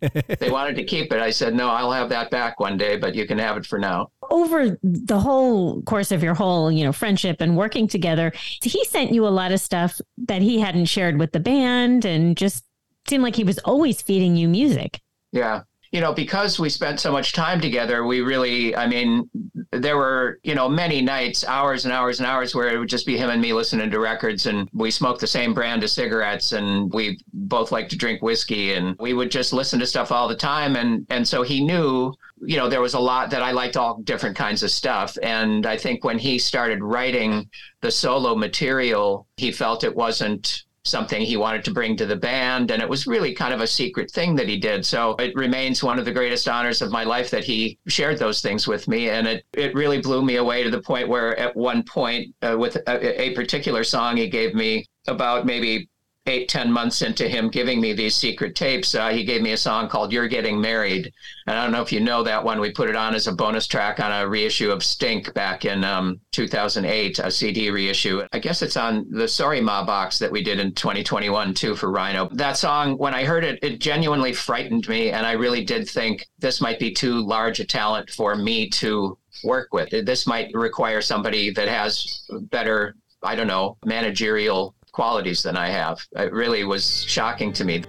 they 0.00 0.50
wanted 0.50 0.76
to 0.76 0.84
keep 0.84 1.12
it. 1.12 1.20
I 1.20 1.30
said, 1.30 1.54
no, 1.54 1.68
I'll 1.68 1.92
have 1.92 2.08
that 2.08 2.30
back 2.30 2.58
one 2.58 2.78
day, 2.78 2.96
but 2.96 3.14
you 3.14 3.26
can 3.26 3.38
have 3.38 3.56
it 3.56 3.66
for 3.66 3.78
now. 3.78 4.10
Over 4.30 4.78
the 4.82 5.18
whole 5.18 5.82
course 5.82 6.12
of 6.12 6.22
your 6.22 6.34
whole, 6.34 6.70
you 6.70 6.84
know, 6.84 6.92
friendship 6.92 7.40
and 7.40 7.56
working 7.56 7.86
together, 7.86 8.32
he 8.62 8.84
sent 8.84 9.12
you 9.12 9.26
a 9.26 9.28
lot 9.28 9.52
of 9.52 9.60
stuff 9.60 10.00
that 10.18 10.40
he 10.40 10.60
hadn't 10.60 10.86
shared 10.86 11.18
with 11.18 11.32
the 11.32 11.40
band 11.40 12.04
and 12.04 12.36
just 12.36 12.64
seemed 13.08 13.22
like 13.22 13.36
he 13.36 13.44
was 13.44 13.58
always 13.60 14.02
feeding 14.02 14.36
you 14.36 14.48
music. 14.48 15.00
Yeah. 15.32 15.62
You 15.92 16.00
know, 16.00 16.12
because 16.12 16.60
we 16.60 16.70
spent 16.70 17.00
so 17.00 17.10
much 17.10 17.32
time 17.32 17.60
together, 17.60 18.04
we 18.04 18.20
really, 18.20 18.76
I 18.76 18.86
mean, 18.86 19.28
there 19.72 19.96
were, 19.96 20.38
you 20.44 20.54
know, 20.54 20.68
many 20.68 21.00
nights, 21.00 21.44
hours 21.44 21.84
and 21.84 21.92
hours 21.92 22.20
and 22.20 22.26
hours 22.28 22.54
where 22.54 22.68
it 22.68 22.78
would 22.78 22.88
just 22.88 23.06
be 23.06 23.16
him 23.16 23.30
and 23.30 23.42
me 23.42 23.52
listening 23.52 23.90
to 23.90 23.98
records 23.98 24.46
and 24.46 24.68
we 24.72 24.90
smoked 24.90 25.20
the 25.20 25.26
same 25.26 25.52
brand 25.52 25.82
of 25.82 25.90
cigarettes 25.90 26.52
and 26.52 26.92
we 26.92 27.18
both 27.32 27.72
like 27.72 27.88
to 27.88 27.96
drink 27.96 28.22
whiskey 28.22 28.74
and 28.74 28.96
we 29.00 29.14
would 29.14 29.30
just 29.30 29.52
listen 29.52 29.80
to 29.80 29.86
stuff 29.86 30.12
all 30.12 30.28
the 30.28 30.36
time 30.36 30.76
and 30.76 31.06
and 31.10 31.26
so 31.26 31.42
he 31.42 31.64
knew 31.64 32.12
you 32.42 32.56
know 32.56 32.68
there 32.68 32.80
was 32.80 32.94
a 32.94 33.00
lot 33.00 33.30
that 33.30 33.42
I 33.42 33.52
liked 33.52 33.76
all 33.76 34.00
different 34.02 34.36
kinds 34.36 34.62
of 34.62 34.70
stuff 34.70 35.16
and 35.22 35.66
I 35.66 35.76
think 35.76 36.04
when 36.04 36.18
he 36.18 36.38
started 36.38 36.82
writing 36.82 37.48
the 37.80 37.90
solo 37.90 38.34
material 38.34 39.26
he 39.36 39.52
felt 39.52 39.84
it 39.84 39.94
wasn't 39.94 40.64
something 40.90 41.22
he 41.22 41.36
wanted 41.36 41.64
to 41.64 41.72
bring 41.72 41.96
to 41.96 42.06
the 42.06 42.16
band. 42.16 42.70
And 42.70 42.82
it 42.82 42.88
was 42.88 43.06
really 43.06 43.32
kind 43.32 43.54
of 43.54 43.60
a 43.60 43.66
secret 43.66 44.10
thing 44.10 44.34
that 44.36 44.48
he 44.48 44.58
did. 44.58 44.84
So 44.84 45.14
it 45.14 45.34
remains 45.34 45.82
one 45.82 45.98
of 45.98 46.04
the 46.04 46.12
greatest 46.12 46.48
honors 46.48 46.82
of 46.82 46.90
my 46.90 47.04
life 47.04 47.30
that 47.30 47.44
he 47.44 47.78
shared 47.86 48.18
those 48.18 48.42
things 48.42 48.66
with 48.66 48.88
me. 48.88 49.10
And 49.10 49.26
it, 49.26 49.44
it 49.54 49.74
really 49.74 50.00
blew 50.00 50.22
me 50.22 50.36
away 50.36 50.62
to 50.62 50.70
the 50.70 50.82
point 50.82 51.08
where 51.08 51.38
at 51.38 51.56
one 51.56 51.82
point, 51.82 52.34
uh, 52.42 52.56
with 52.58 52.76
a, 52.76 53.22
a 53.22 53.34
particular 53.34 53.84
song 53.84 54.16
he 54.16 54.28
gave 54.28 54.54
me 54.54 54.84
about 55.06 55.46
maybe 55.46 55.88
eight 56.26 56.48
ten 56.48 56.70
months 56.70 57.02
into 57.02 57.28
him 57.28 57.48
giving 57.48 57.80
me 57.80 57.92
these 57.92 58.14
secret 58.14 58.54
tapes, 58.54 58.94
uh, 58.94 59.08
he 59.08 59.24
gave 59.24 59.42
me 59.42 59.52
a 59.52 59.56
song 59.56 59.88
called 59.88 60.12
"You're 60.12 60.28
Getting 60.28 60.60
Married," 60.60 61.12
and 61.46 61.58
I 61.58 61.62
don't 61.62 61.72
know 61.72 61.82
if 61.82 61.92
you 61.92 62.00
know 62.00 62.22
that 62.22 62.44
one. 62.44 62.60
We 62.60 62.70
put 62.70 62.90
it 62.90 62.96
on 62.96 63.14
as 63.14 63.26
a 63.26 63.32
bonus 63.32 63.66
track 63.66 64.00
on 64.00 64.12
a 64.12 64.28
reissue 64.28 64.70
of 64.70 64.82
Stink 64.82 65.32
back 65.34 65.64
in 65.64 65.84
um, 65.84 66.20
2008, 66.32 67.18
a 67.18 67.30
CD 67.30 67.70
reissue. 67.70 68.22
I 68.32 68.38
guess 68.38 68.62
it's 68.62 68.76
on 68.76 69.06
the 69.10 69.28
Sorry 69.28 69.60
Ma 69.60 69.84
box 69.84 70.18
that 70.18 70.32
we 70.32 70.42
did 70.42 70.60
in 70.60 70.74
2021 70.74 71.54
too 71.54 71.74
for 71.74 71.90
Rhino. 71.90 72.28
That 72.32 72.56
song, 72.56 72.98
when 72.98 73.14
I 73.14 73.24
heard 73.24 73.44
it, 73.44 73.58
it 73.62 73.80
genuinely 73.80 74.32
frightened 74.32 74.88
me, 74.88 75.10
and 75.10 75.26
I 75.26 75.32
really 75.32 75.64
did 75.64 75.88
think 75.88 76.26
this 76.38 76.60
might 76.60 76.78
be 76.78 76.92
too 76.92 77.24
large 77.26 77.60
a 77.60 77.64
talent 77.64 78.10
for 78.10 78.36
me 78.36 78.68
to 78.70 79.16
work 79.44 79.72
with. 79.72 79.90
This 79.90 80.26
might 80.26 80.50
require 80.54 81.00
somebody 81.00 81.50
that 81.50 81.68
has 81.68 82.26
better 82.50 82.94
I 83.22 83.34
don't 83.34 83.46
know, 83.46 83.76
managerial 83.84 84.74
qualities 84.92 85.42
than 85.42 85.56
I 85.56 85.68
have. 85.68 86.06
It 86.12 86.32
really 86.32 86.64
was 86.64 87.04
shocking 87.04 87.52
to 87.54 87.64
me. 87.64 87.84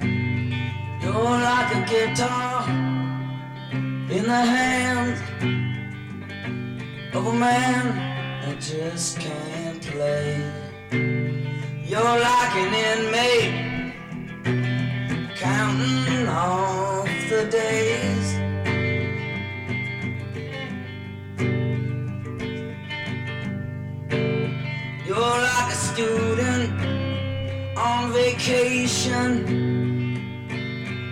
You're 0.00 1.12
like 1.12 1.74
a 1.74 1.84
guitar 1.88 2.68
in 4.10 4.22
the 4.24 4.44
hand 4.54 5.16
of 7.14 7.26
a 7.26 7.32
man 7.32 8.06
just 8.60 9.18
can't 9.18 9.82
play. 9.82 10.40
You're 11.84 12.00
like 12.00 12.54
an 12.56 12.74
inmate 12.90 13.94
counting 15.36 16.26
off 16.28 17.08
the 17.28 17.44
days. 17.50 18.25
You're 25.16 25.24
like 25.24 25.72
a 25.72 25.74
student 25.74 26.68
on 27.74 28.12
vacation, 28.12 29.30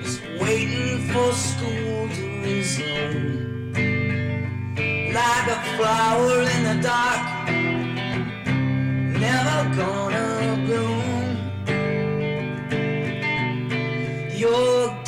just 0.03 0.21
waiting 0.39 1.09
for 1.09 1.33
school 1.33 2.09
to 2.11 2.25
resume. 2.43 3.73
Like 5.11 5.49
a 5.49 5.59
flower 5.79 6.43
in 6.43 6.65
the 6.69 6.77
dark, 6.83 7.49
never 9.25 9.75
gonna 9.75 10.29
bloom. 10.67 11.37
You're 14.37 15.04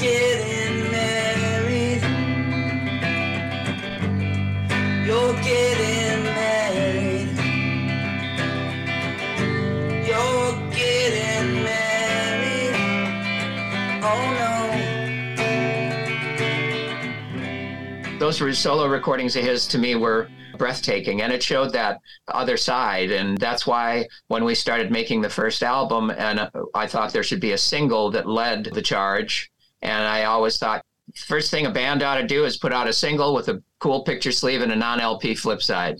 Those 18.38 18.58
solo 18.58 18.86
recordings 18.86 19.34
of 19.36 19.44
his 19.44 19.66
to 19.68 19.78
me 19.78 19.94
were 19.94 20.28
breathtaking 20.58 21.22
and 21.22 21.32
it 21.32 21.42
showed 21.42 21.72
that 21.72 22.00
other 22.28 22.56
side 22.56 23.10
and 23.10 23.36
that's 23.38 23.66
why 23.66 24.06
when 24.28 24.44
we 24.44 24.54
started 24.54 24.90
making 24.90 25.20
the 25.20 25.28
first 25.28 25.62
album 25.62 26.10
and 26.10 26.40
uh, 26.40 26.50
I 26.74 26.86
thought 26.86 27.12
there 27.12 27.22
should 27.22 27.40
be 27.40 27.52
a 27.52 27.58
single 27.58 28.10
that 28.12 28.26
led 28.26 28.64
the 28.64 28.80
charge 28.80 29.50
and 29.82 30.06
I 30.06 30.24
always 30.24 30.56
thought 30.56 30.82
first 31.14 31.50
thing 31.50 31.66
a 31.66 31.70
band 31.70 32.02
ought 32.02 32.20
to 32.20 32.26
do 32.26 32.44
is 32.44 32.56
put 32.56 32.72
out 32.72 32.88
a 32.88 32.92
single 32.92 33.34
with 33.34 33.48
a 33.48 33.62
cool 33.78 34.02
picture 34.02 34.32
sleeve 34.32 34.62
and 34.62 34.72
a 34.72 34.76
non-LP 34.76 35.34
flip 35.34 35.62
side. 35.62 35.98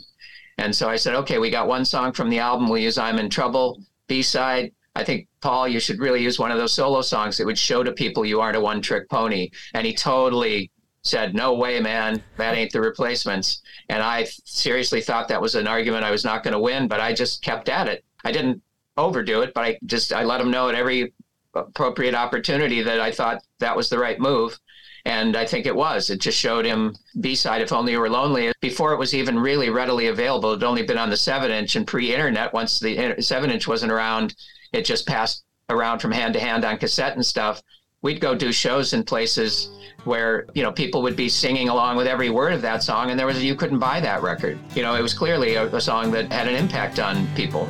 And 0.59 0.75
so 0.75 0.89
I 0.89 0.97
said, 0.97 1.15
okay, 1.15 1.39
we 1.39 1.51
got 1.51 1.69
one 1.69 1.85
song 1.85 2.13
from 2.13 2.31
the 2.31 2.39
album. 2.39 2.69
We'll 2.69 2.83
use 2.83 2.99
I'm 2.99 3.19
in 3.19 3.29
Trouble. 3.29 3.83
B 4.09 4.23
side, 4.23 4.73
I 4.95 5.05
think, 5.05 5.29
Paul, 5.41 5.69
you 5.69 5.81
should 5.81 5.99
really 5.99 6.23
use 6.23 6.39
one 6.39 6.51
of 6.51 6.59
those 6.59 6.73
solo 6.73 7.03
songs 7.03 7.37
that 7.37 7.47
would 7.47 7.59
show 7.59 7.83
to 7.83 7.93
people 7.93 8.25
you 8.25 8.41
aren't 8.41 8.57
a 8.57 8.61
one 8.61 8.81
trick 8.81 9.09
pony. 9.11 9.51
And 9.75 9.87
he 9.87 9.93
totally 9.95 10.71
said, 11.07 11.35
no 11.35 11.55
way, 11.55 11.81
man, 11.81 12.23
that 12.37 12.55
ain't 12.55 12.73
the 12.73 12.81
replacements. 12.81 13.63
And 13.89 14.03
I 14.03 14.25
seriously 14.45 15.01
thought 15.01 15.29
that 15.29 15.41
was 15.41 15.55
an 15.55 15.67
argument 15.67 16.05
I 16.05 16.11
was 16.11 16.25
not 16.25 16.43
going 16.43 16.53
to 16.53 16.61
win, 16.61 16.89
but 16.89 17.01
I 17.01 17.13
just 17.13 17.43
kept 17.43 17.69
at 17.69 17.89
it. 17.89 18.05
I 18.25 18.33
didn't 18.33 18.63
overdo 18.97 19.43
it, 19.43 19.53
but 19.55 19.65
I 19.65 19.79
just, 19.87 20.13
I 20.13 20.25
let 20.25 20.41
him 20.41 20.51
know 20.51 20.69
at 20.69 20.75
every 20.75 21.13
appropriate 21.55 22.15
opportunity 22.15 22.83
that 22.83 23.01
I 23.01 23.11
thought 23.11 23.43
that 23.61 23.77
was 23.77 23.89
the 23.89 23.99
right 23.99 24.19
move. 24.19 24.59
And 25.05 25.37
I 25.37 25.47
think 25.47 25.67
it 25.67 25.77
was. 25.77 26.11
It 26.11 26.21
just 26.21 26.39
showed 26.39 26.65
him 26.65 26.97
B 27.21 27.37
side, 27.37 27.63
If 27.63 27.73
Only 27.73 27.93
You 27.93 28.01
Were 28.01 28.11
Lonely. 28.11 28.53
Before 28.61 28.93
it 28.93 28.99
was 28.99 29.15
even 29.15 29.39
really 29.39 29.71
readily 29.71 30.09
available, 30.09 30.53
it 30.53 30.57
had 30.57 30.65
only 30.65 30.83
been 30.83 30.99
on 30.99 31.11
the 31.11 31.17
seven 31.17 31.53
inch 31.53 31.77
and 31.77 31.87
pre 31.87 32.13
internet. 32.13 32.53
Once 32.53 32.81
the 32.81 33.15
seven 33.21 33.53
inch 33.53 33.69
wasn't 33.69 33.93
around, 33.93 34.35
it 34.73 34.85
just 34.85 35.07
passed 35.07 35.45
around 35.71 36.01
from 36.01 36.11
hand 36.11 36.35
to 36.35 36.41
hand 36.41 36.65
on 36.65 36.77
cassette 36.77 37.15
and 37.15 37.25
stuff. 37.25 37.63
We'd 38.07 38.21
go 38.21 38.37
do 38.37 38.53
shows 38.53 38.93
in 38.93 39.03
places 39.03 39.69
where, 40.05 40.47
you 40.55 40.63
know, 40.63 40.71
people 40.71 41.03
would 41.03 41.17
be 41.17 41.29
singing 41.29 41.71
along 41.71 41.97
with 41.97 42.07
every 42.07 42.31
word 42.31 42.53
of 42.53 42.63
that 42.63 42.85
song, 42.85 43.11
and 43.11 43.19
there 43.19 43.27
was, 43.27 43.43
you 43.43 43.57
couldn't 43.57 43.81
buy 43.81 43.99
that 43.99 44.23
record. 44.23 44.61
You 44.77 44.83
know, 44.83 44.95
it 44.95 45.03
was 45.03 45.13
clearly 45.13 45.57
a, 45.57 45.67
a 45.75 45.81
song 45.81 46.13
that 46.13 46.31
had 46.31 46.47
an 46.47 46.55
impact 46.55 47.01
on 47.01 47.27
people. 47.35 47.69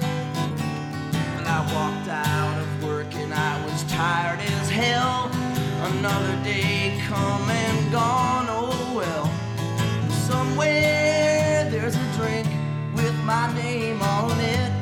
Another 5.88 6.44
day 6.44 7.00
come 7.08 7.48
and 7.48 7.90
gone, 7.90 8.46
oh 8.50 8.92
well. 8.94 9.30
Somewhere 10.10 11.66
there's 11.70 11.96
a 11.96 12.12
drink 12.18 12.46
with 12.94 13.14
my 13.24 13.50
name 13.54 14.02
on 14.02 14.38
it. 14.38 14.72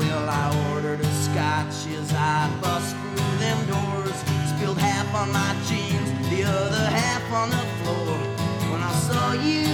Well, 0.00 0.28
I 0.28 0.72
ordered 0.74 1.00
a 1.00 1.23
scotch 1.34 1.88
as 1.98 2.12
I 2.14 2.48
bust 2.62 2.94
through 2.94 3.38
them 3.42 3.58
doors. 3.66 4.18
Spilled 4.54 4.78
half 4.78 5.12
on 5.20 5.32
my 5.32 5.52
jeans, 5.66 6.08
the 6.30 6.44
other 6.44 6.86
half 7.00 7.24
on 7.32 7.50
the 7.50 7.64
floor. 7.78 8.16
When 8.70 8.80
I 8.80 8.92
saw 9.08 9.32
you 9.32 9.66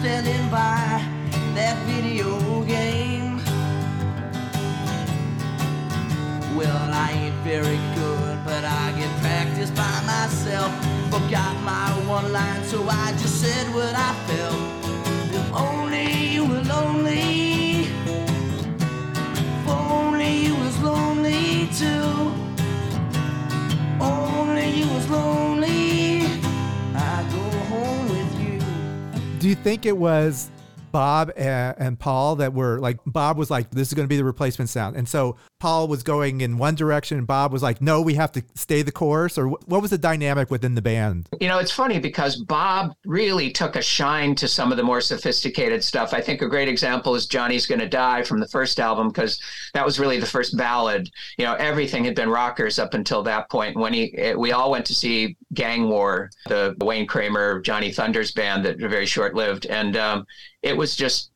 standing 0.00 0.48
by 0.48 1.04
that 1.58 1.76
video 1.84 2.30
game. 2.64 3.36
Well, 6.56 6.88
I 7.06 7.08
ain't 7.20 7.38
very 7.44 7.80
good, 7.94 8.36
but 8.46 8.64
I 8.64 8.84
get 8.98 9.10
practice 9.20 9.70
by 9.70 9.96
myself. 10.14 10.72
Forgot 11.12 11.54
my 11.72 11.86
one 12.08 12.32
line, 12.32 12.64
so 12.64 12.82
I 12.88 13.12
just 13.20 13.42
said 13.42 13.66
what 13.74 13.94
I 13.94 14.14
felt. 14.26 14.57
Do 29.48 29.52
you 29.52 29.62
think 29.62 29.86
it 29.86 29.96
was 29.96 30.50
Bob 30.92 31.32
and, 31.34 31.74
and 31.78 31.98
Paul 31.98 32.36
that 32.36 32.52
were 32.52 32.78
like 32.80 32.98
Bob 33.06 33.38
was 33.38 33.50
like 33.50 33.70
this 33.70 33.88
is 33.88 33.94
going 33.94 34.04
to 34.04 34.08
be 34.08 34.18
the 34.18 34.24
replacement 34.24 34.68
sound, 34.68 34.94
and 34.94 35.08
so 35.08 35.36
Paul 35.60 35.88
was 35.88 36.02
going 36.02 36.40
in 36.40 36.56
one 36.56 36.74
direction, 36.74 37.18
and 37.18 37.26
Bob 37.26 37.52
was 37.52 37.62
like, 37.62 37.80
no, 37.80 38.00
we 38.00 38.14
have 38.14 38.32
to 38.32 38.42
stay 38.54 38.82
the 38.82 38.92
course, 38.92 39.36
or 39.36 39.48
what 39.48 39.82
was 39.82 39.90
the 39.90 39.98
dynamic 39.98 40.50
within 40.50 40.74
the 40.74 40.82
band? 40.82 41.28
You 41.40 41.48
know, 41.48 41.58
it's 41.58 41.72
funny 41.72 41.98
because 41.98 42.36
Bob 42.36 42.92
really 43.04 43.50
took 43.50 43.76
a 43.76 43.82
shine 43.82 44.34
to 44.36 44.46
some 44.46 44.70
of 44.70 44.76
the 44.76 44.84
more 44.84 45.00
sophisticated 45.00 45.82
stuff. 45.82 46.14
I 46.14 46.20
think 46.20 46.42
a 46.42 46.48
great 46.48 46.68
example 46.68 47.14
is 47.14 47.26
Johnny's 47.26 47.66
Gonna 47.66 47.88
Die 47.88 48.22
from 48.22 48.38
the 48.38 48.48
first 48.48 48.78
album 48.78 49.08
because 49.08 49.40
that 49.74 49.84
was 49.84 49.98
really 49.98 50.20
the 50.20 50.26
first 50.26 50.56
ballad. 50.56 51.10
You 51.38 51.44
know, 51.44 51.54
everything 51.54 52.04
had 52.04 52.14
been 52.14 52.30
rockers 52.30 52.78
up 52.78 52.94
until 52.94 53.22
that 53.24 53.50
point. 53.50 53.76
When 53.76 53.92
he, 53.92 54.16
eh, 54.16 54.34
we 54.34 54.52
all 54.52 54.70
went 54.70 54.86
to 54.86 54.94
see 54.94 55.36
Gang 55.54 55.88
War, 55.88 56.30
the 56.46 56.76
Wayne 56.80 57.06
Kramer, 57.06 57.60
Johnny 57.60 57.90
Thunders 57.90 58.32
band 58.32 58.64
that 58.64 58.78
very 58.78 59.06
short 59.06 59.34
lived, 59.34 59.66
and 59.66 59.96
um, 59.96 60.26
it 60.62 60.76
was 60.76 60.94
just 60.94 61.30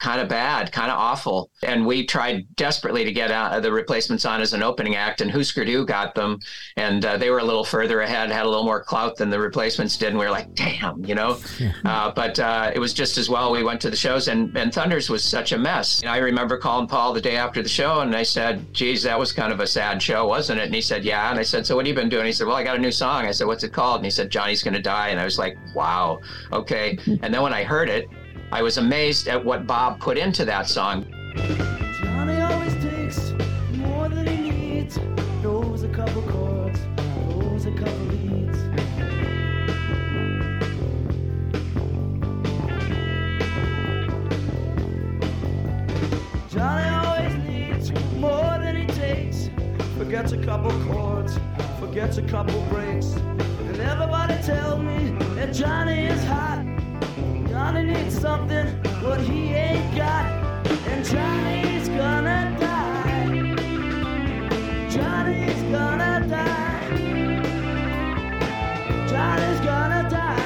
kind 0.00 0.20
of 0.20 0.28
bad, 0.28 0.70
kind 0.70 0.90
of 0.90 0.98
awful. 0.98 1.50
And 1.62 1.86
we 1.86 2.04
tried 2.04 2.46
desperately 2.56 3.04
to 3.04 3.12
get 3.12 3.30
uh, 3.30 3.58
the 3.60 3.72
replacements 3.72 4.24
on 4.24 4.40
as 4.40 4.52
an 4.52 4.62
opening 4.62 4.96
act, 4.96 5.20
and 5.20 5.30
Husker 5.30 5.64
Du 5.64 5.86
got 5.86 6.14
them. 6.14 6.40
And 6.76 7.04
uh, 7.04 7.16
they 7.16 7.30
were 7.30 7.38
a 7.38 7.44
little 7.44 7.64
further 7.64 8.00
ahead, 8.02 8.30
had 8.30 8.44
a 8.44 8.48
little 8.48 8.64
more 8.64 8.82
clout 8.82 9.16
than 9.16 9.30
the 9.30 9.38
replacements 9.38 9.96
did. 9.96 10.08
And 10.08 10.18
we 10.18 10.24
were 10.24 10.30
like, 10.30 10.54
damn, 10.54 11.04
you 11.04 11.14
know? 11.14 11.38
uh, 11.84 12.10
but 12.10 12.38
uh, 12.38 12.72
it 12.74 12.78
was 12.78 12.92
just 12.92 13.16
as 13.16 13.30
well. 13.30 13.50
We 13.52 13.62
went 13.62 13.80
to 13.82 13.90
the 13.90 13.96
shows, 13.96 14.28
and, 14.28 14.54
and 14.58 14.74
Thunders 14.74 15.08
was 15.08 15.24
such 15.24 15.52
a 15.52 15.58
mess. 15.58 16.00
And 16.00 16.10
I 16.10 16.18
remember 16.18 16.58
calling 16.58 16.86
Paul 16.86 17.14
the 17.14 17.20
day 17.20 17.36
after 17.36 17.62
the 17.62 17.68
show, 17.68 18.00
and 18.00 18.14
I 18.14 18.24
said, 18.24 18.74
geez, 18.74 19.02
that 19.04 19.18
was 19.18 19.32
kind 19.32 19.52
of 19.52 19.60
a 19.60 19.66
sad 19.66 20.02
show, 20.02 20.26
wasn't 20.26 20.60
it? 20.60 20.64
And 20.64 20.74
he 20.74 20.82
said, 20.82 21.04
yeah. 21.04 21.30
And 21.30 21.38
I 21.38 21.42
said, 21.44 21.66
so 21.66 21.76
what 21.76 21.86
have 21.86 21.96
you 21.96 22.00
been 22.00 22.10
doing? 22.10 22.26
He 22.26 22.32
said, 22.32 22.46
well, 22.46 22.56
I 22.56 22.64
got 22.64 22.76
a 22.76 22.80
new 22.80 22.92
song. 22.92 23.24
I 23.24 23.30
said, 23.30 23.46
what's 23.46 23.64
it 23.64 23.72
called? 23.72 23.98
And 23.98 24.04
he 24.04 24.10
said, 24.10 24.28
Johnny's 24.28 24.62
going 24.62 24.74
to 24.74 24.82
die. 24.82 25.08
And 25.08 25.20
I 25.20 25.24
was 25.24 25.38
like, 25.38 25.56
wow, 25.74 26.20
okay. 26.52 26.98
And 27.06 27.32
then 27.32 27.40
when 27.42 27.54
I 27.54 27.64
heard 27.64 27.88
it, 27.88 28.06
I 28.54 28.62
was 28.62 28.78
amazed 28.78 29.26
at 29.26 29.44
what 29.44 29.66
Bob 29.66 29.98
put 29.98 30.16
into 30.16 30.44
that 30.44 30.68
song. 30.68 31.06
Johnny 32.00 32.40
always 32.40 32.72
takes 32.74 33.32
more 33.72 34.08
than 34.08 34.28
he 34.28 34.48
needs. 34.48 34.96
Knows 35.42 35.82
a 35.82 35.88
couple 35.88 36.22
chords, 36.22 36.78
knows 37.30 37.66
a 37.66 37.72
couple 37.72 38.06
leads. 38.14 38.56
Johnny 46.54 46.88
always 46.94 47.34
needs 47.48 47.90
more 48.20 48.58
than 48.60 48.76
he 48.76 48.86
takes. 48.86 49.50
Forgets 49.98 50.30
a 50.30 50.38
couple 50.38 50.70
chords, 50.84 51.40
forgets 51.80 52.18
a 52.18 52.22
couple 52.22 52.60
breaks. 52.66 53.14
And 53.16 53.80
everybody 53.80 54.40
tells 54.44 54.80
me 54.80 55.10
that 55.34 55.52
Johnny 55.52 56.06
is 56.06 56.22
hot. 56.26 56.64
Something, 58.24 58.66
he 59.26 59.52
ain't 59.52 59.96
got. 59.96 60.26
And 60.88 61.04
Johnny's 61.04 61.88
gonna 61.88 62.56
die. 62.58 63.54
Johnny's 64.90 65.62
gonna 65.70 66.26
die. 66.26 66.88
Johnny's 69.06 69.60
gonna 69.60 70.10
die. 70.10 70.44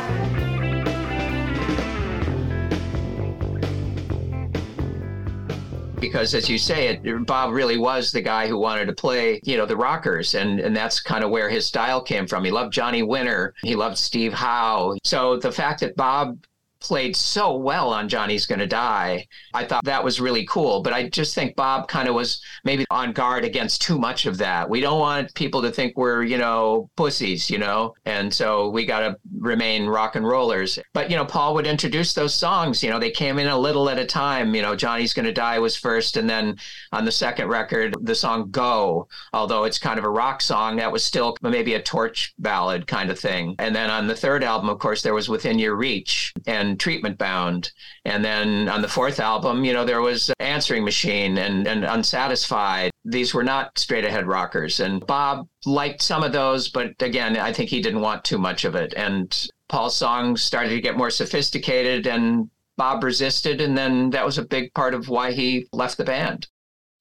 because 6.00 6.34
as 6.34 6.48
you 6.48 6.58
say 6.58 6.88
it 6.88 7.26
bob 7.26 7.52
really 7.52 7.76
was 7.76 8.12
the 8.12 8.20
guy 8.20 8.46
who 8.46 8.56
wanted 8.56 8.86
to 8.86 8.92
play 8.92 9.40
you 9.44 9.56
know 9.56 9.66
the 9.66 9.76
rockers 9.76 10.34
and 10.34 10.60
and 10.60 10.74
that's 10.74 11.00
kind 11.00 11.24
of 11.24 11.30
where 11.30 11.50
his 11.50 11.66
style 11.66 12.00
came 12.00 12.26
from 12.26 12.44
he 12.44 12.50
loved 12.50 12.72
johnny 12.72 13.02
winter 13.02 13.52
he 13.62 13.74
loved 13.74 13.98
steve 13.98 14.32
howe 14.32 14.96
so 15.04 15.36
the 15.36 15.50
fact 15.50 15.80
that 15.80 15.96
bob 15.96 16.38
played 16.80 17.16
so 17.16 17.56
well 17.56 17.92
on 17.92 18.08
Johnny's 18.08 18.46
Gonna 18.46 18.66
Die. 18.66 19.26
I 19.54 19.64
thought 19.64 19.84
that 19.84 20.02
was 20.02 20.20
really 20.20 20.46
cool. 20.46 20.82
But 20.82 20.92
I 20.92 21.08
just 21.08 21.34
think 21.34 21.56
Bob 21.56 21.88
kind 21.88 22.08
of 22.08 22.14
was 22.14 22.42
maybe 22.64 22.84
on 22.90 23.12
guard 23.12 23.44
against 23.44 23.82
too 23.82 23.98
much 23.98 24.26
of 24.26 24.38
that. 24.38 24.68
We 24.68 24.80
don't 24.80 25.00
want 25.00 25.34
people 25.34 25.62
to 25.62 25.70
think 25.70 25.96
we're, 25.96 26.22
you 26.22 26.38
know, 26.38 26.90
pussies, 26.96 27.50
you 27.50 27.58
know? 27.58 27.94
And 28.04 28.32
so 28.32 28.70
we 28.70 28.86
got 28.86 29.00
to 29.00 29.16
remain 29.38 29.86
rock 29.86 30.16
and 30.16 30.26
rollers. 30.26 30.78
But, 30.92 31.10
you 31.10 31.16
know, 31.16 31.24
Paul 31.24 31.54
would 31.54 31.66
introduce 31.66 32.12
those 32.12 32.34
songs. 32.34 32.82
You 32.82 32.90
know, 32.90 32.98
they 32.98 33.10
came 33.10 33.38
in 33.38 33.48
a 33.48 33.58
little 33.58 33.88
at 33.88 33.98
a 33.98 34.06
time. 34.06 34.54
You 34.54 34.62
know, 34.62 34.76
Johnny's 34.76 35.14
Gonna 35.14 35.32
Die 35.32 35.58
was 35.58 35.76
first. 35.76 36.16
And 36.16 36.28
then 36.28 36.56
on 36.92 37.04
the 37.04 37.12
second 37.12 37.48
record, 37.48 37.96
the 38.02 38.14
song 38.14 38.50
Go, 38.50 39.08
although 39.32 39.64
it's 39.64 39.78
kind 39.78 39.98
of 39.98 40.04
a 40.04 40.10
rock 40.10 40.40
song, 40.40 40.76
that 40.76 40.92
was 40.92 41.04
still 41.04 41.36
maybe 41.42 41.74
a 41.74 41.82
torch 41.82 42.34
ballad 42.38 42.86
kind 42.86 43.10
of 43.10 43.18
thing. 43.18 43.54
And 43.58 43.74
then 43.74 43.90
on 43.90 44.06
the 44.06 44.14
third 44.14 44.44
album, 44.44 44.68
of 44.68 44.78
course, 44.78 45.02
there 45.02 45.14
was 45.14 45.28
Within 45.28 45.58
Your 45.58 45.76
Reach. 45.76 46.32
And 46.46 46.67
treatment 46.76 47.18
bound. 47.18 47.70
And 48.04 48.24
then 48.24 48.68
on 48.68 48.82
the 48.82 48.88
fourth 48.88 49.20
album, 49.20 49.64
you 49.64 49.72
know, 49.72 49.84
there 49.84 50.00
was 50.00 50.30
Answering 50.40 50.84
Machine 50.84 51.38
and, 51.38 51.66
and 51.66 51.84
Unsatisfied. 51.84 52.90
These 53.04 53.34
were 53.34 53.44
not 53.44 53.78
straight 53.78 54.04
ahead 54.04 54.26
rockers. 54.26 54.80
And 54.80 55.06
Bob 55.06 55.48
liked 55.64 56.02
some 56.02 56.22
of 56.22 56.32
those, 56.32 56.68
but 56.68 57.00
again, 57.00 57.36
I 57.36 57.52
think 57.52 57.70
he 57.70 57.80
didn't 57.80 58.00
want 58.00 58.24
too 58.24 58.38
much 58.38 58.64
of 58.64 58.74
it. 58.74 58.94
And 58.96 59.48
Paul's 59.68 59.96
songs 59.96 60.42
started 60.42 60.70
to 60.70 60.80
get 60.80 60.96
more 60.96 61.10
sophisticated 61.10 62.06
and 62.06 62.50
Bob 62.76 63.04
resisted. 63.04 63.60
And 63.60 63.76
then 63.76 64.10
that 64.10 64.24
was 64.24 64.38
a 64.38 64.44
big 64.44 64.72
part 64.74 64.94
of 64.94 65.08
why 65.08 65.32
he 65.32 65.66
left 65.72 65.96
the 65.96 66.04
band. 66.04 66.48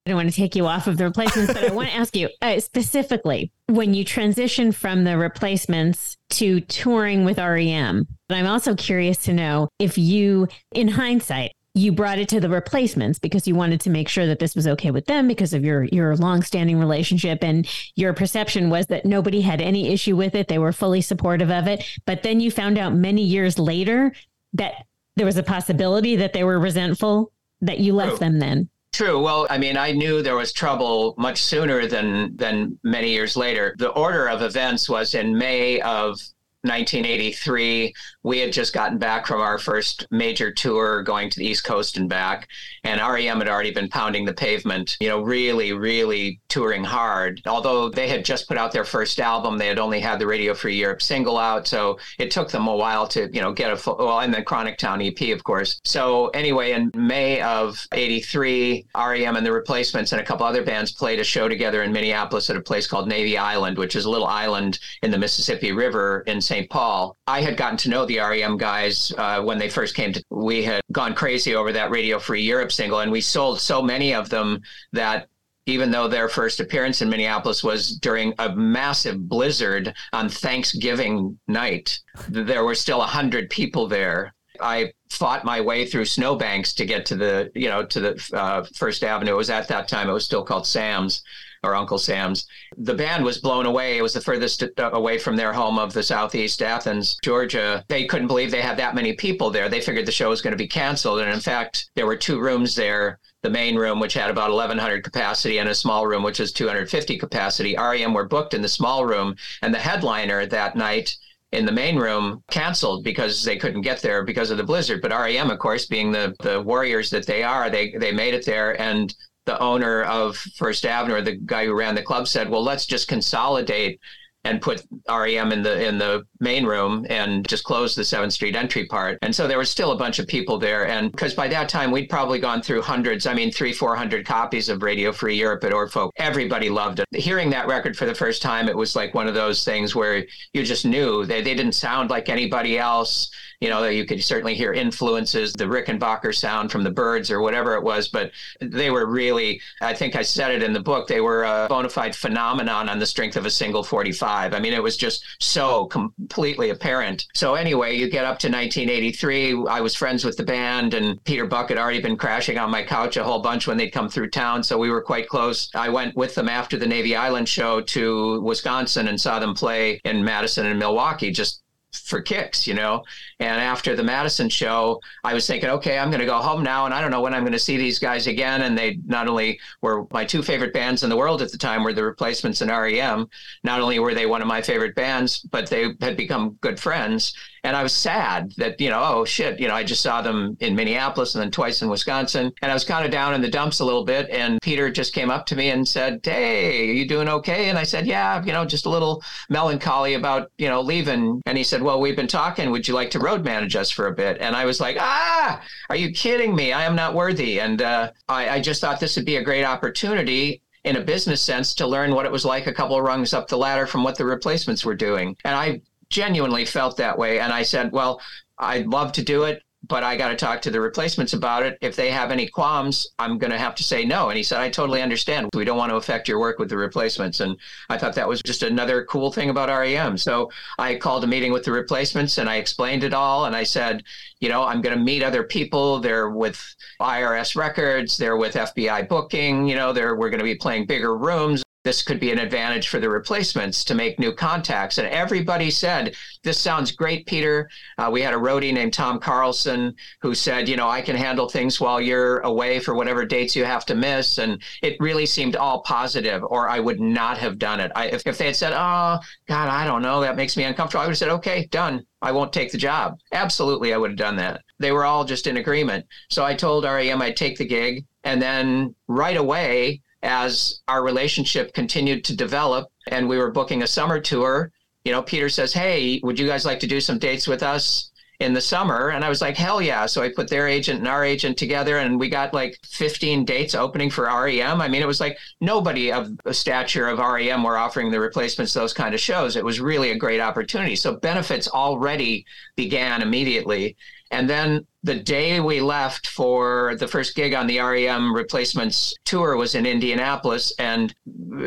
I 0.08 0.12
don't 0.12 0.16
want 0.16 0.30
to 0.30 0.36
take 0.36 0.56
you 0.56 0.68
off 0.68 0.88
of 0.88 0.96
the 0.96 1.04
replacements, 1.04 1.52
but 1.52 1.66
I 1.66 1.74
want 1.74 1.90
to 1.90 1.94
ask 1.94 2.16
you 2.16 2.30
uh, 2.42 2.62
specifically 2.62 3.52
when 3.66 3.94
you 3.94 4.06
transition 4.06 4.72
from 4.72 5.04
the 5.04 5.18
replacements 5.18 6.16
to 6.30 6.62
touring 6.62 7.26
with 7.26 7.40
REM. 7.40 8.08
But 8.30 8.36
I'm 8.36 8.48
also 8.48 8.74
curious 8.74 9.18
to 9.24 9.34
know 9.34 9.68
if 9.80 9.98
you, 9.98 10.48
in 10.74 10.88
hindsight, 10.88 11.52
you 11.74 11.92
brought 11.92 12.20
it 12.20 12.30
to 12.30 12.40
the 12.40 12.48
replacements 12.48 13.20
because 13.20 13.50
you 13.50 13.56
wanted 13.56 13.82
to 13.82 13.90
make 13.90 14.08
sure 14.08 14.26
that 14.28 14.40
this 14.40 14.56
was 14.56 14.66
okay 14.66 14.92
with 14.92 15.08
them 15.08 15.28
because 15.28 15.54
of 15.54 15.66
your 15.66 15.84
your 15.84 16.16
long-standing 16.16 16.80
relationship 16.80 17.44
and 17.44 17.68
your 17.98 18.14
perception 18.14 18.70
was 18.70 18.86
that 18.86 19.06
nobody 19.06 19.42
had 19.42 19.60
any 19.60 19.92
issue 19.92 20.16
with 20.16 20.36
it 20.36 20.48
they 20.48 20.58
were 20.58 20.72
fully 20.72 21.02
supportive 21.02 21.52
of 21.52 21.68
it 21.68 21.86
but 22.08 22.24
then 22.24 22.40
you 22.40 22.50
found 22.50 22.80
out 22.80 22.96
many 22.96 23.22
years 23.22 23.60
later 23.60 24.12
that 24.54 24.86
there 25.18 25.26
was 25.26 25.38
a 25.38 25.44
possibility 25.44 26.16
that 26.16 26.34
they 26.34 26.44
were 26.44 26.58
resentful 26.58 27.32
that 27.62 27.80
you 27.80 27.94
left 27.94 28.12
True. 28.12 28.20
them 28.20 28.40
then 28.40 28.70
True. 28.94 29.22
Well, 29.22 29.46
I 29.50 29.58
mean, 29.58 29.78
I 29.78 29.92
knew 29.92 30.22
there 30.22 30.36
was 30.36 30.52
trouble 30.52 31.14
much 31.18 31.42
sooner 31.44 31.88
than 31.88 32.36
than 32.36 32.80
many 32.84 33.12
years 33.12 33.36
later. 33.36 33.76
The 33.78 33.90
order 33.90 34.28
of 34.28 34.42
events 34.42 34.90
was 34.90 35.14
in 35.14 35.38
May 35.38 35.80
of 35.82 36.20
1983. 36.68 37.94
We 38.24 38.40
had 38.40 38.52
just 38.52 38.74
gotten 38.74 38.98
back 38.98 39.26
from 39.26 39.42
our 39.42 39.58
first 39.58 40.06
major 40.12 40.52
tour 40.52 41.02
going 41.04 41.30
to 41.30 41.40
the 41.40 41.46
East 41.46 41.64
Coast 41.64 41.98
and 41.98 42.10
back, 42.10 42.48
and 42.84 43.00
REM 43.00 43.40
had 43.40 43.48
already 43.48 43.72
been 43.72 43.90
pounding 43.90 44.26
the 44.26 44.34
pavement, 44.34 44.98
you 45.00 45.08
know, 45.08 45.22
really, 45.22 45.74
really 45.74 46.40
touring 46.50 46.84
hard. 46.84 47.42
Although 47.46 47.90
they 47.90 48.08
had 48.08 48.26
just 48.26 48.48
put 48.48 48.58
out 48.58 48.72
their 48.72 48.84
first 48.84 49.20
album, 49.20 49.58
they 49.58 49.68
had 49.68 49.80
only 49.80 50.00
had 50.00 50.20
the 50.20 50.28
Radio 50.28 50.54
Free 50.54 50.76
Europe 50.76 51.02
single 51.02 51.38
out, 51.38 51.68
so 51.68 52.00
it 52.18 52.32
took 52.32 52.50
them 52.50 52.68
a 52.68 52.76
while 52.76 53.08
to, 53.10 53.30
you 53.32 53.42
know, 53.42 53.54
get 53.54 53.72
a 53.72 53.78
full, 53.78 53.98
well, 53.98 54.20
and 54.20 54.34
the 54.34 54.42
Chronic 54.42 54.78
Town 54.78 55.02
EP, 55.02 55.22
of 55.34 55.44
course. 55.44 55.80
So 55.84 56.28
anyway, 56.30 56.72
in 56.72 56.92
May 56.96 57.42
of 57.42 57.86
83, 57.92 58.88
REM 58.96 59.36
and 59.36 59.46
the 59.46 59.52
Replacements 59.52 60.12
and 60.12 60.22
a 60.22 60.26
couple 60.26 60.46
other 60.46 60.64
bands 60.64 60.92
played 60.92 61.20
a 61.20 61.24
show 61.24 61.48
together 61.48 61.84
in 61.84 61.92
Minneapolis 61.92 62.50
at 62.50 62.56
a 62.56 62.62
place 62.62 62.88
called 62.88 63.08
Navy 63.08 63.38
Island, 63.38 63.78
which 63.78 63.96
is 63.96 64.06
a 64.06 64.10
little 64.10 64.28
island 64.28 64.80
in 65.04 65.12
the 65.12 65.18
Mississippi 65.18 65.72
River 65.72 66.24
in 66.28 66.42
St. 66.42 66.57
Paul. 66.66 67.16
I 67.28 67.42
had 67.42 67.58
gotten 67.58 67.78
to 67.78 67.90
know 67.90 68.06
the 68.06 68.20
REM 68.20 68.58
guys 68.58 69.14
uh, 69.18 69.42
when 69.42 69.58
they 69.58 69.70
first 69.70 69.96
came 69.96 70.14
to. 70.14 70.24
We 70.30 70.64
had 70.64 70.82
gone 70.92 71.14
crazy 71.14 71.56
over 71.56 71.72
that 71.72 71.92
Radio 71.92 72.20
Free 72.20 72.42
Europe 72.42 72.72
single, 72.72 73.00
and 73.00 73.12
we 73.12 73.22
sold 73.22 73.60
so 73.60 73.82
many 73.82 74.14
of 74.14 74.30
them 74.30 74.62
that 74.94 75.28
even 75.68 75.92
though 75.92 76.08
their 76.08 76.30
first 76.30 76.60
appearance 76.62 77.02
in 77.02 77.10
Minneapolis 77.10 77.64
was 77.64 77.98
during 77.98 78.34
a 78.40 78.56
massive 78.56 79.28
blizzard 79.28 79.94
on 80.14 80.30
Thanksgiving 80.30 81.38
night, 81.48 82.00
there 82.30 82.64
were 82.64 82.76
still 82.76 82.98
a 82.98 83.00
100 83.00 83.50
people 83.50 83.88
there. 83.88 84.34
I 84.62 84.94
fought 85.10 85.46
my 85.46 85.62
way 85.62 85.86
through 85.86 86.06
snowbanks 86.06 86.74
to 86.76 86.86
get 86.86 87.06
to 87.08 87.16
the, 87.16 87.52
you 87.54 87.68
know, 87.68 87.86
to 87.86 88.00
the 88.00 88.30
uh, 88.34 88.66
First 88.76 89.04
Avenue. 89.04 89.34
It 89.34 89.38
was 89.38 89.50
at 89.50 89.68
that 89.68 89.88
time, 89.88 90.10
it 90.10 90.14
was 90.14 90.26
still 90.26 90.44
called 90.44 90.66
Sam's 90.66 91.22
or 91.68 91.76
Uncle 91.76 91.98
Sam's. 91.98 92.48
The 92.78 92.94
band 92.94 93.24
was 93.24 93.40
blown 93.40 93.66
away. 93.66 93.98
It 93.98 94.02
was 94.02 94.14
the 94.14 94.22
furthest 94.22 94.64
uh, 94.64 94.92
away 94.94 95.18
from 95.18 95.36
their 95.36 95.54
home 95.54 95.78
of 95.78 95.94
the 95.94 96.04
Southeast 96.04 96.62
Athens, 96.62 97.18
Georgia. 97.24 97.84
They 97.88 98.06
couldn't 98.06 98.28
believe 98.28 98.52
they 98.52 98.62
had 98.62 98.78
that 98.78 98.96
many 98.96 99.14
people 99.14 99.50
there. 99.50 99.70
They 99.70 99.82
figured 99.82 100.06
the 100.06 100.12
show 100.12 100.30
was 100.30 100.42
going 100.42 100.52
to 100.52 100.58
be 100.58 100.68
canceled. 100.68 101.20
And 101.20 101.32
in 101.32 101.40
fact, 101.40 101.90
there 101.96 102.06
were 102.06 102.16
two 102.16 102.40
rooms 102.40 102.76
there 102.76 103.20
the 103.44 103.50
main 103.50 103.76
room, 103.76 104.00
which 104.00 104.16
had 104.16 104.30
about 104.30 104.52
1,100 104.52 105.04
capacity, 105.04 105.60
and 105.60 105.70
a 105.70 105.76
small 105.76 106.08
room, 106.08 106.24
which 106.24 106.40
was 106.40 106.52
250 106.52 107.18
capacity. 107.18 107.76
REM 107.78 108.14
were 108.14 108.28
booked 108.28 108.54
in 108.54 108.62
the 108.62 108.68
small 108.68 109.06
room, 109.06 109.36
and 109.62 109.74
the 109.74 109.80
headliner 109.80 110.46
that 110.46 110.76
night 110.76 111.16
in 111.54 111.66
the 111.66 111.72
main 111.72 111.98
room 111.98 112.44
canceled 112.52 113.04
because 113.04 113.44
they 113.44 113.56
couldn't 113.56 113.82
get 113.82 114.02
there 114.02 114.24
because 114.24 114.52
of 114.52 114.58
the 114.58 114.64
blizzard. 114.64 115.02
But 115.02 115.12
REM, 115.12 115.50
of 115.50 115.60
course, 115.60 115.86
being 115.86 116.12
the 116.12 116.36
the 116.42 116.62
warriors 116.62 117.10
that 117.12 117.26
they 117.26 117.44
are, 117.44 117.70
they 117.70 117.96
they 118.00 118.12
made 118.12 118.34
it 118.34 118.46
there, 118.46 118.80
and 118.82 119.14
the 119.48 119.60
owner 119.60 120.04
of 120.04 120.38
First 120.38 120.86
Avenue, 120.86 121.16
or 121.16 121.22
the 121.24 121.38
guy 121.38 121.66
who 121.66 121.74
ran 121.74 121.96
the 121.96 122.04
club, 122.04 122.28
said, 122.28 122.50
"Well, 122.50 122.64
let's 122.64 122.86
just 122.86 123.08
consolidate." 123.08 124.00
And 124.48 124.62
put 124.62 124.86
REM 125.10 125.52
in 125.52 125.62
the 125.62 125.86
in 125.86 125.98
the 125.98 126.26
main 126.40 126.66
room 126.66 127.06
and 127.10 127.46
just 127.48 127.66
close 127.66 127.96
the 127.96 128.02
7th 128.02 128.32
Street 128.32 128.56
entry 128.56 128.86
part. 128.86 129.20
And 129.22 129.36
so 129.36 129.46
there 129.46 129.58
was 129.58 129.70
still 129.70 129.92
a 129.92 129.98
bunch 129.98 130.20
of 130.20 130.28
people 130.28 130.58
there. 130.58 130.88
And 130.88 131.12
because 131.12 131.34
by 131.34 131.50
that 131.50 131.68
time 131.68 131.92
we'd 131.92 132.10
probably 132.10 132.40
gone 132.40 132.62
through 132.62 132.82
hundreds, 132.82 133.28
I 133.28 133.34
mean 133.34 133.52
three, 133.52 133.74
four 133.74 133.96
hundred 133.96 134.26
copies 134.26 134.70
of 134.70 134.84
Radio 134.84 135.12
Free 135.12 135.36
Europe 135.36 135.66
at 135.66 135.74
Oar 135.74 135.90
Folk. 135.90 136.14
Everybody 136.16 136.70
loved 136.70 137.02
it. 137.02 137.08
Hearing 137.12 137.50
that 137.50 137.68
record 137.68 137.98
for 137.98 138.06
the 138.06 138.16
first 138.16 138.42
time, 138.42 138.70
it 138.70 138.78
was 138.78 138.96
like 138.96 139.14
one 139.14 139.28
of 139.28 139.34
those 139.34 139.66
things 139.66 139.96
where 139.96 140.26
you 140.54 140.64
just 140.64 140.86
knew 140.86 141.26
they, 141.26 141.42
they 141.42 141.54
didn't 141.54 141.74
sound 141.74 142.10
like 142.10 142.30
anybody 142.30 142.78
else. 142.78 143.30
You 143.60 143.70
know, 143.70 143.84
you 143.86 144.06
could 144.06 144.24
certainly 144.24 144.54
hear 144.54 144.72
influences, 144.72 145.52
the 145.54 145.66
Rickenbacker 145.66 146.34
sound 146.34 146.72
from 146.72 146.84
the 146.84 146.92
Byrds 146.92 147.32
or 147.32 147.42
whatever 147.42 147.74
it 147.74 147.82
was, 147.82 148.08
but 148.08 148.32
they 148.62 148.92
were 148.92 149.08
really, 149.08 149.60
I 149.82 149.96
think 149.96 150.16
I 150.16 150.22
said 150.22 150.52
it 150.52 150.62
in 150.62 150.74
the 150.74 150.80
book, 150.80 151.08
they 151.08 151.22
were 151.22 151.44
a 151.44 151.66
bona 151.68 151.90
fide 151.90 152.16
phenomenon 152.16 152.88
on 152.88 153.00
the 153.00 153.06
strength 153.08 153.36
of 153.36 153.48
a 153.48 153.50
single 153.50 153.84
45 153.84 154.37
drive. 154.38 154.54
I 154.54 154.60
mean, 154.60 154.74
it 154.74 154.84
was 154.84 154.98
just 154.98 155.24
so 155.40 155.86
completely 155.86 156.70
apparent. 156.70 157.26
So 157.34 157.56
anyway, 157.56 157.96
you 157.96 158.10
get 158.10 158.26
up 158.26 158.40
to 158.40 158.48
1983. 158.48 159.66
I 159.70 159.82
was 159.82 159.96
friends 159.96 160.24
with 160.24 160.38
the 160.38 160.44
band, 160.44 160.94
and 160.94 161.24
Peter 161.24 161.46
Buck 161.46 161.70
had 161.70 161.78
already 161.78 162.02
been 162.02 162.18
crashing 162.18 162.58
on 162.58 162.72
my 162.72 162.84
couch 162.84 163.18
a 163.18 163.24
whole 163.24 163.42
bunch 163.42 163.68
when 163.68 163.78
they'd 163.78 163.92
come 163.92 164.10
through 164.10 164.30
town. 164.30 164.64
So 164.64 164.78
we 164.78 164.90
were 164.90 165.02
quite 165.02 165.28
close. 165.28 165.70
I 165.76 165.90
went 165.90 166.16
with 166.16 166.36
them 166.36 166.50
after 166.50 166.78
the 166.78 166.88
Navy 166.88 167.16
Island 167.16 167.50
show 167.50 167.82
to 167.82 168.42
Wisconsin 168.42 169.08
and 169.08 169.20
saw 169.20 169.40
them 169.40 169.54
play 169.54 170.00
in 170.04 170.24
Madison 170.24 170.66
and 170.66 170.80
Milwaukee 170.80 171.32
just 171.32 171.62
for 171.94 172.22
kicks, 172.22 172.68
you 172.68 172.74
know. 172.74 173.04
And 173.40 173.62
after 173.62 173.96
the 173.96 174.04
Madison 174.04 174.50
show, 174.50 175.00
I 175.24 175.34
was 175.34 175.46
thinking, 175.46 175.70
okay, 175.70 176.00
I'm 176.00 176.10
going 176.10 176.22
to 176.22 176.26
go 176.26 176.38
home 176.38 176.64
now, 176.64 176.86
and 176.86 176.94
I 176.94 177.02
don't 177.02 177.12
know 177.12 177.22
when 177.22 177.36
I'm 177.36 177.44
going 177.44 177.54
to 177.54 177.60
see 177.60 177.78
these 177.78 178.00
guys 178.00 178.26
again. 178.26 178.64
And 178.64 178.78
they 178.78 179.00
not 179.06 179.28
only 179.28 179.60
were 179.82 180.08
my 180.12 180.26
two 180.26 180.42
favorite 180.42 180.74
bands 180.74 181.04
in 181.04 181.10
the 181.10 181.18
world 181.18 181.42
at 181.42 181.52
the 181.52 181.58
time 181.58 181.84
were 181.84 181.94
the 181.94 182.04
Replacements 182.04 182.62
and 182.62 182.72
REM. 182.72 183.28
Not 183.64 183.82
only 183.82 184.00
were 184.00 184.16
they 184.16 184.26
one 184.26 184.42
of 184.42 184.48
my 184.48 184.62
favorite 184.62 184.96
bands, 184.96 185.40
but 185.40 185.70
they 185.70 185.94
had 186.02 186.18
become 186.18 186.58
good 186.62 186.80
friends. 186.80 187.36
And 187.64 187.76
I 187.76 187.84
was 187.84 187.94
sad 187.94 188.54
that, 188.58 188.80
you 188.80 188.90
know, 188.90 189.04
oh 189.04 189.26
shit, 189.26 189.60
you 189.60 189.68
know, 189.68 189.74
I 189.74 189.84
just 189.84 190.02
saw 190.02 190.22
them 190.22 190.56
in 190.62 190.74
Minneapolis 190.74 191.36
and 191.36 191.42
then 191.42 191.52
twice 191.52 191.82
in 191.82 191.90
Wisconsin. 191.90 192.54
And 192.62 192.72
I 192.72 192.74
was 192.74 192.86
kind 192.86 193.06
of 193.06 193.12
down 193.12 193.34
in 193.34 193.42
the 193.42 193.50
dumps 193.50 193.82
a 193.82 193.86
little 193.86 194.06
bit. 194.06 194.30
And 194.30 194.62
Peter 194.62 194.90
just 194.90 195.14
came 195.14 195.30
up 195.30 195.46
to 195.48 195.56
me 195.58 195.70
and 195.72 195.86
said, 195.86 196.22
Hey, 196.24 196.90
are 196.90 196.94
you 196.94 197.06
doing 197.06 197.28
okay? 197.28 197.70
And 197.70 197.78
I 197.78 197.84
said, 197.84 198.08
Yeah, 198.08 198.42
you 198.46 198.54
know, 198.54 198.64
just 198.64 198.86
a 198.86 198.90
little 198.90 199.22
melancholy 199.50 200.14
about, 200.14 200.50
you 200.58 200.70
know, 200.70 200.80
leaving. 200.80 201.42
And 201.46 201.58
he 201.58 201.64
said, 201.66 201.82
Well, 201.82 202.00
we've 202.00 202.16
been 202.16 202.28
talking. 202.28 202.72
Would 202.72 202.88
you 202.88 202.94
like 202.94 203.12
to 203.12 203.20
road 203.28 203.44
manage 203.44 203.76
us 203.76 203.92
for 203.92 204.08
a 204.08 204.14
bit? 204.14 204.38
And 204.40 204.56
I 204.56 204.66
was 204.66 204.80
like, 204.80 204.98
Ah, 205.00 205.62
are 205.90 205.96
you 205.96 206.12
kidding 206.12 206.56
me? 206.56 206.72
I 206.72 206.84
am 206.86 206.96
not 206.96 207.14
worthy. 207.14 207.60
And 207.60 207.82
uh, 207.82 208.12
I, 208.30 208.50
I 208.50 208.62
just 208.62 208.80
thought 208.82 209.00
this 209.00 209.16
would 209.18 209.26
be 209.26 209.36
a 209.36 209.44
great 209.44 209.66
opportunity 209.66 210.62
in 210.84 210.96
a 210.96 211.04
business 211.04 211.42
sense 211.42 211.74
to 211.76 211.88
learn 211.88 212.16
what 212.16 212.26
it 212.26 212.32
was 212.32 212.46
like 212.46 212.68
a 212.68 212.74
couple 212.74 212.96
of 212.98 213.04
rungs 213.04 213.34
up 213.34 213.48
the 213.48 213.58
ladder 213.58 213.86
from 213.86 214.04
what 214.04 214.18
the 214.18 214.26
replacements 214.26 214.86
were 214.86 214.96
doing. 214.96 215.36
And 215.44 215.56
I 215.56 215.82
genuinely 216.10 216.64
felt 216.66 216.96
that 216.98 217.18
way. 217.18 217.40
And 217.40 217.52
I 217.52 217.64
said, 217.64 217.92
well, 217.92 218.22
I'd 218.58 218.88
love 218.88 219.12
to 219.14 219.22
do 219.22 219.44
it, 219.44 219.62
but 219.88 220.04
I 220.04 220.16
got 220.16 220.30
to 220.30 220.36
talk 220.36 220.62
to 220.64 220.72
the 220.72 220.82
replacements 220.82 221.34
about 221.34 221.64
it. 221.64 221.78
If 221.82 221.96
they 221.96 222.10
have 222.12 222.32
any 222.32 222.48
qualms, 222.48 223.08
I'm 223.20 223.38
going 223.38 223.52
to 223.52 223.58
have 223.58 223.76
to 223.76 223.84
say 223.84 224.06
no. 224.06 224.30
And 224.30 224.38
he 224.38 224.44
said, 224.44 224.60
I 224.60 224.70
totally 224.70 225.02
understand. 225.02 225.50
We 225.54 225.66
don't 225.66 225.78
want 225.78 225.92
to 225.92 225.96
affect 225.96 226.28
your 226.28 226.40
work 226.40 226.60
with 226.60 226.70
the 226.70 226.78
replacements. 226.78 227.40
And 227.40 227.58
I 227.90 227.98
thought 227.98 228.16
that 228.16 228.28
was 228.28 228.42
just 228.42 228.64
another 228.64 229.06
cool 229.06 229.32
thing 229.32 229.50
about 229.50 229.70
REM. 229.70 230.18
So 230.18 230.52
I 230.78 230.96
called 230.96 231.24
a 231.24 231.28
meeting 231.28 231.52
with 231.52 231.64
the 231.64 231.72
replacements 231.72 232.38
and 232.38 232.50
I 232.50 232.56
explained 232.58 233.04
it 233.04 233.14
all. 233.14 233.46
And 233.46 233.56
I 233.56 233.64
said, 233.64 234.04
you 234.40 234.50
know, 234.50 234.64
I'm 234.64 234.82
going 234.82 234.98
to 234.98 235.04
meet 235.04 235.24
other 235.24 235.44
people. 235.44 236.00
They're 236.00 236.30
with 236.30 236.62
IRS 237.02 237.56
records, 237.56 238.18
they're 238.18 238.38
with 238.38 238.56
FBI 238.56 239.08
booking, 239.08 239.68
you 239.68 239.76
know, 239.76 239.94
they're, 239.94 240.16
we're 240.16 240.30
going 240.30 240.40
to 240.40 240.44
be 240.44 240.56
playing 240.56 240.86
bigger 240.86 241.18
rooms 241.18 241.64
this 241.88 242.04
could 242.04 242.20
be 242.20 242.34
an 242.34 242.40
advantage 242.40 242.90
for 242.90 243.00
the 243.00 243.10
replacements 243.10 243.86
to 243.86 243.96
make 243.96 244.20
new 244.20 244.34
contacts. 244.34 244.98
And 244.98 245.08
everybody 245.08 245.72
said, 245.72 246.16
This 246.44 246.60
sounds 246.60 246.92
great, 246.92 247.26
Peter. 247.26 247.70
Uh, 247.98 248.10
we 248.12 248.22
had 248.22 248.34
a 248.34 248.38
roadie 248.38 248.74
named 248.74 248.92
Tom 248.92 249.22
Carlson 249.22 249.96
who 250.22 250.36
said, 250.36 250.68
You 250.68 250.76
know, 250.76 250.90
I 250.90 251.02
can 251.02 251.16
handle 251.16 251.48
things 251.48 251.80
while 251.80 252.02
you're 252.02 252.40
away 252.40 252.82
for 252.82 252.94
whatever 252.94 253.26
dates 253.26 253.56
you 253.56 253.64
have 253.64 253.86
to 253.86 253.96
miss. 253.96 254.38
And 254.38 254.62
it 254.84 254.98
really 255.00 255.26
seemed 255.26 255.56
all 255.56 255.82
positive, 255.84 256.44
or 256.44 256.68
I 256.68 256.82
would 256.82 257.00
not 257.00 257.38
have 257.38 257.58
done 257.58 257.80
it. 257.80 257.90
I, 257.96 258.08
if, 258.08 258.28
if 258.28 258.38
they 258.38 258.48
had 258.48 258.58
said, 258.58 258.74
Oh, 258.74 259.20
God, 259.48 259.70
I 259.70 259.86
don't 259.86 260.02
know, 260.02 260.20
that 260.20 260.36
makes 260.36 260.58
me 260.58 260.66
uncomfortable, 260.66 261.04
I 261.04 261.06
would 261.06 261.12
have 261.12 261.18
said, 261.18 261.30
Okay, 261.30 261.68
done. 261.68 262.06
I 262.22 262.34
won't 262.34 262.52
take 262.52 262.74
the 262.74 262.78
job. 262.78 263.18
Absolutely, 263.32 263.94
I 263.94 263.98
would 263.98 264.12
have 264.12 264.18
done 264.18 264.36
that. 264.38 264.62
They 264.80 264.92
were 264.92 265.06
all 265.06 265.24
just 265.24 265.48
in 265.48 265.56
agreement. 265.56 266.06
So 266.30 266.44
I 266.44 266.54
told 266.54 266.84
REM 266.84 267.22
I'd 267.22 267.38
take 267.38 267.58
the 267.58 267.66
gig. 267.66 268.04
And 268.26 268.42
then 268.42 268.94
right 269.08 269.38
away, 269.38 270.02
as 270.28 270.82
our 270.90 271.04
relationship 271.04 271.74
continued 271.74 272.24
to 272.26 272.36
develop 272.36 272.92
and 273.10 273.28
we 273.28 273.38
were 273.38 273.50
booking 273.50 273.82
a 273.82 273.88
summer 273.88 274.20
tour, 274.20 274.72
you 275.06 275.12
know, 275.14 275.24
Peter 275.24 275.48
says, 275.48 275.74
Hey, 275.74 276.20
would 276.22 276.38
you 276.38 276.46
guys 276.46 276.66
like 276.66 276.82
to 276.82 276.88
do 276.88 277.00
some 277.00 277.18
dates 277.18 277.48
with 277.48 277.64
us 277.64 278.12
in 278.42 278.54
the 278.54 278.60
summer? 278.60 279.10
And 279.10 279.24
I 279.24 279.30
was 279.30 279.42
like, 279.42 279.56
Hell 279.56 279.82
yeah. 279.82 280.06
So 280.06 280.22
I 280.22 280.30
put 280.36 280.50
their 280.50 280.68
agent 280.68 281.00
and 281.00 281.08
our 281.08 281.24
agent 281.24 281.58
together 281.58 282.00
and 282.00 282.20
we 282.20 282.28
got 282.28 282.54
like 282.54 282.78
15 282.84 283.46
dates 283.46 283.74
opening 283.74 284.10
for 284.10 284.26
REM. 284.26 284.82
I 284.82 284.90
mean, 284.90 285.02
it 285.02 285.08
was 285.08 285.22
like 285.22 285.38
nobody 285.62 286.12
of 286.12 286.38
the 286.44 286.54
stature 286.54 287.08
of 287.08 287.20
REM 287.20 287.64
were 287.64 287.78
offering 287.78 288.12
the 288.12 288.20
replacements, 288.20 288.74
those 288.74 288.94
kind 288.94 289.16
of 289.16 289.22
shows. 289.22 289.56
It 289.56 289.64
was 289.64 289.80
really 289.80 290.12
a 290.12 290.18
great 290.18 290.42
opportunity. 290.42 290.98
So 290.98 291.16
benefits 291.16 291.70
already 291.70 292.46
began 292.76 293.22
immediately. 293.22 293.96
And 294.32 294.50
then 294.50 294.86
the 295.04 295.16
day 295.16 295.60
we 295.60 295.82
left 295.82 296.28
for 296.28 296.96
the 297.00 297.08
first 297.08 297.36
gig 297.36 297.54
on 297.54 297.68
the 297.68 297.80
REM 297.80 298.34
replacements 298.34 299.16
tour 299.26 299.56
was 299.56 299.76
in 299.76 299.86
Indianapolis. 299.86 300.74
And 300.80 301.14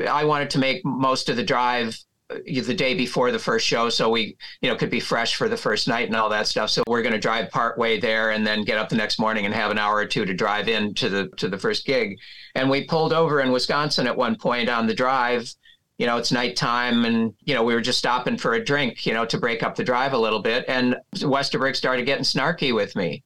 I 0.09 0.25
wanted 0.25 0.51
to 0.51 0.59
make 0.59 0.85
most 0.85 1.29
of 1.29 1.37
the 1.37 1.43
drive 1.43 1.99
uh, 2.31 2.37
the 2.45 2.75
day 2.75 2.95
before 2.95 3.33
the 3.33 3.39
first 3.39 3.67
show 3.67 3.89
so 3.89 4.09
we 4.09 4.37
you 4.61 4.69
know 4.69 4.77
could 4.77 4.91
be 4.91 5.01
fresh 5.01 5.35
for 5.35 5.49
the 5.49 5.57
first 5.57 5.89
night 5.89 6.07
and 6.07 6.17
all 6.17 6.29
that 6.29 6.47
stuff 6.47 6.71
so 6.71 6.83
we're 6.87 7.03
going 7.03 7.13
to 7.13 7.19
drive 7.19 7.51
part 7.51 7.77
way 7.77 7.99
there 7.99 8.31
and 8.31 8.47
then 8.47 8.63
get 8.63 8.79
up 8.79 8.89
the 8.89 8.97
next 8.97 9.19
morning 9.19 9.47
and 9.47 9.55
have 9.55 9.71
an 9.71 9.79
hour 9.79 9.97
or 9.97 10.07
two 10.07 10.25
to 10.25 10.35
drive 10.35 10.69
in 10.69 10.95
to 10.95 11.09
the 11.09 11.29
to 11.37 11.49
the 11.49 11.59
first 11.59 11.87
gig 11.87 12.17
and 12.55 12.71
we 12.71 12.85
pulled 12.85 13.13
over 13.13 13.41
in 13.41 13.51
wisconsin 13.51 14.07
at 14.07 14.17
one 14.17 14.37
point 14.37 14.69
on 14.69 14.87
the 14.87 14.95
drive 14.95 15.53
you 16.01 16.07
know, 16.07 16.17
it's 16.17 16.33
nighttime 16.33 17.05
and, 17.05 17.35
you 17.45 17.53
know, 17.53 17.63
we 17.63 17.75
were 17.75 17.81
just 17.83 17.99
stopping 17.99 18.39
for 18.39 18.55
a 18.55 18.65
drink, 18.65 19.05
you 19.05 19.13
know, 19.13 19.27
to 19.27 19.37
break 19.37 19.63
up 19.63 19.77
the 19.77 19.85
drive 19.85 20.15
a 20.15 20.19
little 20.19 20.41
bit. 20.41 20.65
And 20.67 20.97
Westerberg 21.17 21.77
started 21.77 22.07
getting 22.07 22.25
snarky 22.25 22.75
with 22.75 22.97
me. 22.97 23.23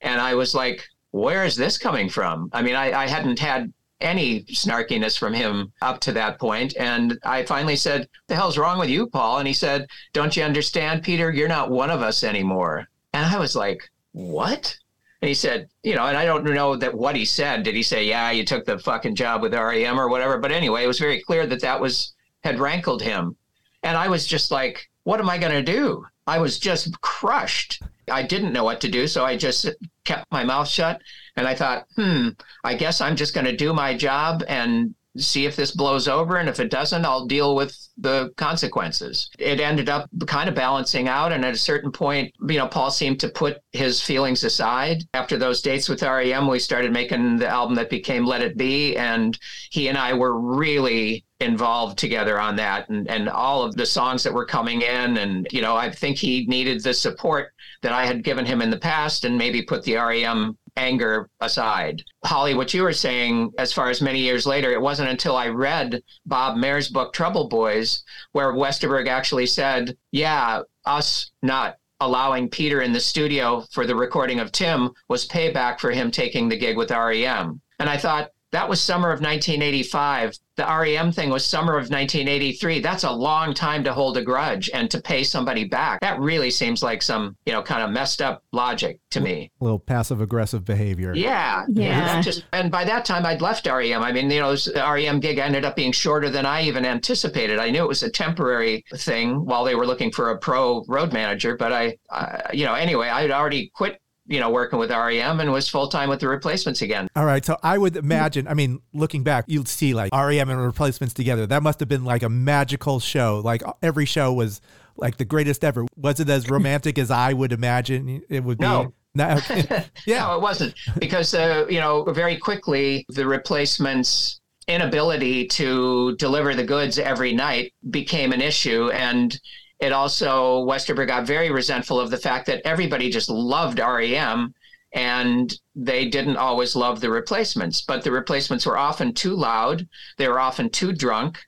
And 0.00 0.20
I 0.20 0.34
was 0.34 0.52
like, 0.52 0.84
where 1.12 1.44
is 1.44 1.54
this 1.54 1.78
coming 1.78 2.08
from? 2.08 2.50
I 2.52 2.62
mean, 2.62 2.74
I, 2.74 3.04
I 3.04 3.06
hadn't 3.06 3.38
had 3.38 3.72
any 4.00 4.42
snarkiness 4.46 5.16
from 5.16 5.34
him 5.34 5.72
up 5.80 6.00
to 6.00 6.12
that 6.14 6.40
point. 6.40 6.74
And 6.76 7.16
I 7.22 7.44
finally 7.44 7.76
said, 7.76 8.08
The 8.26 8.34
hell's 8.34 8.58
wrong 8.58 8.80
with 8.80 8.90
you, 8.90 9.06
Paul? 9.06 9.38
And 9.38 9.46
he 9.46 9.54
said, 9.54 9.86
Don't 10.12 10.36
you 10.36 10.42
understand, 10.42 11.04
Peter? 11.04 11.30
You're 11.30 11.46
not 11.46 11.70
one 11.70 11.90
of 11.90 12.02
us 12.02 12.24
anymore. 12.24 12.88
And 13.12 13.24
I 13.24 13.38
was 13.38 13.54
like, 13.54 13.88
What? 14.10 14.76
And 15.22 15.28
he 15.28 15.34
said, 15.34 15.68
you 15.82 15.94
know, 15.94 16.06
and 16.06 16.16
I 16.16 16.24
don't 16.24 16.44
know 16.44 16.76
that 16.76 16.92
what 16.92 17.16
he 17.16 17.24
said. 17.24 17.62
Did 17.62 17.74
he 17.74 17.82
say, 17.82 18.04
yeah, 18.04 18.30
you 18.30 18.44
took 18.44 18.66
the 18.66 18.78
fucking 18.78 19.14
job 19.14 19.40
with 19.40 19.54
REM 19.54 19.98
or 19.98 20.08
whatever? 20.10 20.36
But 20.38 20.52
anyway, 20.52 20.84
it 20.84 20.86
was 20.86 20.98
very 20.98 21.22
clear 21.22 21.46
that 21.46 21.62
that 21.62 21.80
was 21.80 22.14
had 22.46 22.60
rankled 22.60 23.02
him. 23.02 23.36
And 23.82 23.96
I 23.96 24.08
was 24.08 24.26
just 24.26 24.50
like, 24.50 24.88
what 25.04 25.20
am 25.20 25.28
I 25.28 25.38
going 25.38 25.52
to 25.52 25.62
do? 25.62 26.06
I 26.26 26.38
was 26.38 26.58
just 26.58 27.00
crushed. 27.00 27.82
I 28.10 28.22
didn't 28.22 28.52
know 28.52 28.64
what 28.64 28.80
to 28.82 28.88
do. 28.88 29.06
So 29.06 29.24
I 29.24 29.36
just 29.36 29.68
kept 30.04 30.30
my 30.30 30.44
mouth 30.44 30.68
shut. 30.68 31.00
And 31.36 31.46
I 31.46 31.54
thought, 31.54 31.86
hmm, 31.96 32.30
I 32.64 32.74
guess 32.74 33.00
I'm 33.00 33.16
just 33.16 33.34
going 33.34 33.46
to 33.46 33.56
do 33.56 33.72
my 33.72 33.96
job 33.96 34.42
and 34.48 34.94
see 35.18 35.46
if 35.46 35.56
this 35.56 35.70
blows 35.70 36.08
over. 36.08 36.36
And 36.36 36.48
if 36.48 36.60
it 36.60 36.70
doesn't, 36.70 37.04
I'll 37.04 37.26
deal 37.26 37.54
with 37.54 37.76
the 37.98 38.32
consequences. 38.36 39.30
It 39.38 39.60
ended 39.60 39.88
up 39.88 40.08
kind 40.26 40.48
of 40.48 40.54
balancing 40.54 41.08
out. 41.08 41.32
And 41.32 41.44
at 41.44 41.54
a 41.54 41.58
certain 41.58 41.90
point, 41.90 42.34
you 42.48 42.58
know, 42.58 42.68
Paul 42.68 42.90
seemed 42.90 43.20
to 43.20 43.28
put 43.28 43.60
his 43.72 44.02
feelings 44.02 44.44
aside. 44.44 45.04
After 45.14 45.36
those 45.38 45.62
dates 45.62 45.88
with 45.88 46.02
REM, 46.02 46.48
we 46.48 46.58
started 46.58 46.92
making 46.92 47.38
the 47.38 47.48
album 47.48 47.74
that 47.76 47.90
became 47.90 48.24
Let 48.24 48.42
It 48.42 48.56
Be. 48.56 48.96
And 48.96 49.38
he 49.70 49.88
and 49.88 49.98
I 49.98 50.12
were 50.12 50.38
really 50.38 51.24
involved 51.40 51.98
together 51.98 52.40
on 52.40 52.56
that 52.56 52.88
and, 52.88 53.08
and 53.10 53.28
all 53.28 53.62
of 53.62 53.76
the 53.76 53.84
songs 53.84 54.22
that 54.22 54.32
were 54.32 54.46
coming 54.46 54.82
in. 54.82 55.18
And, 55.18 55.46
you 55.50 55.60
know, 55.60 55.76
I 55.76 55.90
think 55.90 56.16
he 56.16 56.46
needed 56.46 56.82
the 56.82 56.94
support 56.94 57.52
that 57.82 57.92
I 57.92 58.06
had 58.06 58.24
given 58.24 58.46
him 58.46 58.62
in 58.62 58.70
the 58.70 58.78
past 58.78 59.24
and 59.24 59.36
maybe 59.36 59.62
put 59.62 59.82
the 59.84 59.96
REM 59.96 60.56
anger 60.76 61.28
aside. 61.40 62.02
Holly, 62.24 62.54
what 62.54 62.74
you 62.74 62.82
were 62.82 62.92
saying, 62.92 63.52
as 63.58 63.72
far 63.72 63.90
as 63.90 64.02
many 64.02 64.20
years 64.20 64.46
later, 64.46 64.72
it 64.72 64.80
wasn't 64.80 65.08
until 65.08 65.36
I 65.36 65.48
read 65.48 66.02
Bob 66.26 66.56
Mehr's 66.56 66.88
book, 66.88 67.12
Trouble 67.12 67.48
Boys, 67.48 68.04
where 68.32 68.52
Westerberg 68.52 69.08
actually 69.08 69.46
said, 69.46 69.96
yeah, 70.12 70.62
us 70.84 71.30
not 71.42 71.76
allowing 72.00 72.48
Peter 72.48 72.82
in 72.82 72.92
the 72.92 73.00
studio 73.00 73.64
for 73.72 73.86
the 73.86 73.96
recording 73.96 74.38
of 74.38 74.52
Tim 74.52 74.90
was 75.08 75.26
payback 75.26 75.80
for 75.80 75.90
him 75.90 76.10
taking 76.10 76.48
the 76.48 76.58
gig 76.58 76.76
with 76.76 76.90
REM. 76.90 77.60
And 77.78 77.88
I 77.88 77.96
thought, 77.96 78.30
that 78.56 78.68
was 78.70 78.80
summer 78.80 79.08
of 79.08 79.20
1985. 79.20 80.38
The 80.56 80.64
REM 80.64 81.12
thing 81.12 81.28
was 81.28 81.44
summer 81.44 81.72
of 81.72 81.90
1983. 81.90 82.80
That's 82.80 83.04
a 83.04 83.12
long 83.12 83.52
time 83.52 83.84
to 83.84 83.92
hold 83.92 84.16
a 84.16 84.22
grudge 84.22 84.70
and 84.72 84.90
to 84.90 84.98
pay 84.98 85.24
somebody 85.24 85.64
back. 85.64 86.00
That 86.00 86.18
really 86.18 86.50
seems 86.50 86.82
like 86.82 87.02
some, 87.02 87.36
you 87.44 87.52
know, 87.52 87.62
kind 87.62 87.82
of 87.82 87.90
messed 87.90 88.22
up 88.22 88.42
logic 88.52 88.98
to 89.10 89.20
me. 89.20 89.50
A 89.60 89.64
little 89.64 89.78
passive 89.78 90.22
aggressive 90.22 90.64
behavior. 90.64 91.14
Yeah. 91.14 91.66
Yeah. 91.68 92.22
Just, 92.22 92.46
and 92.54 92.70
by 92.70 92.84
that 92.84 93.04
time, 93.04 93.26
I'd 93.26 93.42
left 93.42 93.66
REM. 93.66 94.02
I 94.02 94.10
mean, 94.10 94.30
you 94.30 94.40
know, 94.40 94.56
the 94.56 94.82
REM 94.90 95.20
gig 95.20 95.36
ended 95.36 95.66
up 95.66 95.76
being 95.76 95.92
shorter 95.92 96.30
than 96.30 96.46
I 96.46 96.62
even 96.62 96.86
anticipated. 96.86 97.58
I 97.58 97.68
knew 97.68 97.82
it 97.82 97.88
was 97.88 98.02
a 98.02 98.10
temporary 98.10 98.86
thing 98.94 99.44
while 99.44 99.64
they 99.64 99.74
were 99.74 99.86
looking 99.86 100.10
for 100.10 100.30
a 100.30 100.38
pro 100.38 100.82
road 100.88 101.12
manager. 101.12 101.58
But 101.58 101.74
I, 101.74 101.98
I 102.10 102.52
you 102.54 102.64
know, 102.64 102.72
anyway, 102.72 103.08
I 103.08 103.20
had 103.20 103.30
already 103.30 103.70
quit 103.74 104.00
you 104.28 104.40
know, 104.40 104.50
working 104.50 104.78
with 104.78 104.90
REM 104.90 105.40
and 105.40 105.52
was 105.52 105.68
full 105.68 105.88
time 105.88 106.08
with 106.08 106.20
the 106.20 106.28
replacements 106.28 106.82
again. 106.82 107.08
All 107.14 107.24
right. 107.24 107.44
So 107.44 107.56
I 107.62 107.78
would 107.78 107.96
imagine, 107.96 108.48
I 108.48 108.54
mean, 108.54 108.80
looking 108.92 109.22
back, 109.22 109.44
you'd 109.46 109.68
see 109.68 109.94
like 109.94 110.12
REM 110.12 110.50
and 110.50 110.60
replacements 110.60 111.14
together. 111.14 111.46
That 111.46 111.62
must 111.62 111.80
have 111.80 111.88
been 111.88 112.04
like 112.04 112.22
a 112.22 112.28
magical 112.28 112.98
show. 113.00 113.40
Like 113.44 113.62
every 113.82 114.04
show 114.04 114.32
was 114.32 114.60
like 114.96 115.16
the 115.16 115.24
greatest 115.24 115.64
ever. 115.64 115.86
Was 115.96 116.20
it 116.20 116.28
as 116.28 116.50
romantic 116.50 116.98
as 116.98 117.10
I 117.10 117.32
would 117.32 117.52
imagine 117.52 118.22
it 118.28 118.42
would 118.42 118.58
be? 118.58 118.64
No. 118.64 118.92
No, 119.14 119.38
yeah. 119.50 119.84
no, 120.06 120.36
it 120.36 120.42
wasn't 120.42 120.74
because, 120.98 121.32
uh, 121.32 121.64
you 121.70 121.80
know, 121.80 122.04
very 122.04 122.36
quickly 122.36 123.06
the 123.08 123.26
replacements 123.26 124.42
inability 124.68 125.46
to 125.46 126.14
deliver 126.16 126.54
the 126.54 126.64
goods 126.64 126.98
every 126.98 127.32
night 127.32 127.72
became 127.88 128.32
an 128.32 128.42
issue. 128.42 128.90
And 128.90 129.40
it 129.78 129.92
also, 129.92 130.64
Westerberg 130.64 131.08
got 131.08 131.26
very 131.26 131.50
resentful 131.50 132.00
of 132.00 132.10
the 132.10 132.16
fact 132.16 132.46
that 132.46 132.62
everybody 132.64 133.10
just 133.10 133.28
loved 133.28 133.78
REM 133.78 134.54
and 134.92 135.58
they 135.74 136.08
didn't 136.08 136.38
always 136.38 136.74
love 136.74 137.00
the 137.00 137.10
replacements. 137.10 137.82
But 137.82 138.02
the 138.02 138.10
replacements 138.10 138.64
were 138.64 138.78
often 138.78 139.12
too 139.12 139.34
loud, 139.34 139.86
they 140.16 140.28
were 140.28 140.40
often 140.40 140.70
too 140.70 140.92
drunk, 140.92 141.38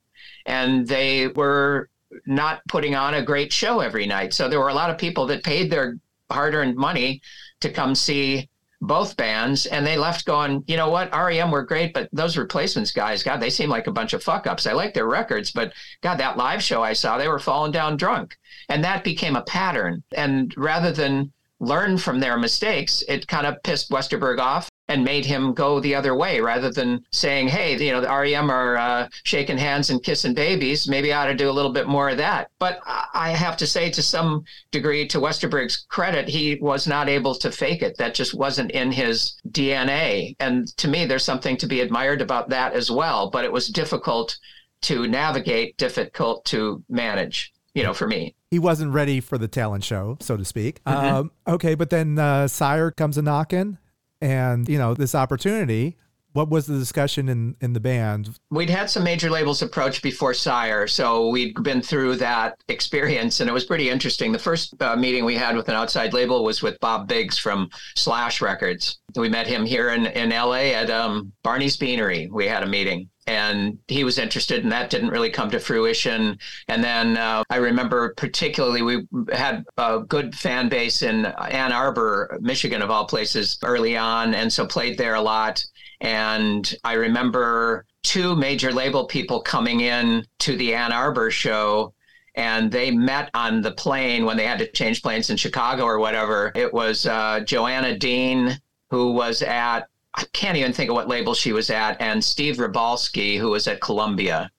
and 0.45 0.87
they 0.87 1.29
were 1.29 1.89
not 2.27 2.61
putting 2.69 2.95
on 2.95 3.15
a 3.15 3.23
great 3.23 3.53
show 3.53 3.81
every 3.81 4.07
night. 4.07 4.35
So 4.35 4.49
there 4.49 4.61
were 4.61 4.69
a 4.69 4.75
lot 4.75 4.91
of 4.91 4.99
people 4.99 5.27
that 5.27 5.43
paid 5.43 5.71
their 5.71 5.99
hard 6.31 6.55
earned 6.55 6.77
money 6.77 7.23
to 7.61 7.71
come 7.71 7.95
see 7.95 8.49
both 8.81 9.17
bands 9.17 9.67
and 9.67 9.87
they 9.87 9.97
left 9.97 10.25
going, 10.25 10.63
you 10.67 10.77
know 10.77 10.91
what, 10.91 11.13
REM 11.13 11.51
were 11.51 11.65
great, 11.65 11.93
but 11.93 12.09
those 12.13 12.37
replacements 12.37 12.93
guys, 12.93 13.23
God, 13.23 13.41
they 13.41 13.51
seem 13.51 13.69
like 13.69 13.87
a 13.87 13.93
bunch 13.93 14.13
of 14.13 14.23
fuck 14.23 14.47
ups. 14.47 14.67
I 14.67 14.73
like 14.73 14.95
their 14.95 15.07
records, 15.07 15.51
but 15.51 15.73
God, 16.01 16.19
that 16.19 16.37
live 16.37 16.63
show 16.63 16.83
I 16.83 16.93
saw, 16.93 17.19
they 17.19 17.29
were 17.29 17.39
falling 17.39 17.73
down 17.73 17.97
drunk. 17.97 18.37
And 18.69 18.85
that 18.85 19.05
became 19.05 19.37
a 19.37 19.43
pattern. 19.43 20.03
And 20.13 20.55
rather 20.57 20.93
than 20.93 21.33
learn 21.61 21.99
from 21.99 22.21
their 22.21 22.39
mistakes, 22.39 23.03
it 23.09 23.27
kind 23.27 23.47
of 23.47 23.63
pissed 23.63 23.91
Westerberg 23.91 24.39
off 24.39 24.71
and 24.89 25.05
made 25.05 25.27
him 25.27 25.53
go 25.53 25.81
the 25.81 25.95
other 25.95 26.15
way 26.15 26.41
rather 26.41 26.71
than 26.71 27.05
saying, 27.13 27.49
hey, 27.49 27.77
you 27.77 27.93
know, 27.93 28.01
the 28.01 28.09
REM 28.09 28.51
are 28.51 28.77
uh, 28.77 29.09
shaking 29.25 29.59
hands 29.59 29.91
and 29.91 30.03
kissing 30.03 30.35
babies. 30.35 30.89
Maybe 30.89 31.13
I 31.13 31.25
ought 31.25 31.27
to 31.27 31.35
do 31.35 31.51
a 31.51 31.53
little 31.53 31.73
bit 31.73 31.87
more 31.87 32.09
of 32.09 32.17
that. 32.19 32.51
But 32.59 32.81
I 33.19 33.31
have 33.31 33.57
to 33.59 33.67
say, 33.67 33.91
to 33.91 34.03
some 34.03 34.45
degree, 34.71 35.07
to 35.09 35.19
Westerberg's 35.19 35.85
credit, 35.89 36.29
he 36.29 36.57
was 36.61 36.87
not 36.87 37.09
able 37.09 37.35
to 37.35 37.51
fake 37.51 37.83
it. 37.83 37.97
That 37.99 38.15
just 38.15 38.33
wasn't 38.33 38.71
in 38.71 38.93
his 38.93 39.37
DNA. 39.51 40.37
And 40.41 40.69
to 40.79 40.89
me, 40.89 41.05
there's 41.05 41.25
something 41.25 41.57
to 41.59 41.67
be 41.67 41.81
admired 41.81 42.23
about 42.23 42.49
that 42.51 42.73
as 42.73 42.91
well. 42.91 43.29
But 43.31 43.45
it 43.45 43.53
was 43.53 43.69
difficult 43.69 44.39
to 44.83 45.09
navigate, 45.09 45.77
difficult 45.77 46.45
to 46.47 46.83
manage, 46.89 47.53
you 47.75 47.83
know, 47.83 47.93
for 47.93 48.07
me 48.07 48.35
he 48.51 48.59
wasn't 48.59 48.93
ready 48.93 49.21
for 49.21 49.37
the 49.37 49.49
talent 49.49 49.85
show, 49.85 50.17
so 50.21 50.37
to 50.37 50.45
speak. 50.45 50.83
Mm-hmm. 50.85 51.15
Um, 51.17 51.31
okay, 51.47 51.75
but 51.75 51.91
then 51.91 52.19
uh, 52.19 52.49
Sire 52.49 52.91
comes 52.91 53.19
a 53.19 53.23
knocking, 53.23 53.79
and 54.21 54.69
you 54.69 54.79
know 54.79 54.95
this 54.95 55.15
opportunity 55.15 55.97
what 56.33 56.49
was 56.49 56.67
the 56.67 56.79
discussion 56.79 57.29
in 57.29 57.57
in 57.61 57.73
the 57.73 57.81
band? 57.81 58.39
We'd 58.51 58.71
had 58.71 58.91
some 58.91 59.05
major 59.05 59.31
labels 59.31 59.63
approach 59.63 60.03
before 60.03 60.35
sire 60.35 60.87
so 60.87 61.29
we'd 61.29 61.61
been 61.63 61.83
through 61.83 62.17
that 62.17 62.57
experience 62.69 63.41
and 63.41 63.49
it 63.49 63.53
was 63.53 63.65
pretty 63.65 63.91
interesting. 63.91 64.33
The 64.33 64.39
first 64.39 64.75
uh, 64.81 64.97
meeting 64.97 65.25
we 65.25 65.37
had 65.37 65.57
with 65.57 65.69
an 65.69 65.75
outside 65.75 66.13
label 66.13 66.45
was 66.45 66.63
with 66.63 66.79
bob 66.81 67.09
biggs 67.09 67.39
from 67.39 67.71
slash 67.97 68.41
records. 68.41 68.99
We 69.17 69.29
met 69.29 69.47
him 69.47 69.65
here 69.65 69.91
in, 69.91 70.07
in 70.07 70.31
la 70.31 70.55
at 70.55 70.91
um, 70.91 71.33
barney's 71.43 71.77
beanery. 71.77 72.29
We 72.31 72.47
had 72.47 72.63
a 72.63 72.67
meeting 72.67 73.09
and 73.27 73.79
he 73.89 74.05
was 74.05 74.19
interested 74.19 74.63
and 74.63 74.73
that 74.73 74.89
didn't 74.89 75.11
really 75.11 75.29
come 75.29 75.51
to 75.51 75.61
fruition. 75.61 76.39
And 76.69 76.83
then 76.83 77.17
uh, 77.17 77.43
i 77.51 77.57
remember 77.57 78.15
particularly 78.17 78.83
we 78.83 79.07
had 79.33 79.65
a 79.77 80.01
good 80.01 80.35
fan 80.35 80.69
base 80.69 81.03
in 81.03 81.27
ann 81.27 81.73
arbor 81.73 82.39
michigan 82.41 82.83
of 82.83 82.91
all 82.91 83.07
places 83.07 83.59
early 83.63 83.97
on 83.97 84.35
and 84.35 84.53
so 84.53 84.67
played 84.67 84.99
there 84.99 85.15
a 85.15 85.21
lot 85.21 85.63
and 86.01 86.75
i 86.85 86.93
remember 86.93 87.85
two 88.03 88.37
major 88.37 88.73
label 88.73 89.07
people 89.07 89.41
coming 89.41 89.81
in 89.81 90.25
to 90.39 90.57
the 90.57 90.75
ann 90.75 90.93
arbor 90.93 91.31
show 91.31 91.93
and 92.35 92.71
they 92.71 92.91
met 92.91 93.31
on 93.35 93.61
the 93.61 93.73
plane 93.73 94.25
when 94.25 94.37
they 94.37 94.47
had 94.47 94.59
to 94.59 94.71
change 94.73 95.03
planes 95.03 95.31
in 95.31 95.37
chicago 95.37 95.85
or 95.85 95.99
whatever 95.99 96.53
it 96.55 96.73
was 96.73 97.07
uh, 97.07 97.41
joanna 97.41 97.97
dean 97.99 98.59
who 98.91 99.13
was 99.13 99.43
at 99.43 99.89
I 100.15 100.25
can't 100.33 100.57
even 100.57 100.73
think 100.73 100.91
of 100.91 100.97
what 100.97 101.07
label 101.07 101.33
she 101.33 101.53
was 101.53 101.71
at, 101.71 102.01
and 102.01 102.25
Steve 102.25 102.57
Rybalski, 102.57 103.39
who 103.39 103.51
was 103.51 103.69
at 103.69 103.81
Columbia. 103.81 104.51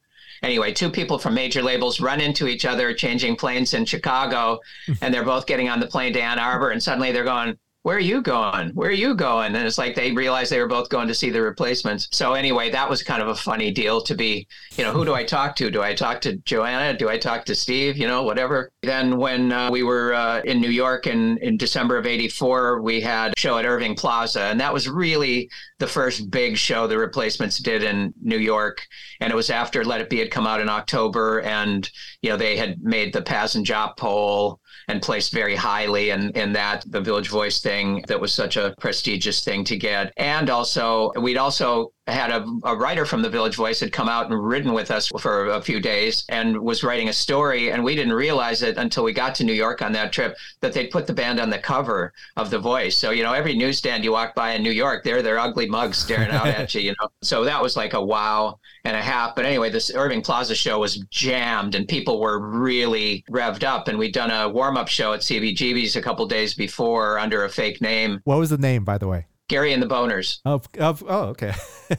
Anyway, 0.42 0.72
two 0.72 0.90
people 0.90 1.20
from 1.20 1.34
major 1.34 1.62
labels 1.62 2.00
run 2.00 2.22
into 2.22 2.48
each 2.48 2.64
other 2.64 2.94
changing 2.94 3.36
planes 3.36 3.74
in 3.74 3.84
Chicago, 3.84 4.60
and 5.02 5.14
they're 5.14 5.26
both 5.26 5.46
getting 5.46 5.68
on 5.68 5.82
the 5.82 5.88
plane 5.88 6.14
to 6.14 6.22
Ann 6.22 6.40
Arbor, 6.40 6.70
and 6.70 6.82
suddenly 6.82 7.12
they're 7.12 7.26
going, 7.26 7.58
where 7.84 7.96
are 7.96 8.02
you 8.02 8.22
going? 8.22 8.70
Where 8.72 8.90
are 8.90 8.94
you 8.94 9.16
going? 9.16 9.56
And 9.56 9.66
it's 9.66 9.78
like 9.78 9.96
they 9.96 10.12
realized 10.12 10.52
they 10.52 10.60
were 10.60 10.68
both 10.68 10.90
going 10.90 11.08
to 11.08 11.14
see 11.14 11.30
the 11.30 11.42
replacements. 11.42 12.10
So 12.12 12.34
anyway, 12.34 12.70
that 12.72 12.90
was 12.90 13.04
kind 13.04 13.22
of 13.22 13.30
a 13.30 13.36
funny 13.36 13.72
deal 13.72 14.02
to 14.02 14.16
be, 14.16 14.48
you 14.76 14.84
know, 14.84 14.92
who 14.92 15.06
do 15.06 15.14
I 15.14 15.24
talk 15.24 15.56
to? 15.58 15.72
Do 15.72 15.82
I 15.82 15.94
talk 15.96 16.20
to 16.22 16.36
Joanna? 16.38 16.98
Do 16.98 17.08
I 17.08 17.18
talk 17.18 17.46
to 17.46 17.56
Steve? 17.56 17.96
You 17.96 18.08
know, 18.08 18.24
whatever. 18.24 18.72
Then 18.82 19.18
when 19.18 19.54
uh, 19.54 19.72
we 19.72 19.84
were 19.84 20.14
uh, 20.14 20.42
in 20.42 20.60
New 20.60 20.70
York 20.70 21.08
in, 21.08 21.38
in 21.38 21.56
December 21.56 21.98
of 21.98 22.06
84, 22.06 22.82
we 22.82 23.00
had 23.00 23.32
a 23.32 23.40
show 23.40 23.58
at 23.58 23.66
Irving 23.66 23.96
Plaza. 23.96 24.42
And 24.42 24.60
that 24.60 24.74
was 24.74 24.90
really 24.90 25.50
the 25.78 25.88
first 25.88 26.30
big 26.30 26.58
show 26.58 26.86
the 26.86 26.98
replacements 26.98 27.60
did 27.60 27.84
in 27.84 28.14
New 28.22 28.40
York. 28.40 28.86
And 29.22 29.32
it 29.32 29.36
was 29.38 29.50
after 29.50 29.86
Let 29.86 30.02
It 30.02 30.10
Be 30.10 30.20
had 30.20 30.32
come 30.32 30.46
out 30.46 30.60
in 30.60 30.68
October. 30.68 31.42
And, 31.42 31.90
you 32.22 32.30
know, 32.30 32.38
they 32.38 32.58
had 32.58 32.84
made 32.84 33.14
the 33.14 33.22
Pazz 33.22 33.56
and 33.56 33.66
Jop 33.66 33.96
poll 33.96 34.60
and 34.90 35.04
placed 35.04 35.32
very 35.32 35.56
highly 35.56 36.10
in, 36.10 36.32
in 36.32 36.52
that, 36.52 36.84
the 36.88 37.00
Village 37.00 37.30
Voice 37.30 37.62
thing 37.62 38.04
that 38.08 38.20
was 38.20 38.34
such 38.34 38.58
a 38.58 38.74
prestigious 38.80 39.44
thing 39.44 39.64
to 39.64 39.78
get. 39.78 40.12
And 40.18 40.50
also, 40.50 41.12
we'd 41.22 41.38
also 41.38 41.94
had 42.12 42.32
a, 42.32 42.46
a, 42.64 42.76
writer 42.76 43.06
from 43.06 43.22
the 43.22 43.30
Village 43.30 43.56
Voice 43.56 43.80
had 43.80 43.92
come 43.92 44.10
out 44.10 44.30
and 44.30 44.44
ridden 44.44 44.74
with 44.74 44.92
us 44.92 45.08
for 45.20 45.48
a 45.48 45.62
few 45.62 45.80
days 45.80 46.26
and 46.30 46.60
was 46.60 46.84
writing 46.84 47.10
a 47.10 47.14
story. 47.14 47.72
And 47.72 47.84
we 47.84 47.96
didn't 47.96 48.14
realize 48.14 48.62
it 48.62 48.78
until 48.78 49.04
we 49.04 49.14
got 49.14 49.36
to 49.36 49.44
New 49.44 49.54
York 49.54 49.82
on 49.82 49.92
that 49.94 50.12
trip 50.12 50.38
that 50.62 50.74
they'd 50.74 50.92
put 50.92 51.08
the 51.08 51.14
band 51.14 51.40
on 51.40 51.50
the 51.50 51.60
cover 51.60 52.14
of 52.38 52.50
The 52.50 52.60
Voice. 52.60 52.98
So, 52.98 53.12
you 53.12 53.24
know, 53.24 53.34
every 53.34 53.56
newsstand 53.56 54.04
you 54.04 54.12
walk 54.12 54.36
by 54.36 54.52
in 54.52 54.64
New 54.64 54.72
York, 54.72 55.04
there, 55.04 55.22
their 55.22 55.40
ugly 55.40 55.68
mugs 55.68 55.98
staring 55.98 56.30
out 56.32 56.48
at 56.48 56.74
you, 56.76 56.82
you 56.82 56.96
know. 57.00 57.10
So 57.22 57.44
that 57.44 57.62
was 57.62 57.78
like 57.78 57.94
a 57.94 58.04
wow 58.04 58.60
and 58.86 58.96
a 58.96 59.02
half. 59.02 59.36
But 59.36 59.46
anyway, 59.46 59.70
this 59.70 59.94
Irving 59.94 60.22
Plaza 60.22 60.56
show 60.56 60.80
was 60.80 60.98
jammed 61.12 61.76
and 61.76 61.88
people 61.88 62.20
were 62.20 62.40
really 62.40 63.24
revved 63.30 63.64
up. 63.64 63.88
And 63.88 63.98
we'd 63.98 64.14
done 64.14 64.32
a 64.32 64.50
warm 64.50 64.78
up 64.78 64.88
show 64.88 65.14
at 65.14 65.22
CBGB's 65.22 65.96
a 65.96 66.02
couple 66.02 66.26
days 66.28 66.54
before 66.54 67.20
under 67.20 67.46
a 67.46 67.50
fake 67.50 67.82
name. 67.82 68.22
What 68.24 68.40
was 68.40 68.50
the 68.50 68.58
name, 68.58 68.84
by 68.84 68.98
the 68.98 69.08
way? 69.08 69.26
Gary 69.50 69.74
and 69.74 69.84
the 69.84 69.88
Boners. 69.88 70.40
Of, 70.46 70.68
of 70.80 71.04
oh, 71.06 71.24
okay. 71.30 71.54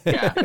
yeah. 0.07 0.32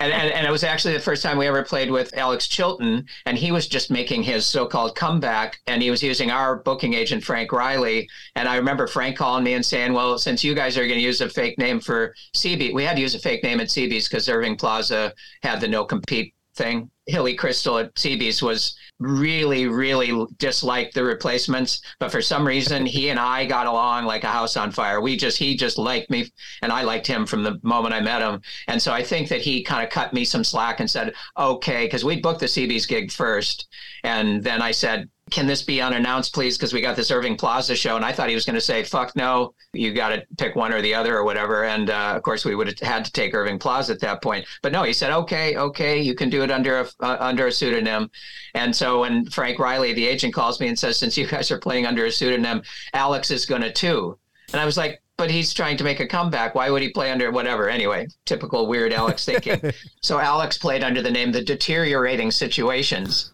And, 0.00 0.12
and, 0.12 0.32
and 0.32 0.46
it 0.46 0.50
was 0.50 0.64
actually 0.64 0.92
the 0.92 1.00
first 1.00 1.22
time 1.22 1.38
we 1.38 1.46
ever 1.46 1.62
played 1.62 1.90
with 1.90 2.14
Alex 2.14 2.46
Chilton, 2.46 3.06
and 3.24 3.38
he 3.38 3.52
was 3.52 3.66
just 3.66 3.90
making 3.90 4.22
his 4.22 4.44
so 4.44 4.66
called 4.66 4.94
comeback, 4.94 5.58
and 5.66 5.82
he 5.82 5.90
was 5.90 6.02
using 6.02 6.30
our 6.30 6.56
booking 6.56 6.92
agent, 6.92 7.24
Frank 7.24 7.52
Riley. 7.52 8.06
And 8.34 8.46
I 8.46 8.56
remember 8.56 8.86
Frank 8.86 9.16
calling 9.16 9.44
me 9.44 9.54
and 9.54 9.64
saying, 9.64 9.94
Well, 9.94 10.18
since 10.18 10.44
you 10.44 10.54
guys 10.54 10.76
are 10.76 10.86
going 10.86 10.98
to 10.98 11.04
use 11.04 11.22
a 11.22 11.28
fake 11.30 11.56
name 11.56 11.80
for 11.80 12.14
CB, 12.36 12.74
we 12.74 12.84
had 12.84 12.96
to 12.96 13.02
use 13.02 13.14
a 13.14 13.18
fake 13.18 13.42
name 13.42 13.60
at 13.60 13.68
CB's 13.68 14.08
because 14.08 14.28
Irving 14.28 14.56
Plaza 14.56 15.14
had 15.42 15.60
the 15.62 15.68
no 15.68 15.86
compete 15.86 16.33
thing. 16.54 16.90
Hilly 17.06 17.36
Kristal 17.36 17.84
at 17.84 17.94
CB's 17.94 18.42
was 18.42 18.76
really, 18.98 19.66
really 19.66 20.26
disliked 20.38 20.94
the 20.94 21.04
replacements, 21.04 21.82
but 21.98 22.10
for 22.10 22.22
some 22.22 22.46
reason 22.46 22.86
he 22.86 23.10
and 23.10 23.18
I 23.18 23.44
got 23.44 23.66
along 23.66 24.06
like 24.06 24.24
a 24.24 24.28
house 24.28 24.56
on 24.56 24.70
fire. 24.70 25.00
We 25.00 25.16
just 25.16 25.36
he 25.36 25.56
just 25.56 25.76
liked 25.76 26.10
me 26.10 26.30
and 26.62 26.72
I 26.72 26.82
liked 26.82 27.06
him 27.06 27.26
from 27.26 27.42
the 27.42 27.58
moment 27.62 27.94
I 27.94 28.00
met 28.00 28.22
him. 28.22 28.40
And 28.68 28.80
so 28.80 28.92
I 28.92 29.02
think 29.02 29.28
that 29.28 29.42
he 29.42 29.62
kind 29.62 29.84
of 29.84 29.90
cut 29.90 30.14
me 30.14 30.24
some 30.24 30.44
slack 30.44 30.80
and 30.80 30.90
said, 30.90 31.14
okay, 31.36 31.84
because 31.84 32.04
we 32.04 32.20
booked 32.20 32.40
the 32.40 32.46
CB's 32.46 32.86
gig 32.86 33.10
first. 33.12 33.68
And 34.02 34.42
then 34.42 34.62
I 34.62 34.70
said, 34.70 35.08
can 35.34 35.48
this 35.48 35.62
be 35.62 35.80
unannounced, 35.80 36.32
please? 36.32 36.56
Because 36.56 36.72
we 36.72 36.80
got 36.80 36.94
this 36.94 37.10
Irving 37.10 37.36
Plaza 37.36 37.74
show. 37.74 37.96
And 37.96 38.04
I 38.04 38.12
thought 38.12 38.28
he 38.28 38.36
was 38.36 38.44
going 38.44 38.54
to 38.54 38.60
say, 38.60 38.84
fuck 38.84 39.16
no, 39.16 39.52
you 39.72 39.92
got 39.92 40.10
to 40.10 40.22
pick 40.38 40.54
one 40.54 40.72
or 40.72 40.80
the 40.80 40.94
other 40.94 41.16
or 41.16 41.24
whatever. 41.24 41.64
And 41.64 41.90
uh, 41.90 42.12
of 42.14 42.22
course, 42.22 42.44
we 42.44 42.54
would 42.54 42.68
have 42.68 42.78
had 42.78 43.04
to 43.04 43.10
take 43.10 43.34
Irving 43.34 43.58
Plaza 43.58 43.94
at 43.94 44.00
that 44.00 44.22
point. 44.22 44.46
But 44.62 44.70
no, 44.70 44.84
he 44.84 44.92
said, 44.92 45.10
okay, 45.10 45.56
okay, 45.56 46.00
you 46.00 46.14
can 46.14 46.30
do 46.30 46.44
it 46.44 46.52
under 46.52 46.82
a, 46.82 46.88
uh, 47.00 47.16
under 47.18 47.48
a 47.48 47.52
pseudonym. 47.52 48.12
And 48.54 48.74
so 48.74 49.00
when 49.00 49.26
Frank 49.26 49.58
Riley, 49.58 49.92
the 49.92 50.06
agent, 50.06 50.34
calls 50.34 50.60
me 50.60 50.68
and 50.68 50.78
says, 50.78 50.98
since 50.98 51.18
you 51.18 51.26
guys 51.26 51.50
are 51.50 51.58
playing 51.58 51.84
under 51.84 52.06
a 52.06 52.12
pseudonym, 52.12 52.62
Alex 52.92 53.32
is 53.32 53.44
going 53.44 53.62
to 53.62 53.72
too. 53.72 54.16
And 54.52 54.60
I 54.60 54.64
was 54.64 54.76
like, 54.76 55.02
but 55.16 55.32
he's 55.32 55.52
trying 55.52 55.76
to 55.78 55.84
make 55.84 55.98
a 55.98 56.06
comeback. 56.06 56.54
Why 56.54 56.70
would 56.70 56.82
he 56.82 56.90
play 56.90 57.10
under 57.10 57.32
whatever? 57.32 57.68
Anyway, 57.68 58.06
typical 58.24 58.68
weird 58.68 58.92
Alex 58.92 59.24
thinking. 59.24 59.72
so 60.00 60.20
Alex 60.20 60.58
played 60.58 60.84
under 60.84 61.02
the 61.02 61.10
name 61.10 61.32
The 61.32 61.42
Deteriorating 61.42 62.30
Situations 62.30 63.32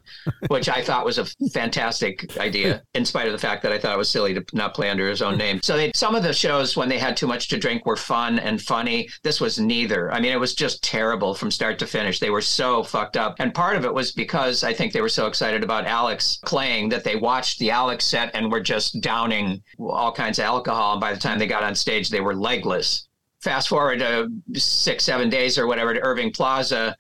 which 0.49 0.69
I 0.69 0.83
thought 0.83 1.05
was 1.05 1.19
a 1.19 1.25
fantastic 1.51 2.37
idea, 2.39 2.83
in 2.95 3.05
spite 3.05 3.27
of 3.27 3.33
the 3.33 3.39
fact 3.39 3.63
that 3.63 3.73
I 3.73 3.79
thought 3.79 3.95
it 3.95 3.99
was 3.99 4.09
silly 4.09 4.35
to 4.35 4.45
not 4.53 4.75
play 4.75 4.91
under 4.91 5.09
his 5.09 5.23
own 5.23 5.39
name. 5.39 5.61
So 5.63 5.77
they, 5.77 5.93
some 5.95 6.15
of 6.15 6.23
the 6.23 6.33
shows, 6.33 6.77
when 6.77 6.89
they 6.89 6.99
had 6.99 7.17
too 7.17 7.27
much 7.27 7.49
to 7.49 7.59
drink, 7.59 7.87
were 7.87 7.97
fun 7.97 8.39
and 8.39 8.61
funny. 8.61 9.09
This 9.23 9.41
was 9.41 9.59
neither. 9.59 10.13
I 10.13 10.21
mean, 10.21 10.33
it 10.33 10.41
was 10.41 10.55
just 10.55 10.83
terrible 10.83 11.35
from 11.35 11.51
start 11.51 11.79
to 11.81 11.87
finish. 11.87 12.19
They 12.19 12.31
were 12.31 12.41
so 12.41 12.83
fucked 12.83 13.17
up. 13.17 13.37
And 13.39 13.55
part 13.55 13.77
of 13.77 13.85
it 13.85 13.95
was 13.95 14.13
because 14.13 14.65
I 14.65 14.73
think 14.73 14.93
they 14.93 15.01
were 15.01 15.09
so 15.09 15.27
excited 15.27 15.63
about 15.63 15.87
Alex 15.87 16.39
playing 16.45 16.89
that 16.91 17.05
they 17.05 17.17
watched 17.17 17.59
the 17.59 17.71
Alex 17.71 18.05
set 18.07 18.35
and 18.35 18.51
were 18.51 18.61
just 18.61 19.01
downing 19.01 19.63
all 19.79 20.13
kinds 20.13 20.39
of 20.39 20.45
alcohol. 20.45 20.93
And 20.93 21.01
by 21.01 21.13
the 21.13 21.21
time 21.21 21.39
they 21.39 21.47
got 21.47 21.63
on 21.63 21.75
stage, 21.75 22.11
they 22.11 22.21
were 22.21 22.35
legless 22.35 23.09
fast 23.41 23.69
forward 23.69 23.99
to 24.01 24.29
six, 24.55 25.05
seven 25.05 25.29
days 25.29 25.59
or 25.59 25.67
whatever 25.67 25.95
to 25.95 26.01
Irving 26.01 26.33
Plaza. 26.33 26.97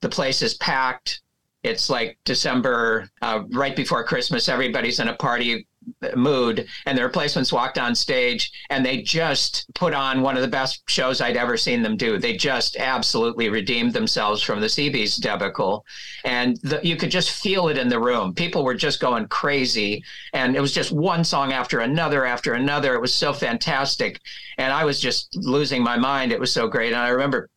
The 0.00 0.08
place 0.08 0.42
is 0.42 0.54
packed 0.54 1.20
it's 1.62 1.90
like 1.90 2.18
December, 2.24 3.08
uh, 3.22 3.42
right 3.50 3.76
before 3.76 4.04
Christmas. 4.04 4.48
Everybody's 4.48 5.00
in 5.00 5.08
a 5.08 5.16
party 5.16 5.66
mood. 6.14 6.66
And 6.86 6.96
the 6.96 7.02
replacements 7.02 7.52
walked 7.52 7.78
on 7.78 7.94
stage 7.94 8.50
and 8.70 8.84
they 8.84 9.02
just 9.02 9.66
put 9.74 9.94
on 9.94 10.22
one 10.22 10.36
of 10.36 10.42
the 10.42 10.48
best 10.48 10.82
shows 10.88 11.20
I'd 11.20 11.36
ever 11.36 11.56
seen 11.56 11.82
them 11.82 11.96
do. 11.96 12.18
They 12.18 12.36
just 12.36 12.76
absolutely 12.76 13.48
redeemed 13.48 13.92
themselves 13.92 14.42
from 14.42 14.60
the 14.60 14.66
CB's 14.66 15.16
debacle. 15.16 15.84
And 16.24 16.56
the, 16.58 16.80
you 16.82 16.96
could 16.96 17.10
just 17.10 17.30
feel 17.30 17.68
it 17.68 17.78
in 17.78 17.88
the 17.88 18.00
room. 18.00 18.34
People 18.34 18.64
were 18.64 18.74
just 18.74 19.00
going 19.00 19.26
crazy. 19.28 20.04
And 20.32 20.54
it 20.54 20.60
was 20.60 20.72
just 20.72 20.92
one 20.92 21.24
song 21.24 21.52
after 21.52 21.80
another 21.80 22.24
after 22.24 22.54
another. 22.54 22.94
It 22.94 23.00
was 23.00 23.14
so 23.14 23.32
fantastic. 23.32 24.20
And 24.58 24.72
I 24.72 24.84
was 24.84 25.00
just 25.00 25.34
losing 25.36 25.82
my 25.82 25.96
mind. 25.96 26.32
It 26.32 26.40
was 26.40 26.52
so 26.52 26.68
great. 26.68 26.92
And 26.92 27.00
I 27.00 27.08
remember 27.08 27.48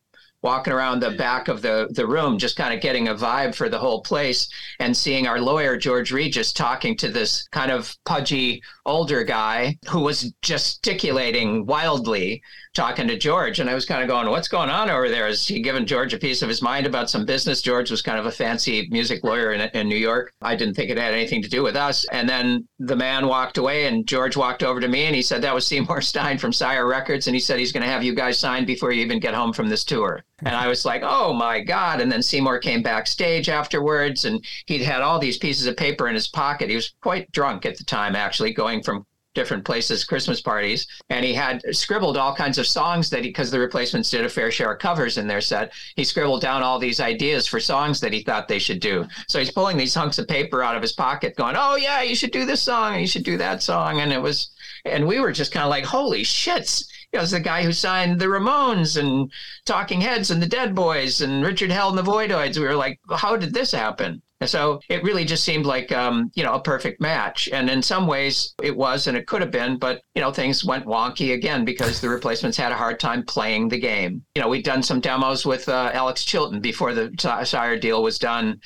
walking 0.44 0.74
around 0.74 1.00
the 1.00 1.12
back 1.12 1.48
of 1.48 1.62
the, 1.62 1.88
the 1.92 2.06
room, 2.06 2.36
just 2.38 2.54
kind 2.54 2.74
of 2.74 2.82
getting 2.82 3.08
a 3.08 3.14
vibe 3.14 3.54
for 3.54 3.70
the 3.70 3.78
whole 3.78 4.02
place 4.02 4.46
and 4.78 4.94
seeing 4.94 5.26
our 5.26 5.40
lawyer, 5.40 5.74
George 5.74 6.12
Regis, 6.12 6.52
talking 6.52 6.94
to 6.98 7.08
this 7.08 7.48
kind 7.48 7.72
of 7.72 7.96
pudgy 8.04 8.62
older 8.84 9.24
guy 9.24 9.78
who 9.88 10.00
was 10.00 10.34
gesticulating 10.42 11.64
wildly 11.64 12.42
talking 12.74 13.06
to 13.06 13.16
George. 13.16 13.60
And 13.60 13.70
I 13.70 13.74
was 13.74 13.86
kind 13.86 14.02
of 14.02 14.08
going, 14.08 14.28
what's 14.28 14.48
going 14.48 14.68
on 14.68 14.90
over 14.90 15.08
there? 15.08 15.28
Is 15.28 15.46
he 15.46 15.60
giving 15.60 15.86
George 15.86 16.12
a 16.12 16.18
piece 16.18 16.42
of 16.42 16.48
his 16.48 16.60
mind 16.60 16.86
about 16.86 17.08
some 17.08 17.24
business? 17.24 17.62
George 17.62 17.90
was 17.90 18.02
kind 18.02 18.18
of 18.18 18.26
a 18.26 18.32
fancy 18.32 18.88
music 18.90 19.22
lawyer 19.22 19.52
in, 19.52 19.60
in 19.60 19.88
New 19.88 19.96
York. 19.96 20.32
I 20.42 20.56
didn't 20.56 20.74
think 20.74 20.90
it 20.90 20.98
had 20.98 21.14
anything 21.14 21.40
to 21.42 21.48
do 21.48 21.62
with 21.62 21.76
us. 21.76 22.04
And 22.06 22.28
then 22.28 22.66
the 22.80 22.96
man 22.96 23.28
walked 23.28 23.58
away 23.58 23.86
and 23.86 24.06
George 24.06 24.36
walked 24.36 24.62
over 24.62 24.80
to 24.80 24.88
me 24.88 25.04
and 25.04 25.14
he 25.14 25.22
said, 25.22 25.40
that 25.42 25.54
was 25.54 25.66
Seymour 25.66 26.00
Stein 26.02 26.36
from 26.36 26.52
Sire 26.52 26.86
Records. 26.86 27.28
And 27.28 27.34
he 27.34 27.40
said, 27.40 27.58
he's 27.58 27.72
going 27.72 27.84
to 27.84 27.88
have 27.88 28.02
you 28.02 28.14
guys 28.14 28.38
signed 28.38 28.66
before 28.66 28.90
you 28.90 29.02
even 29.02 29.20
get 29.20 29.34
home 29.34 29.52
from 29.52 29.68
this 29.68 29.84
tour. 29.84 30.22
And 30.40 30.54
I 30.54 30.66
was 30.66 30.84
like, 30.84 31.02
oh 31.04 31.32
my 31.32 31.60
God. 31.60 32.00
And 32.00 32.10
then 32.10 32.22
Seymour 32.22 32.58
came 32.58 32.82
backstage 32.82 33.48
afterwards 33.48 34.24
and 34.24 34.44
he'd 34.66 34.82
had 34.82 35.00
all 35.00 35.20
these 35.20 35.38
pieces 35.38 35.66
of 35.66 35.76
paper 35.76 36.08
in 36.08 36.14
his 36.14 36.28
pocket. 36.28 36.68
He 36.68 36.76
was 36.76 36.92
quite 37.00 37.30
drunk 37.30 37.64
at 37.66 37.78
the 37.78 37.84
time, 37.84 38.16
actually, 38.16 38.52
going 38.52 38.82
from 38.82 39.06
different 39.34 39.64
places, 39.64 40.04
Christmas 40.04 40.40
parties, 40.40 40.86
and 41.10 41.24
he 41.24 41.34
had 41.34 41.62
scribbled 41.74 42.16
all 42.16 42.34
kinds 42.34 42.58
of 42.58 42.66
songs 42.66 43.10
that 43.10 43.24
he, 43.24 43.28
because 43.28 43.50
the 43.50 43.58
replacements 43.58 44.10
did 44.10 44.24
a 44.24 44.28
fair 44.28 44.50
share 44.50 44.72
of 44.72 44.78
covers 44.78 45.18
in 45.18 45.26
their 45.26 45.40
set, 45.40 45.72
he 45.96 46.04
scribbled 46.04 46.40
down 46.40 46.62
all 46.62 46.78
these 46.78 47.00
ideas 47.00 47.46
for 47.46 47.60
songs 47.60 48.00
that 48.00 48.12
he 48.12 48.22
thought 48.22 48.48
they 48.48 48.58
should 48.58 48.80
do. 48.80 49.06
So 49.28 49.38
he's 49.38 49.50
pulling 49.50 49.76
these 49.76 49.94
hunks 49.94 50.18
of 50.18 50.28
paper 50.28 50.62
out 50.62 50.76
of 50.76 50.82
his 50.82 50.92
pocket, 50.92 51.36
going, 51.36 51.56
"Oh 51.58 51.76
yeah, 51.76 52.02
you 52.02 52.14
should 52.14 52.32
do 52.32 52.46
this 52.46 52.62
song, 52.62 53.00
you 53.00 53.06
should 53.06 53.24
do 53.24 53.36
that 53.38 53.62
song," 53.62 54.00
and 54.00 54.12
it 54.12 54.22
was, 54.22 54.50
and 54.84 55.06
we 55.06 55.20
were 55.20 55.32
just 55.32 55.52
kind 55.52 55.64
of 55.64 55.70
like, 55.70 55.84
"Holy 55.84 56.22
shits!" 56.22 56.88
You 57.12 57.18
know, 57.18 57.22
was 57.22 57.30
the 57.30 57.40
guy 57.40 57.62
who 57.62 57.72
signed 57.72 58.20
the 58.20 58.26
Ramones 58.26 58.96
and 58.96 59.30
Talking 59.64 60.00
Heads 60.00 60.30
and 60.30 60.42
the 60.42 60.46
Dead 60.46 60.74
Boys 60.74 61.20
and 61.20 61.44
Richard 61.44 61.70
Hell 61.70 61.88
and 61.90 61.98
the 61.98 62.02
Voidoids. 62.02 62.58
We 62.58 62.64
were 62.64 62.74
like, 62.74 62.98
"How 63.10 63.36
did 63.36 63.54
this 63.54 63.70
happen?" 63.70 64.22
And 64.44 64.50
so 64.50 64.78
it 64.90 65.02
really 65.02 65.24
just 65.24 65.42
seemed 65.42 65.64
like, 65.64 65.90
um, 65.90 66.30
you 66.34 66.44
know, 66.44 66.52
a 66.52 66.60
perfect 66.60 67.00
match. 67.00 67.48
And 67.50 67.70
in 67.70 67.80
some 67.80 68.06
ways 68.06 68.54
it 68.62 68.76
was 68.76 69.06
and 69.06 69.16
it 69.16 69.26
could 69.26 69.40
have 69.40 69.50
been, 69.50 69.78
but, 69.78 70.02
you 70.14 70.20
know, 70.20 70.30
things 70.30 70.66
went 70.66 70.84
wonky 70.84 71.32
again 71.32 71.64
because 71.64 72.02
the 72.02 72.10
replacements 72.10 72.58
had 72.58 72.70
a 72.70 72.76
hard 72.76 73.00
time 73.00 73.24
playing 73.24 73.70
the 73.70 73.80
game. 73.80 74.22
You 74.34 74.42
know, 74.42 74.50
we'd 74.50 74.62
done 74.62 74.82
some 74.82 75.00
demos 75.00 75.46
with 75.46 75.66
uh, 75.70 75.92
Alex 75.94 76.26
Chilton 76.26 76.60
before 76.60 76.92
the 76.92 77.10
Sire 77.46 77.78
deal 77.78 78.02
was 78.02 78.18
done 78.18 78.60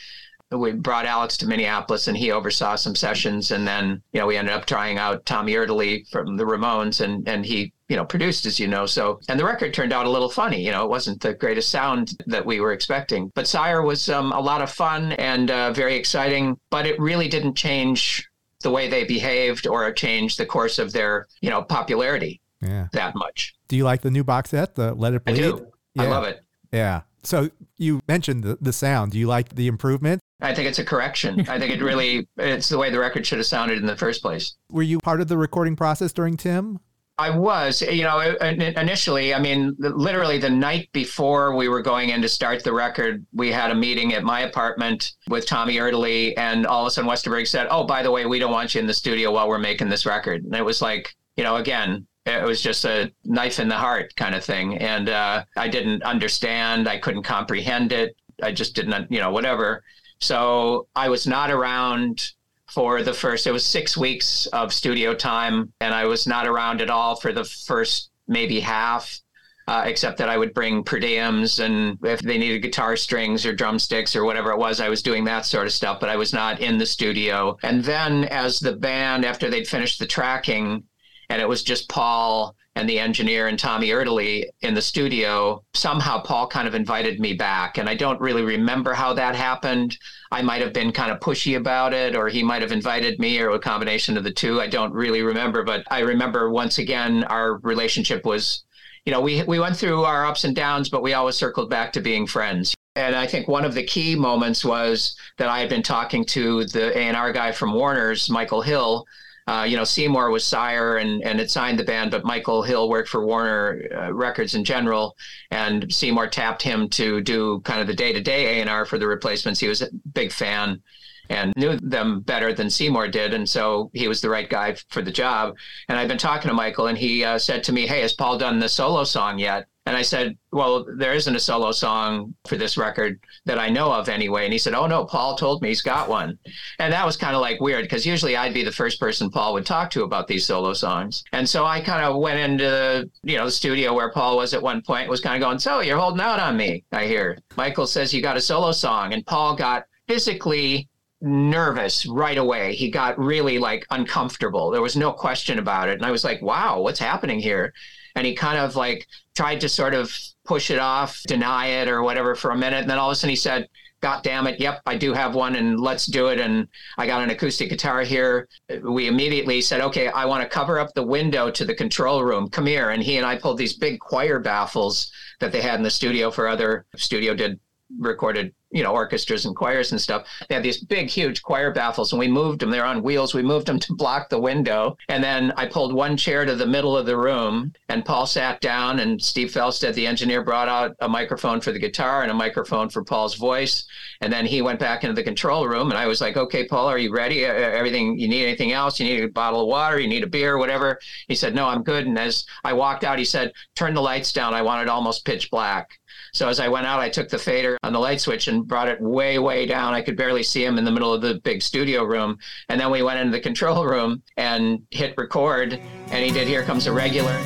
we 0.50 0.72
brought 0.72 1.06
Alex 1.06 1.36
to 1.38 1.46
Minneapolis 1.46 2.08
and 2.08 2.16
he 2.16 2.30
oversaw 2.30 2.76
some 2.76 2.94
sessions. 2.94 3.50
And 3.50 3.66
then, 3.66 4.02
you 4.12 4.20
know, 4.20 4.26
we 4.26 4.36
ended 4.36 4.54
up 4.54 4.66
trying 4.66 4.98
out 4.98 5.26
Tommy 5.26 5.52
Erdelyi 5.52 6.08
from 6.10 6.36
the 6.36 6.44
Ramones 6.44 7.00
and, 7.00 7.28
and 7.28 7.44
he 7.44 7.72
you 7.88 7.96
know, 7.96 8.04
produced, 8.04 8.44
as 8.44 8.60
you 8.60 8.68
know. 8.68 8.86
So, 8.86 9.18
and 9.28 9.40
the 9.40 9.44
record 9.44 9.72
turned 9.72 9.92
out 9.92 10.06
a 10.06 10.10
little 10.10 10.28
funny. 10.28 10.62
You 10.62 10.72
know, 10.72 10.84
it 10.84 10.90
wasn't 10.90 11.20
the 11.22 11.34
greatest 11.34 11.70
sound 11.70 12.22
that 12.26 12.44
we 12.44 12.60
were 12.60 12.72
expecting. 12.72 13.32
But 13.34 13.48
Sire 13.48 13.82
was 13.82 14.08
um, 14.08 14.32
a 14.32 14.40
lot 14.40 14.60
of 14.60 14.70
fun 14.70 15.12
and 15.12 15.50
uh, 15.50 15.72
very 15.72 15.96
exciting, 15.96 16.58
but 16.70 16.86
it 16.86 17.00
really 17.00 17.28
didn't 17.28 17.54
change 17.54 18.28
the 18.60 18.70
way 18.70 18.88
they 18.88 19.04
behaved 19.04 19.66
or 19.66 19.90
change 19.92 20.36
the 20.36 20.44
course 20.44 20.78
of 20.78 20.92
their, 20.92 21.26
you 21.40 21.48
know, 21.48 21.62
popularity 21.62 22.40
yeah. 22.60 22.88
that 22.92 23.14
much. 23.14 23.54
Do 23.68 23.76
you 23.76 23.84
like 23.84 24.02
the 24.02 24.10
new 24.10 24.24
box 24.24 24.50
set, 24.50 24.74
the 24.74 24.92
Let 24.94 25.14
It 25.14 25.24
Bleed? 25.24 25.38
I 25.38 25.40
do. 25.40 25.66
Yeah. 25.94 26.02
I 26.02 26.06
love 26.08 26.24
it. 26.24 26.40
Yeah. 26.72 27.02
So 27.22 27.50
you 27.78 28.02
mentioned 28.06 28.44
the, 28.44 28.58
the 28.60 28.72
sound. 28.72 29.12
Do 29.12 29.18
you 29.18 29.28
like 29.28 29.54
the 29.54 29.66
improvement? 29.66 30.20
I 30.40 30.54
think 30.54 30.68
it's 30.68 30.78
a 30.78 30.84
correction. 30.84 31.48
I 31.48 31.58
think 31.58 31.72
it 31.72 31.82
really, 31.82 32.28
it's 32.36 32.68
the 32.68 32.78
way 32.78 32.90
the 32.90 32.98
record 32.98 33.26
should 33.26 33.38
have 33.38 33.46
sounded 33.46 33.78
in 33.78 33.86
the 33.86 33.96
first 33.96 34.22
place. 34.22 34.54
Were 34.70 34.82
you 34.82 34.98
part 34.98 35.20
of 35.20 35.28
the 35.28 35.36
recording 35.36 35.76
process 35.76 36.12
during 36.12 36.36
Tim? 36.36 36.80
I 37.20 37.30
was, 37.30 37.82
you 37.82 38.04
know, 38.04 38.20
initially, 38.20 39.34
I 39.34 39.40
mean, 39.40 39.74
literally 39.80 40.38
the 40.38 40.50
night 40.50 40.88
before 40.92 41.56
we 41.56 41.68
were 41.68 41.82
going 41.82 42.10
in 42.10 42.22
to 42.22 42.28
start 42.28 42.62
the 42.62 42.72
record, 42.72 43.26
we 43.34 43.50
had 43.50 43.72
a 43.72 43.74
meeting 43.74 44.14
at 44.14 44.22
my 44.22 44.42
apartment 44.42 45.14
with 45.28 45.44
Tommy 45.44 45.74
Erdelyi, 45.74 46.34
and 46.36 46.64
all 46.64 46.82
of 46.82 46.86
a 46.86 46.90
sudden 46.92 47.10
Westerberg 47.10 47.48
said, 47.48 47.66
"Oh, 47.72 47.82
by 47.82 48.04
the 48.04 48.10
way, 48.12 48.24
we 48.26 48.38
don't 48.38 48.52
want 48.52 48.72
you 48.72 48.80
in 48.80 48.86
the 48.86 48.94
studio 48.94 49.32
while 49.32 49.48
we're 49.48 49.58
making 49.58 49.88
this 49.88 50.06
record." 50.06 50.44
And 50.44 50.54
it 50.54 50.64
was 50.64 50.80
like, 50.80 51.12
you 51.36 51.42
know, 51.42 51.56
again, 51.56 52.06
it 52.24 52.44
was 52.44 52.62
just 52.62 52.84
a 52.84 53.10
knife 53.24 53.58
in 53.58 53.68
the 53.68 53.76
heart 53.76 54.14
kind 54.14 54.36
of 54.36 54.44
thing, 54.44 54.78
and 54.78 55.08
uh, 55.08 55.44
I 55.56 55.66
didn't 55.66 56.04
understand, 56.04 56.88
I 56.88 56.98
couldn't 56.98 57.24
comprehend 57.24 57.90
it, 57.90 58.14
I 58.40 58.52
just 58.52 58.76
didn't, 58.76 59.10
you 59.10 59.18
know, 59.18 59.32
whatever. 59.32 59.82
So 60.20 60.88
I 60.94 61.08
was 61.08 61.26
not 61.26 61.50
around 61.50 62.32
for 62.70 63.02
the 63.02 63.14
first, 63.14 63.46
it 63.46 63.52
was 63.52 63.64
six 63.64 63.96
weeks 63.96 64.46
of 64.46 64.72
studio 64.72 65.14
time, 65.14 65.72
and 65.80 65.94
I 65.94 66.06
was 66.06 66.26
not 66.26 66.46
around 66.46 66.80
at 66.80 66.90
all 66.90 67.16
for 67.16 67.32
the 67.32 67.44
first 67.44 68.10
maybe 68.26 68.60
half. 68.60 69.20
Uh, 69.66 69.82
except 69.84 70.16
that 70.16 70.30
I 70.30 70.38
would 70.38 70.54
bring 70.54 70.82
per 70.82 70.98
diems 70.98 71.62
and 71.62 71.98
if 72.02 72.20
they 72.20 72.38
needed 72.38 72.62
guitar 72.62 72.96
strings 72.96 73.44
or 73.44 73.52
drumsticks 73.52 74.16
or 74.16 74.24
whatever 74.24 74.50
it 74.50 74.56
was, 74.56 74.80
I 74.80 74.88
was 74.88 75.02
doing 75.02 75.24
that 75.24 75.44
sort 75.44 75.66
of 75.66 75.74
stuff, 75.74 76.00
but 76.00 76.08
I 76.08 76.16
was 76.16 76.32
not 76.32 76.60
in 76.60 76.78
the 76.78 76.86
studio. 76.86 77.54
And 77.62 77.84
then 77.84 78.24
as 78.24 78.58
the 78.60 78.72
band, 78.72 79.26
after 79.26 79.50
they'd 79.50 79.68
finished 79.68 79.98
the 79.98 80.06
tracking, 80.06 80.84
and 81.28 81.42
it 81.42 81.46
was 81.46 81.62
just 81.62 81.86
Paul 81.90 82.56
and 82.78 82.88
the 82.88 83.00
engineer 83.00 83.48
and 83.48 83.58
Tommy 83.58 83.88
Erdelyi 83.88 84.44
in 84.60 84.72
the 84.72 84.80
studio, 84.80 85.64
somehow 85.74 86.20
Paul 86.20 86.46
kind 86.46 86.68
of 86.68 86.76
invited 86.76 87.18
me 87.18 87.32
back. 87.32 87.76
And 87.76 87.88
I 87.88 87.96
don't 87.96 88.20
really 88.20 88.42
remember 88.42 88.94
how 88.94 89.12
that 89.14 89.34
happened. 89.34 89.98
I 90.30 90.42
might 90.42 90.62
have 90.62 90.72
been 90.72 90.92
kind 90.92 91.10
of 91.10 91.18
pushy 91.18 91.56
about 91.56 91.92
it, 91.92 92.14
or 92.14 92.28
he 92.28 92.44
might 92.44 92.62
have 92.62 92.70
invited 92.70 93.18
me, 93.18 93.40
or 93.40 93.50
a 93.50 93.58
combination 93.58 94.16
of 94.16 94.22
the 94.22 94.30
two. 94.30 94.60
I 94.60 94.68
don't 94.68 94.92
really 94.92 95.22
remember. 95.22 95.64
But 95.64 95.82
I 95.90 96.00
remember 96.00 96.50
once 96.50 96.78
again, 96.78 97.24
our 97.24 97.54
relationship 97.58 98.24
was, 98.24 98.62
you 99.04 99.12
know, 99.12 99.20
we, 99.20 99.42
we 99.42 99.58
went 99.58 99.76
through 99.76 100.04
our 100.04 100.24
ups 100.24 100.44
and 100.44 100.54
downs, 100.54 100.88
but 100.88 101.02
we 101.02 101.14
always 101.14 101.34
circled 101.34 101.70
back 101.70 101.92
to 101.94 102.00
being 102.00 102.28
friends. 102.28 102.76
And 102.94 103.16
I 103.16 103.26
think 103.26 103.48
one 103.48 103.64
of 103.64 103.74
the 103.74 103.82
key 103.82 104.14
moments 104.14 104.64
was 104.64 105.16
that 105.36 105.48
I 105.48 105.58
had 105.58 105.68
been 105.68 105.82
talking 105.82 106.24
to 106.26 106.64
the 106.66 106.96
A&R 106.96 107.32
guy 107.32 107.50
from 107.50 107.74
Warner's, 107.74 108.30
Michael 108.30 108.62
Hill, 108.62 109.04
uh, 109.48 109.64
you 109.64 109.78
know, 109.78 109.84
Seymour 109.84 110.30
was 110.30 110.44
sire 110.44 110.98
and, 110.98 111.22
and 111.24 111.38
had 111.38 111.50
signed 111.50 111.78
the 111.78 111.84
band, 111.84 112.10
but 112.10 112.22
Michael 112.22 112.62
Hill 112.62 112.90
worked 112.90 113.08
for 113.08 113.24
Warner 113.24 113.88
uh, 113.96 114.12
Records 114.12 114.54
in 114.54 114.62
general, 114.62 115.16
and 115.50 115.90
Seymour 115.90 116.28
tapped 116.28 116.60
him 116.60 116.86
to 116.90 117.22
do 117.22 117.60
kind 117.60 117.80
of 117.80 117.86
the 117.86 117.94
day 117.94 118.12
to 118.12 118.20
day 118.20 118.58
A 118.58 118.60
and 118.60 118.68
R 118.68 118.84
for 118.84 118.98
the 118.98 119.06
replacements. 119.06 119.58
He 119.58 119.66
was 119.66 119.80
a 119.80 119.88
big 120.12 120.32
fan 120.32 120.82
and 121.30 121.54
knew 121.56 121.78
them 121.78 122.20
better 122.20 122.52
than 122.52 122.68
Seymour 122.68 123.08
did, 123.08 123.32
and 123.32 123.48
so 123.48 123.90
he 123.94 124.06
was 124.06 124.20
the 124.20 124.28
right 124.28 124.50
guy 124.50 124.76
for 124.90 125.00
the 125.00 125.10
job. 125.10 125.56
And 125.88 125.98
I've 125.98 126.08
been 126.08 126.18
talking 126.18 126.48
to 126.48 126.54
Michael, 126.54 126.88
and 126.88 126.98
he 126.98 127.24
uh, 127.24 127.38
said 127.38 127.64
to 127.64 127.72
me, 127.72 127.86
"Hey, 127.86 128.02
has 128.02 128.12
Paul 128.12 128.36
done 128.36 128.58
the 128.58 128.68
solo 128.68 129.02
song 129.04 129.38
yet?" 129.38 129.66
And 129.88 129.96
I 129.96 130.02
said, 130.02 130.36
Well, 130.52 130.84
there 130.98 131.14
isn't 131.14 131.34
a 131.34 131.40
solo 131.40 131.72
song 131.72 132.34
for 132.46 132.56
this 132.56 132.76
record 132.76 133.18
that 133.46 133.58
I 133.58 133.70
know 133.70 133.90
of 133.90 134.10
anyway. 134.10 134.44
And 134.44 134.52
he 134.52 134.58
said, 134.58 134.74
Oh, 134.74 134.86
no, 134.86 135.06
Paul 135.06 135.34
told 135.34 135.62
me 135.62 135.68
he's 135.68 135.80
got 135.80 136.10
one. 136.10 136.38
And 136.78 136.92
that 136.92 137.06
was 137.06 137.16
kind 137.16 137.34
of 137.34 137.40
like 137.40 137.58
weird 137.58 137.84
because 137.84 138.04
usually 138.04 138.36
I'd 138.36 138.52
be 138.52 138.62
the 138.62 138.70
first 138.70 139.00
person 139.00 139.30
Paul 139.30 139.54
would 139.54 139.64
talk 139.64 139.88
to 139.92 140.02
about 140.02 140.28
these 140.28 140.44
solo 140.44 140.74
songs. 140.74 141.24
And 141.32 141.48
so 141.48 141.64
I 141.64 141.80
kind 141.80 142.04
of 142.04 142.20
went 142.20 142.38
into, 142.38 143.08
you 143.22 143.38
know, 143.38 143.46
the 143.46 143.50
studio 143.50 143.94
where 143.94 144.12
Paul 144.12 144.36
was 144.36 144.52
at 144.52 144.62
one 144.62 144.82
point, 144.82 145.08
was 145.08 145.22
kind 145.22 145.42
of 145.42 145.46
going, 145.46 145.58
So 145.58 145.80
you're 145.80 145.98
holding 145.98 146.20
out 146.20 146.38
on 146.38 146.58
me, 146.58 146.84
I 146.92 147.06
hear. 147.06 147.38
Michael 147.56 147.86
says, 147.86 148.12
You 148.12 148.20
got 148.20 148.36
a 148.36 148.42
solo 148.42 148.72
song. 148.72 149.14
And 149.14 149.24
Paul 149.24 149.56
got 149.56 149.84
physically 150.06 150.86
nervous 151.22 152.04
right 152.04 152.36
away. 152.36 152.74
He 152.74 152.90
got 152.90 153.18
really 153.18 153.58
like 153.58 153.86
uncomfortable. 153.90 154.70
There 154.70 154.82
was 154.82 154.96
no 154.96 155.12
question 155.12 155.58
about 155.58 155.88
it. 155.88 155.94
And 155.94 156.04
I 156.04 156.10
was 156.10 156.24
like, 156.24 156.42
wow, 156.42 156.80
what's 156.80 157.00
happening 157.00 157.40
here? 157.40 157.72
And 158.18 158.26
he 158.26 158.34
kind 158.34 158.58
of 158.58 158.74
like 158.74 159.06
tried 159.36 159.60
to 159.60 159.68
sort 159.68 159.94
of 159.94 160.12
push 160.44 160.72
it 160.72 160.80
off, 160.80 161.22
deny 161.28 161.66
it 161.66 161.86
or 161.86 162.02
whatever 162.02 162.34
for 162.34 162.50
a 162.50 162.56
minute. 162.56 162.80
And 162.80 162.90
then 162.90 162.98
all 162.98 163.10
of 163.10 163.12
a 163.12 163.14
sudden 163.14 163.30
he 163.30 163.36
said, 163.36 163.68
God 164.00 164.24
damn 164.24 164.48
it. 164.48 164.58
Yep, 164.58 164.82
I 164.86 164.96
do 164.96 165.12
have 165.12 165.36
one 165.36 165.54
and 165.54 165.78
let's 165.78 166.04
do 166.06 166.26
it. 166.26 166.40
And 166.40 166.66
I 166.96 167.06
got 167.06 167.22
an 167.22 167.30
acoustic 167.30 167.68
guitar 167.70 168.02
here. 168.02 168.48
We 168.82 169.06
immediately 169.06 169.60
said, 169.60 169.80
okay, 169.82 170.08
I 170.08 170.24
want 170.24 170.42
to 170.42 170.48
cover 170.48 170.80
up 170.80 170.92
the 170.94 171.02
window 171.04 171.48
to 171.48 171.64
the 171.64 171.76
control 171.76 172.24
room. 172.24 172.50
Come 172.50 172.66
here. 172.66 172.90
And 172.90 173.04
he 173.04 173.18
and 173.18 173.26
I 173.26 173.38
pulled 173.38 173.58
these 173.58 173.74
big 173.74 174.00
choir 174.00 174.40
baffles 174.40 175.12
that 175.38 175.52
they 175.52 175.60
had 175.60 175.76
in 175.76 175.84
the 175.84 175.90
studio 175.90 176.32
for 176.32 176.48
other 176.48 176.86
studio 176.96 177.34
did 177.34 177.60
recorded 178.00 178.52
you 178.70 178.82
know, 178.82 178.92
orchestras 178.92 179.46
and 179.46 179.56
choirs 179.56 179.92
and 179.92 180.00
stuff. 180.00 180.26
They 180.48 180.54
had 180.54 180.64
these 180.64 180.82
big, 180.84 181.08
huge 181.08 181.42
choir 181.42 181.72
baffles, 181.72 182.12
and 182.12 182.20
we 182.20 182.28
moved 182.28 182.60
them. 182.60 182.70
They're 182.70 182.84
on 182.84 183.02
wheels. 183.02 183.34
We 183.34 183.42
moved 183.42 183.66
them 183.66 183.78
to 183.78 183.94
block 183.94 184.28
the 184.28 184.40
window. 184.40 184.96
And 185.08 185.22
then 185.22 185.52
I 185.56 185.66
pulled 185.66 185.94
one 185.94 186.16
chair 186.16 186.44
to 186.44 186.54
the 186.54 186.66
middle 186.66 186.96
of 186.96 187.06
the 187.06 187.16
room, 187.16 187.72
and 187.88 188.04
Paul 188.04 188.26
sat 188.26 188.60
down, 188.60 188.98
and 189.00 189.22
Steve 189.22 189.48
Fjelstad, 189.48 189.94
the 189.94 190.06
engineer, 190.06 190.42
brought 190.42 190.68
out 190.68 190.96
a 191.00 191.08
microphone 191.08 191.60
for 191.60 191.72
the 191.72 191.78
guitar 191.78 192.22
and 192.22 192.30
a 192.30 192.34
microphone 192.34 192.88
for 192.88 193.02
Paul's 193.04 193.36
voice. 193.36 193.86
And 194.20 194.32
then 194.32 194.46
he 194.46 194.62
went 194.62 194.80
back 194.80 195.04
into 195.04 195.14
the 195.14 195.22
control 195.22 195.66
room, 195.66 195.90
and 195.90 195.98
I 195.98 196.06
was 196.06 196.20
like, 196.20 196.36
okay, 196.36 196.66
Paul, 196.66 196.88
are 196.88 196.98
you 196.98 197.12
ready? 197.12 197.44
Everything, 197.44 198.18
you 198.18 198.28
need 198.28 198.44
anything 198.44 198.72
else? 198.72 199.00
You 199.00 199.06
need 199.06 199.22
a 199.22 199.28
bottle 199.28 199.62
of 199.62 199.68
water? 199.68 199.98
You 199.98 200.08
need 200.08 200.24
a 200.24 200.28
beer, 200.28 200.58
whatever? 200.58 200.98
He 201.28 201.34
said, 201.34 201.54
no, 201.54 201.66
I'm 201.66 201.82
good. 201.82 202.06
And 202.06 202.18
as 202.18 202.44
I 202.64 202.72
walked 202.72 203.04
out, 203.04 203.18
he 203.18 203.24
said, 203.24 203.52
turn 203.76 203.94
the 203.94 204.02
lights 204.02 204.32
down. 204.32 204.54
I 204.54 204.62
want 204.62 204.82
it 204.82 204.88
almost 204.88 205.24
pitch 205.24 205.50
black. 205.50 205.98
So 206.32 206.48
as 206.48 206.60
I 206.60 206.68
went 206.68 206.86
out, 206.86 207.00
I 207.00 207.08
took 207.08 207.28
the 207.28 207.38
fader 207.38 207.78
on 207.82 207.92
the 207.92 207.98
light 207.98 208.20
switch 208.20 208.48
and 208.48 208.66
brought 208.66 208.88
it 208.88 209.00
way, 209.00 209.38
way 209.38 209.66
down. 209.66 209.94
I 209.94 210.02
could 210.02 210.16
barely 210.16 210.42
see 210.42 210.64
him 210.64 210.78
in 210.78 210.84
the 210.84 210.92
middle 210.92 211.12
of 211.12 211.22
the 211.22 211.40
big 211.44 211.62
studio 211.62 212.04
room. 212.04 212.38
And 212.68 212.80
then 212.80 212.90
we 212.90 213.02
went 213.02 213.20
into 213.20 213.32
the 213.32 213.40
control 213.40 213.86
room 213.86 214.22
and 214.36 214.82
hit 214.90 215.14
record, 215.16 215.74
and 215.74 216.24
he 216.24 216.30
did 216.30 216.48
Here 216.48 216.62
Comes 216.62 216.86
a 216.86 216.92
Regular. 216.92 217.38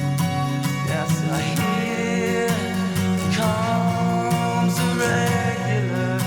Yes, 0.87 1.23
comes 3.35 4.79
a 4.79 4.83
regular. 4.99 6.19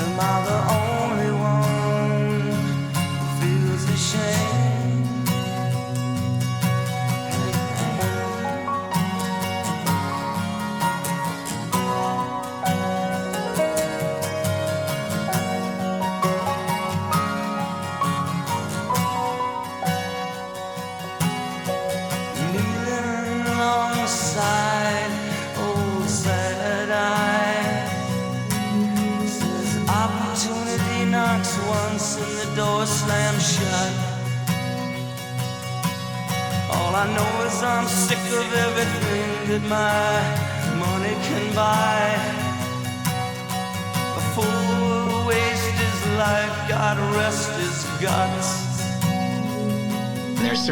Am 0.00 0.20
I 0.20 0.44
the 0.44 0.52
I 0.52 0.83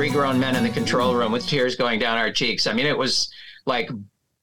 three 0.03 0.11
grown 0.11 0.40
men 0.40 0.57
in 0.57 0.64
the 0.64 0.68
control 0.68 1.14
room 1.14 1.30
with 1.30 1.46
tears 1.46 1.76
going 1.76 1.96
down 1.96 2.18
our 2.18 2.32
cheeks. 2.32 2.66
I 2.66 2.72
mean, 2.72 2.86
it 2.86 2.98
was 2.98 3.30
like, 3.66 3.88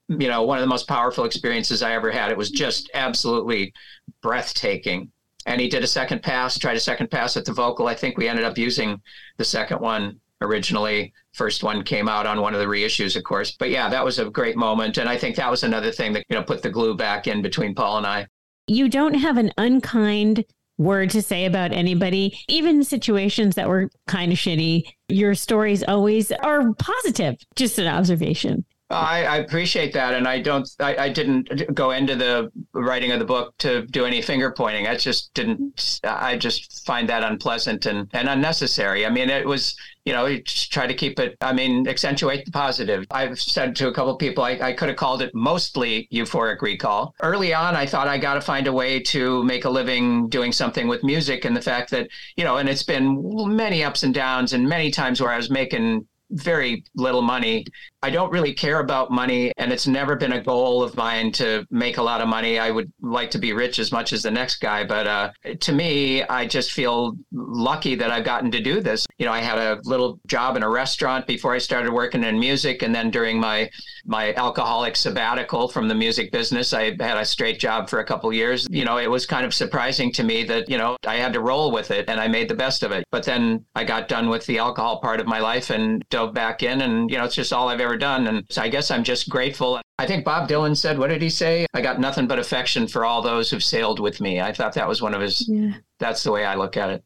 you 0.08 0.30
know, 0.30 0.44
one 0.44 0.58
of 0.58 0.62
the 0.62 0.70
most 0.70 0.88
powerful 0.88 1.26
experiences 1.26 1.84
I 1.84 1.92
ever 1.92 2.12
had. 2.12 2.32
It 2.32 2.38
was 2.38 2.50
just 2.50 2.90
absolutely 2.94 3.74
breathtaking 4.22 5.12
and 5.48 5.60
he 5.60 5.68
did 5.68 5.84
a 5.84 5.88
second 5.88 6.24
pass, 6.24 6.58
tried 6.58 6.78
a 6.78 6.80
second 6.80 7.12
pass 7.12 7.36
at 7.36 7.44
the 7.44 7.52
vocal. 7.52 7.88
I 7.88 7.94
think 7.94 8.18
we 8.18 8.30
ended 8.30 8.46
up 8.46 8.58
using 8.58 9.02
the 9.36 9.44
second 9.44 9.82
one 9.82 10.22
originally. 10.40 11.12
First 11.34 11.62
one 11.62 11.84
came 11.84 12.08
out 12.08 12.26
on 12.26 12.40
one 12.40 12.54
of 12.54 12.62
the 12.62 12.66
reissues, 12.66 13.18
of 13.18 13.26
course. 13.26 13.52
But 13.52 13.70
yeah, 13.70 13.90
that 13.90 14.06
was 14.06 14.18
a 14.18 14.30
great 14.30 14.56
moment. 14.56 14.98
And 14.98 15.10
I 15.10 15.18
think 15.18 15.36
that 15.36 15.52
was 15.52 15.64
another 15.64 15.92
thing 15.92 16.14
that, 16.14 16.24
you 16.30 16.38
know, 16.38 16.44
put 16.44 16.62
the 16.62 16.70
glue 16.70 16.96
back 16.96 17.28
in 17.28 17.42
between 17.42 17.76
Paul 17.76 17.98
and 17.98 18.08
I. 18.08 18.28
You 18.68 18.88
don't 18.88 19.16
have 19.16 19.36
an 19.36 19.52
unkind 19.58 20.46
word 20.80 21.12
to 21.12 21.22
say 21.22 21.46
about 21.46 21.74
anybody, 21.74 22.40
even 22.48 22.84
situations 22.84 23.56
that 23.56 23.68
were 23.68 23.92
kind 24.08 24.32
of 24.32 24.38
shitty. 24.40 24.84
Your 25.10 25.36
stories 25.36 25.84
always 25.84 26.32
are 26.32 26.74
positive. 26.74 27.36
Just 27.56 27.78
an 27.78 27.88
observation. 27.88 28.66
Oh, 28.92 28.96
I, 28.96 29.24
I, 29.24 29.38
appreciate 29.38 29.94
that, 29.94 30.16
and 30.16 30.28
I 30.28 30.40
don't. 30.40 30.68
I, 30.80 30.96
I, 30.98 31.10
didn't 31.10 31.76
go 31.76 31.92
into 31.92 32.16
the 32.16 32.52
writing 32.74 33.12
of 33.12 33.20
the 33.20 33.26
book 33.26 33.56
to 33.60 33.86
do 33.86 34.06
any 34.06 34.22
finger 34.22 34.52
pointing. 34.52 34.88
I 34.88 34.96
just 34.96 35.32
didn't. 35.36 36.00
I 36.04 36.38
just 36.38 36.86
find 36.88 37.08
that 37.08 37.24
unpleasant 37.24 37.86
and, 37.86 38.10
and 38.14 38.28
unnecessary. 38.28 39.06
I 39.06 39.12
mean, 39.12 39.30
it 39.30 39.46
was 39.46 39.76
you 40.10 40.16
know, 40.16 40.38
try 40.44 40.88
to 40.88 40.94
keep 40.96 41.20
it, 41.20 41.38
I 41.40 41.54
mean, 41.54 41.88
accentuate 41.88 42.44
the 42.44 42.52
positive. 42.52 43.06
I've 43.12 43.40
said 43.40 43.76
to 43.76 43.90
a 43.90 43.94
couple 43.94 44.16
people, 44.18 44.44
I, 44.44 44.58
I 44.60 44.74
could 44.74 44.88
have 44.90 44.98
called 44.98 45.22
it 45.22 45.36
mostly 45.36 46.08
euphoric 46.12 46.64
recall. 46.64 47.14
Early 47.22 47.54
on, 47.54 47.76
I 47.76 47.86
thought 47.86 48.08
I 48.08 48.18
got 48.18 48.34
to 48.34 48.42
find 48.42 48.66
a 48.66 48.74
way 48.74 49.00
to 49.02 49.44
make 49.44 49.66
a 49.66 49.70
living 49.70 50.28
doing 50.28 50.52
something 50.52 50.88
with 50.88 51.04
music. 51.04 51.46
And 51.46 51.56
the 51.56 51.62
fact 51.62 51.92
that, 51.92 52.08
you 52.38 52.44
know, 52.44 52.58
and 52.58 52.68
it's 52.68 52.82
been 52.82 53.22
many 53.56 53.84
ups 53.84 54.02
and 54.02 54.12
downs 54.12 54.54
and 54.54 54.68
many 54.68 54.90
times 54.90 55.22
where 55.22 55.32
I 55.32 55.38
was 55.38 55.52
making 55.52 56.08
very 56.32 56.84
little 56.96 57.22
money. 57.22 57.66
I 58.02 58.10
don't 58.10 58.32
really 58.32 58.54
care 58.54 58.80
about 58.80 59.12
money, 59.12 59.52
and 59.58 59.74
it's 59.74 59.86
never 59.86 60.16
been 60.16 60.32
a 60.32 60.42
goal 60.42 60.82
of 60.82 60.96
mine 60.96 61.34
to 61.34 61.66
make 61.70 61.98
a 61.98 62.02
lot 62.02 62.22
of 62.22 62.30
money. 62.30 62.58
I 62.58 62.72
would 62.72 62.92
like 63.02 63.30
to 63.32 63.38
be 63.38 63.52
rich 63.52 63.78
as 63.78 63.92
much 63.92 64.14
as 64.14 64.24
the 64.24 64.32
next 64.32 64.62
guy, 64.62 64.86
but 64.86 65.06
uh, 65.06 65.32
to 65.60 65.74
me, 65.74 66.24
I 66.24 66.46
just 66.46 66.72
feel 66.72 67.18
lucky 67.34 67.96
that 67.96 68.10
I've 68.10 68.24
gotten 68.24 68.52
to 68.52 68.62
do 68.62 68.80
this. 68.80 69.06
You 69.18 69.26
know, 69.26 69.34
I 69.34 69.40
had 69.40 69.58
a 69.58 69.82
little 69.84 70.18
job 70.28 70.56
in 70.56 70.64
a 70.64 70.70
restaurant 70.70 71.28
before 71.28 71.54
I 71.54 71.58
started 71.58 71.92
working 71.92 72.24
in 72.24 72.40
music, 72.40 72.84
and 72.84 72.96
then 72.96 73.12
during 73.12 73.38
my 73.38 73.70
my 74.06 74.34
alcoholic 74.36 74.96
sabbatical 74.96 75.68
from 75.68 75.90
the 75.90 75.96
music 75.96 76.32
business, 76.32 76.72
I 76.74 76.96
had 77.02 77.18
a 77.18 77.26
straight 77.26 77.60
job 77.60 77.90
for 77.90 78.00
a 78.00 78.06
couple 78.06 78.32
years. 78.32 78.66
You 78.72 78.86
know, 78.86 78.98
it 78.98 79.12
was 79.12 79.26
kind 79.26 79.46
of 79.46 79.54
surprising 79.54 80.14
to 80.14 80.24
me 80.24 80.46
that 80.46 80.70
you 80.70 80.78
know 80.78 80.96
I 81.06 81.18
had 81.18 81.34
to 81.34 81.42
roll 81.42 81.72
with 81.72 81.92
it, 81.92 82.10
and 82.10 82.18
I 82.18 82.30
made 82.30 82.48
the 82.48 82.56
best 82.56 82.82
of 82.82 82.94
it. 82.94 83.04
But 83.12 83.26
then 83.26 83.66
I 83.76 83.84
got 83.84 84.08
done 84.08 84.30
with 84.30 84.46
the 84.46 84.60
alcohol 84.60 85.02
part 85.02 85.20
of 85.20 85.28
my 85.28 85.40
life 85.40 85.70
and 85.70 86.02
dove 86.10 86.34
back 86.34 86.64
in, 86.64 86.80
and 86.82 87.12
you 87.12 87.18
know, 87.18 87.26
it's 87.26 87.36
just 87.36 87.52
all 87.52 87.68
I've 87.68 87.82
ever 87.82 87.89
done. 87.98 88.28
And 88.28 88.46
so 88.50 88.62
I 88.62 88.70
guess 88.70 88.92
I'm 88.92 89.04
just 89.04 89.30
grateful. 89.30 89.82
I 89.98 90.06
think 90.06 90.24
Bob 90.24 90.48
Dylan 90.48 90.76
said, 90.78 90.98
what 90.98 91.08
did 91.08 91.22
he 91.22 91.30
say? 91.30 91.66
I 91.74 91.82
got 91.82 92.00
nothing 92.00 92.28
but 92.28 92.40
affection 92.40 92.88
for 92.88 93.06
all 93.06 93.22
those 93.22 93.50
who've 93.50 93.64
sailed 93.64 94.00
with 94.00 94.22
me. 94.22 94.40
I 94.40 94.54
thought 94.54 94.74
that 94.74 94.88
was 94.88 95.02
one 95.02 95.14
of 95.14 95.22
his, 95.22 95.48
yeah. 95.48 95.74
that's 96.00 96.24
the 96.24 96.32
way 96.32 96.46
I 96.46 96.56
look 96.56 96.78
at 96.78 96.90
it. 96.90 97.04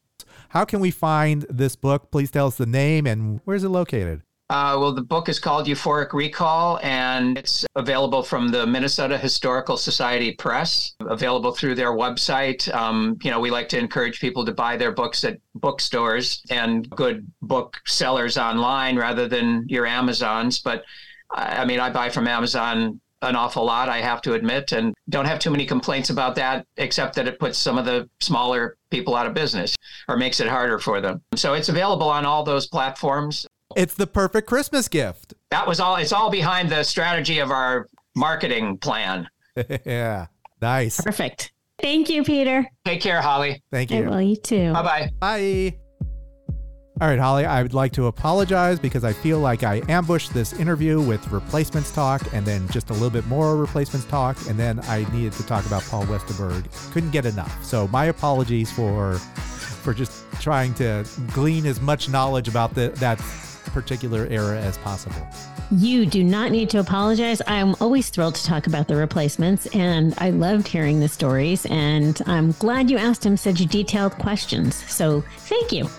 How 0.49 0.65
can 0.65 0.79
we 0.79 0.91
find 0.91 1.45
this 1.49 1.75
book? 1.75 2.11
Please 2.11 2.29
tell 2.29 2.47
us 2.47 2.57
the 2.57 2.67
name 2.67 3.07
and 3.07 3.41
where's 3.45 3.63
it 3.63 3.69
located? 3.69 4.21
Uh, 4.50 4.78
well, 4.80 4.91
the 4.91 5.02
book 5.02 5.30
is 5.30 5.39
called 5.39 5.68
Euphoric 5.68 6.14
Recall, 6.14 6.80
and 6.84 7.38
it's 7.38 7.66
available 7.76 8.22
from 8.22 8.50
the 8.50 8.68
Minnesota 8.68 9.18
Historical 9.18 9.78
Society 9.78 10.34
Press, 10.34 10.94
available 11.00 11.54
through 11.54 11.76
their 11.76 11.94
website. 11.94 12.72
Um, 12.74 13.18
you 13.24 13.32
know, 13.32 13.39
we 13.39 13.50
like 13.50 13.70
to 13.70 13.80
encourage 13.80 14.20
people 14.20 14.46
to 14.46 14.54
buy 14.54 14.78
their 14.78 14.91
books 14.91 15.24
at 15.24 15.39
bookstores 15.56 16.44
and 16.50 16.89
good 16.89 17.26
booksellers 17.41 18.38
online 18.38 18.98
rather 18.98 19.28
than 19.28 19.66
your 19.70 19.86
Amazons. 19.86 20.60
But 20.60 20.84
I 21.32 21.66
mean, 21.66 21.80
I 21.80 21.89
buy 21.89 22.10
from 22.10 22.28
Amazon 22.28 23.00
an 23.24 23.36
awful 23.38 23.66
lot, 23.66 23.88
I 23.89 24.02
have 24.02 24.22
to 24.24 24.34
admit, 24.34 24.74
and 24.74 24.94
don't 25.10 25.26
have 25.26 25.39
too 25.39 25.50
many 25.50 25.66
complaints 25.66 26.10
about 26.10 26.36
that, 26.36 26.68
except 26.78 27.16
that 27.16 27.28
it 27.28 27.39
puts 27.39 27.58
some 27.58 27.78
of 27.78 27.86
the 27.86 28.10
smaller 28.20 28.78
people 28.91 29.16
out 29.16 29.26
of 29.26 29.34
business 29.34 29.76
or 30.10 30.18
makes 30.18 30.41
it 30.41 30.48
harder 30.48 30.78
for 30.78 31.00
them. 31.00 31.22
So 31.36 31.54
it's 31.54 31.70
available 31.70 32.10
on 32.10 32.26
all 32.26 32.44
those 32.44 32.68
platforms. 32.68 33.48
It's 33.76 33.93
the 33.93 34.07
perfect 34.07 34.47
Christmas 34.47 34.88
gift. 34.88 35.34
That 35.51 35.67
was 35.67 35.80
all. 35.80 35.95
It's 35.97 36.13
all 36.13 36.30
behind 36.30 36.69
the 36.69 36.84
strategy 36.84 37.39
of 37.39 37.51
our 37.51 37.88
marketing 38.15 38.78
plan. 38.78 39.28
yeah. 39.86 40.28
Nice. 40.61 41.01
Perfect. 41.01 41.51
Thank 41.82 42.09
you, 42.09 42.24
Peter. 42.24 42.65
Take 42.86 43.01
care, 43.01 43.21
Holly. 43.21 43.61
Thank 43.71 43.91
you. 43.91 44.09
well, 44.09 44.21
you 44.21 44.38
too. 44.38 44.71
Bye-bye. 44.71 45.09
Bye. 45.19 45.78
All 47.01 47.07
right, 47.09 47.19
Holly, 47.19 47.43
I 47.43 47.63
would 47.63 47.74
like 47.74 47.91
to 47.93 48.05
apologize 48.05 48.80
because 48.80 49.03
I 49.03 49.11
feel 49.11 49.39
like 49.39 49.63
I 49.63 49.82
ambushed 49.89 50.34
this 50.34 50.53
interview 50.53 51.01
with 51.01 51.28
replacements 51.32 51.91
talk 51.91 52.21
and 52.34 52.45
then 52.45 52.67
just 52.69 52.91
a 52.91 52.93
little 52.93 53.09
bit 53.09 53.26
more 53.26 53.57
replacements 53.57 54.05
talk. 54.05 54.38
And 54.47 54.57
then 54.57 54.80
I 54.82 55.05
needed 55.11 55.34
to 55.34 55.45
talk 55.45 55.65
about 55.65 55.82
Paul 55.84 56.05
Westerberg. 56.05 56.93
Couldn't 56.93 57.11
get 57.11 57.26
enough. 57.26 57.63
So 57.65 57.88
my 57.88 58.05
apologies 58.05 58.71
for 58.71 59.15
for 59.15 59.93
just 59.93 60.24
trying 60.39 60.74
to 60.76 61.05
glean 61.34 61.65
as 61.65 61.82
much 61.82 62.07
knowledge 62.07 62.47
about 62.47 62.74
the, 62.74 62.89
that 62.95 63.19
particular 63.74 64.28
era 64.28 64.57
as 64.57 64.78
possible. 64.78 65.28
You 65.71 66.05
do 66.05 66.24
not 66.24 66.51
need 66.51 66.69
to 66.69 66.80
apologize. 66.80 67.41
I'm 67.47 67.76
always 67.82 68.09
thrilled 68.09 68.36
to 68.36 68.45
talk 68.45 68.67
about 68.67 68.88
the 68.88 68.95
replacements, 68.95 69.65
and 69.67 70.13
I 70.19 70.30
loved 70.30 70.67
hearing 70.67 70.99
the 70.99 71.07
stories. 71.07 71.65
And 71.65 72.21
I'm 72.28 72.51
glad 72.53 72.91
you 72.91 72.97
asked 72.97 73.26
him 73.26 73.36
such 73.36 73.57
detailed 73.65 74.13
questions. 74.13 74.76
So 74.91 75.24
thank 75.39 75.71
you. 75.71 75.89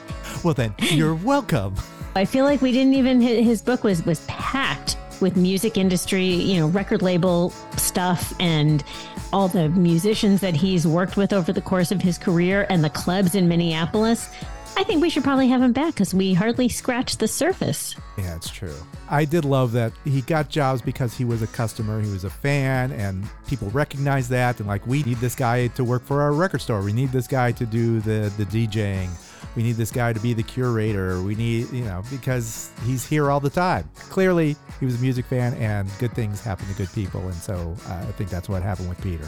Well, 0.45 0.55
then 0.55 0.75
you're 0.79 1.15
welcome. 1.15 1.75
I 2.17 2.25
feel 2.25 2.45
like 2.45 2.63
we 2.63 2.71
didn't 2.71 2.95
even. 2.95 3.21
Hit 3.21 3.43
his 3.43 3.61
book 3.61 3.83
was 3.83 4.05
was 4.07 4.25
packed 4.27 4.97
with 5.21 5.37
music 5.37 5.77
industry, 5.77 6.27
you 6.27 6.61
know, 6.61 6.69
record 6.69 7.03
label 7.03 7.51
stuff, 7.77 8.33
and 8.39 8.85
all 9.33 9.49
the 9.49 9.69
musicians 9.71 10.41
that 10.41 10.55
he's 10.55 10.87
worked 10.87 11.17
with 11.17 11.33
over 11.33 11.53
the 11.53 11.61
course 11.61 11.91
of 11.91 12.01
his 12.01 12.17
career, 12.17 12.67
and 12.71 12.85
the 12.85 12.91
clubs 12.91 13.35
in 13.35 13.49
Minneapolis 13.49 14.31
I 14.77 14.83
think 14.83 15.01
we 15.01 15.09
should 15.09 15.23
probably 15.23 15.49
have 15.49 15.63
him 15.63 15.73
back 15.73 15.95
because 15.95 16.13
we 16.13 16.35
hardly 16.35 16.69
scratched 16.69 17.21
the 17.21 17.29
surface. 17.29 17.95
Yeah, 18.19 18.35
it's 18.35 18.51
true. 18.51 18.75
I 19.09 19.25
did 19.25 19.45
love 19.45 19.73
that 19.73 19.93
he 20.05 20.21
got 20.23 20.49
jobs 20.49 20.83
because 20.83 21.17
he 21.17 21.25
was 21.25 21.43
a 21.43 21.47
customer, 21.47 22.01
he 22.01 22.11
was 22.11 22.25
a 22.25 22.31
fan, 22.31 22.91
and 22.93 23.25
people 23.47 23.71
recognized 23.71 24.31
that. 24.31 24.59
And 24.59 24.69
like, 24.69 24.85
we 24.87 25.03
need 25.05 25.19
this 25.19 25.35
guy 25.35 25.69
to 25.69 25.85
work 25.85 26.03
for 26.03 26.21
our 26.23 26.33
record 26.33 26.61
store. 26.61 26.83
We 26.83 26.93
need 26.93 27.13
this 27.13 27.27
guy 27.27 27.53
to 27.53 27.67
do 27.67 28.01
the 28.01 28.33
the 28.37 28.45
DJing. 28.47 29.11
We 29.55 29.63
need 29.63 29.77
this 29.77 29.93
guy 29.93 30.13
to 30.13 30.19
be 30.19 30.35
the 30.35 30.43
curator. 30.43 31.23
We 31.23 31.37
need, 31.37 31.71
you 31.71 31.85
know, 31.85 32.03
because 32.11 32.73
he's 32.85 33.07
here 33.07 33.31
all 33.31 33.39
the 33.39 33.51
time. 33.51 33.89
Clearly, 33.95 34.57
he 34.81 34.87
was 34.87 34.97
a 34.97 34.99
music 34.99 35.27
fan, 35.27 35.55
and 35.55 35.89
good 36.01 36.13
things 36.13 36.41
happen 36.41 36.67
to 36.67 36.75
good 36.75 36.93
people. 36.93 37.21
And 37.21 37.35
so 37.35 37.77
uh, 37.87 37.93
I 37.93 38.13
think 38.13 38.31
that's 38.31 38.49
what 38.49 38.63
happened 38.63 38.89
with 38.89 39.01
Peter. 39.01 39.27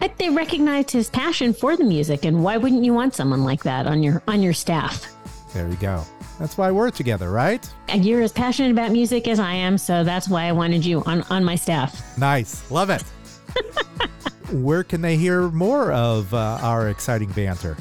I- 0.00 0.10
They 0.16 0.30
recognized 0.30 0.90
his 0.90 1.08
passion 1.10 1.52
for 1.52 1.76
the 1.76 1.84
music, 1.84 2.24
and 2.24 2.42
why 2.42 2.56
wouldn't 2.56 2.84
you 2.84 2.92
want 2.94 3.14
someone 3.14 3.44
like 3.44 3.62
that 3.64 3.86
on 3.86 4.02
your 4.02 4.22
on 4.28 4.42
your 4.42 4.52
staff? 4.52 5.06
There 5.54 5.68
you 5.68 5.76
go. 5.76 6.04
That's 6.38 6.56
why 6.56 6.70
we're 6.70 6.90
together, 6.90 7.30
right? 7.30 7.68
And 7.88 8.04
you're 8.04 8.22
as 8.22 8.32
passionate 8.32 8.70
about 8.70 8.92
music 8.92 9.28
as 9.28 9.38
I 9.38 9.52
am, 9.52 9.76
so 9.76 10.04
that's 10.04 10.28
why 10.28 10.44
I 10.44 10.52
wanted 10.52 10.84
you 10.84 11.02
on 11.04 11.22
on 11.30 11.44
my 11.44 11.54
staff. 11.56 12.16
Nice. 12.18 12.70
Love 12.70 12.88
it. 12.90 13.02
Where 14.52 14.82
can 14.82 15.00
they 15.00 15.16
hear 15.16 15.48
more 15.50 15.92
of 15.92 16.32
uh, 16.34 16.58
our 16.62 16.88
exciting 16.88 17.30
banter? 17.32 17.76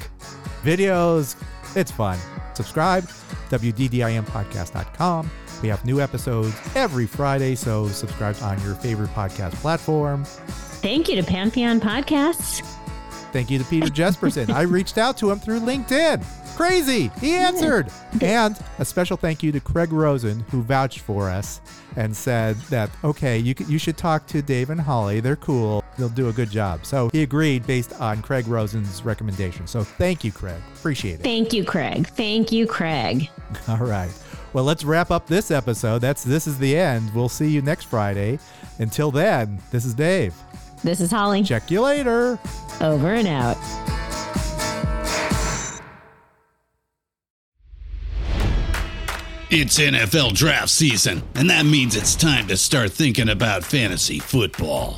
videos. 0.63 1.35
It's 1.75 1.91
fun. 1.91 2.19
Subscribe, 2.53 3.03
WDDIMpodcast.com. 3.49 5.31
We 5.61 5.69
have 5.69 5.85
new 5.85 6.01
episodes 6.01 6.55
every 6.75 7.05
Friday, 7.05 7.55
so 7.55 7.87
subscribe 7.89 8.35
on 8.41 8.61
your 8.63 8.75
favorite 8.75 9.11
podcast 9.11 9.53
platform. 9.55 10.25
Thank 10.25 11.07
you 11.07 11.15
to 11.15 11.23
Pantheon 11.23 11.79
Podcasts. 11.79 12.65
Thank 13.31 13.49
you 13.49 13.59
to 13.59 13.65
Peter 13.65 13.87
Jesperson. 13.87 14.49
I 14.49 14.63
reached 14.63 14.97
out 14.97 15.17
to 15.19 15.31
him 15.31 15.39
through 15.39 15.61
LinkedIn. 15.61 16.25
Crazy. 16.57 17.09
He 17.19 17.33
answered. 17.33 17.89
And 18.21 18.59
a 18.77 18.83
special 18.83 19.15
thank 19.15 19.41
you 19.41 19.53
to 19.53 19.61
Craig 19.61 19.93
Rosen, 19.93 20.41
who 20.51 20.61
vouched 20.61 20.99
for 20.99 21.29
us 21.29 21.61
and 21.95 22.15
said 22.15 22.57
that, 22.69 22.89
okay, 23.05 23.37
you, 23.37 23.55
you 23.67 23.77
should 23.79 23.97
talk 23.97 24.27
to 24.27 24.41
Dave 24.41 24.69
and 24.69 24.81
Holly. 24.81 25.21
They're 25.21 25.37
cool. 25.37 25.83
They'll 25.97 26.09
do 26.09 26.27
a 26.27 26.33
good 26.33 26.51
job. 26.51 26.85
So 26.85 27.09
he 27.13 27.23
agreed 27.23 27.65
based 27.65 27.93
on 28.01 28.21
Craig 28.21 28.47
Rosen's 28.47 29.03
recommendation. 29.03 29.65
So 29.65 29.83
thank 29.83 30.25
you, 30.25 30.31
Craig. 30.31 30.61
Appreciate 30.75 31.21
it. 31.21 31.23
Thank 31.23 31.53
you, 31.53 31.63
Craig. 31.63 32.07
Thank 32.07 32.51
you, 32.51 32.67
Craig. 32.67 33.29
All 33.69 33.77
right. 33.77 34.11
Well, 34.53 34.63
let's 34.63 34.83
wrap 34.83 35.11
up 35.11 35.27
this 35.27 35.51
episode. 35.51 35.99
That's 35.99 36.23
this 36.23 36.47
is 36.47 36.57
the 36.57 36.75
end. 36.77 37.13
We'll 37.13 37.29
see 37.29 37.49
you 37.49 37.61
next 37.61 37.85
Friday. 37.85 38.39
Until 38.79 39.11
then, 39.11 39.61
this 39.71 39.85
is 39.85 39.93
Dave. 39.93 40.33
This 40.83 40.99
is 40.99 41.11
Holly. 41.11 41.43
Check 41.43 41.69
you 41.71 41.81
later. 41.81 42.39
Over 42.81 43.13
and 43.13 43.27
out. 43.27 43.57
It's 49.53 49.77
NFL 49.77 50.33
draft 50.33 50.69
season, 50.69 51.23
and 51.35 51.49
that 51.49 51.65
means 51.65 51.97
it's 51.97 52.15
time 52.15 52.47
to 52.47 52.55
start 52.55 52.91
thinking 52.93 53.27
about 53.27 53.65
fantasy 53.65 54.17
football. 54.17 54.97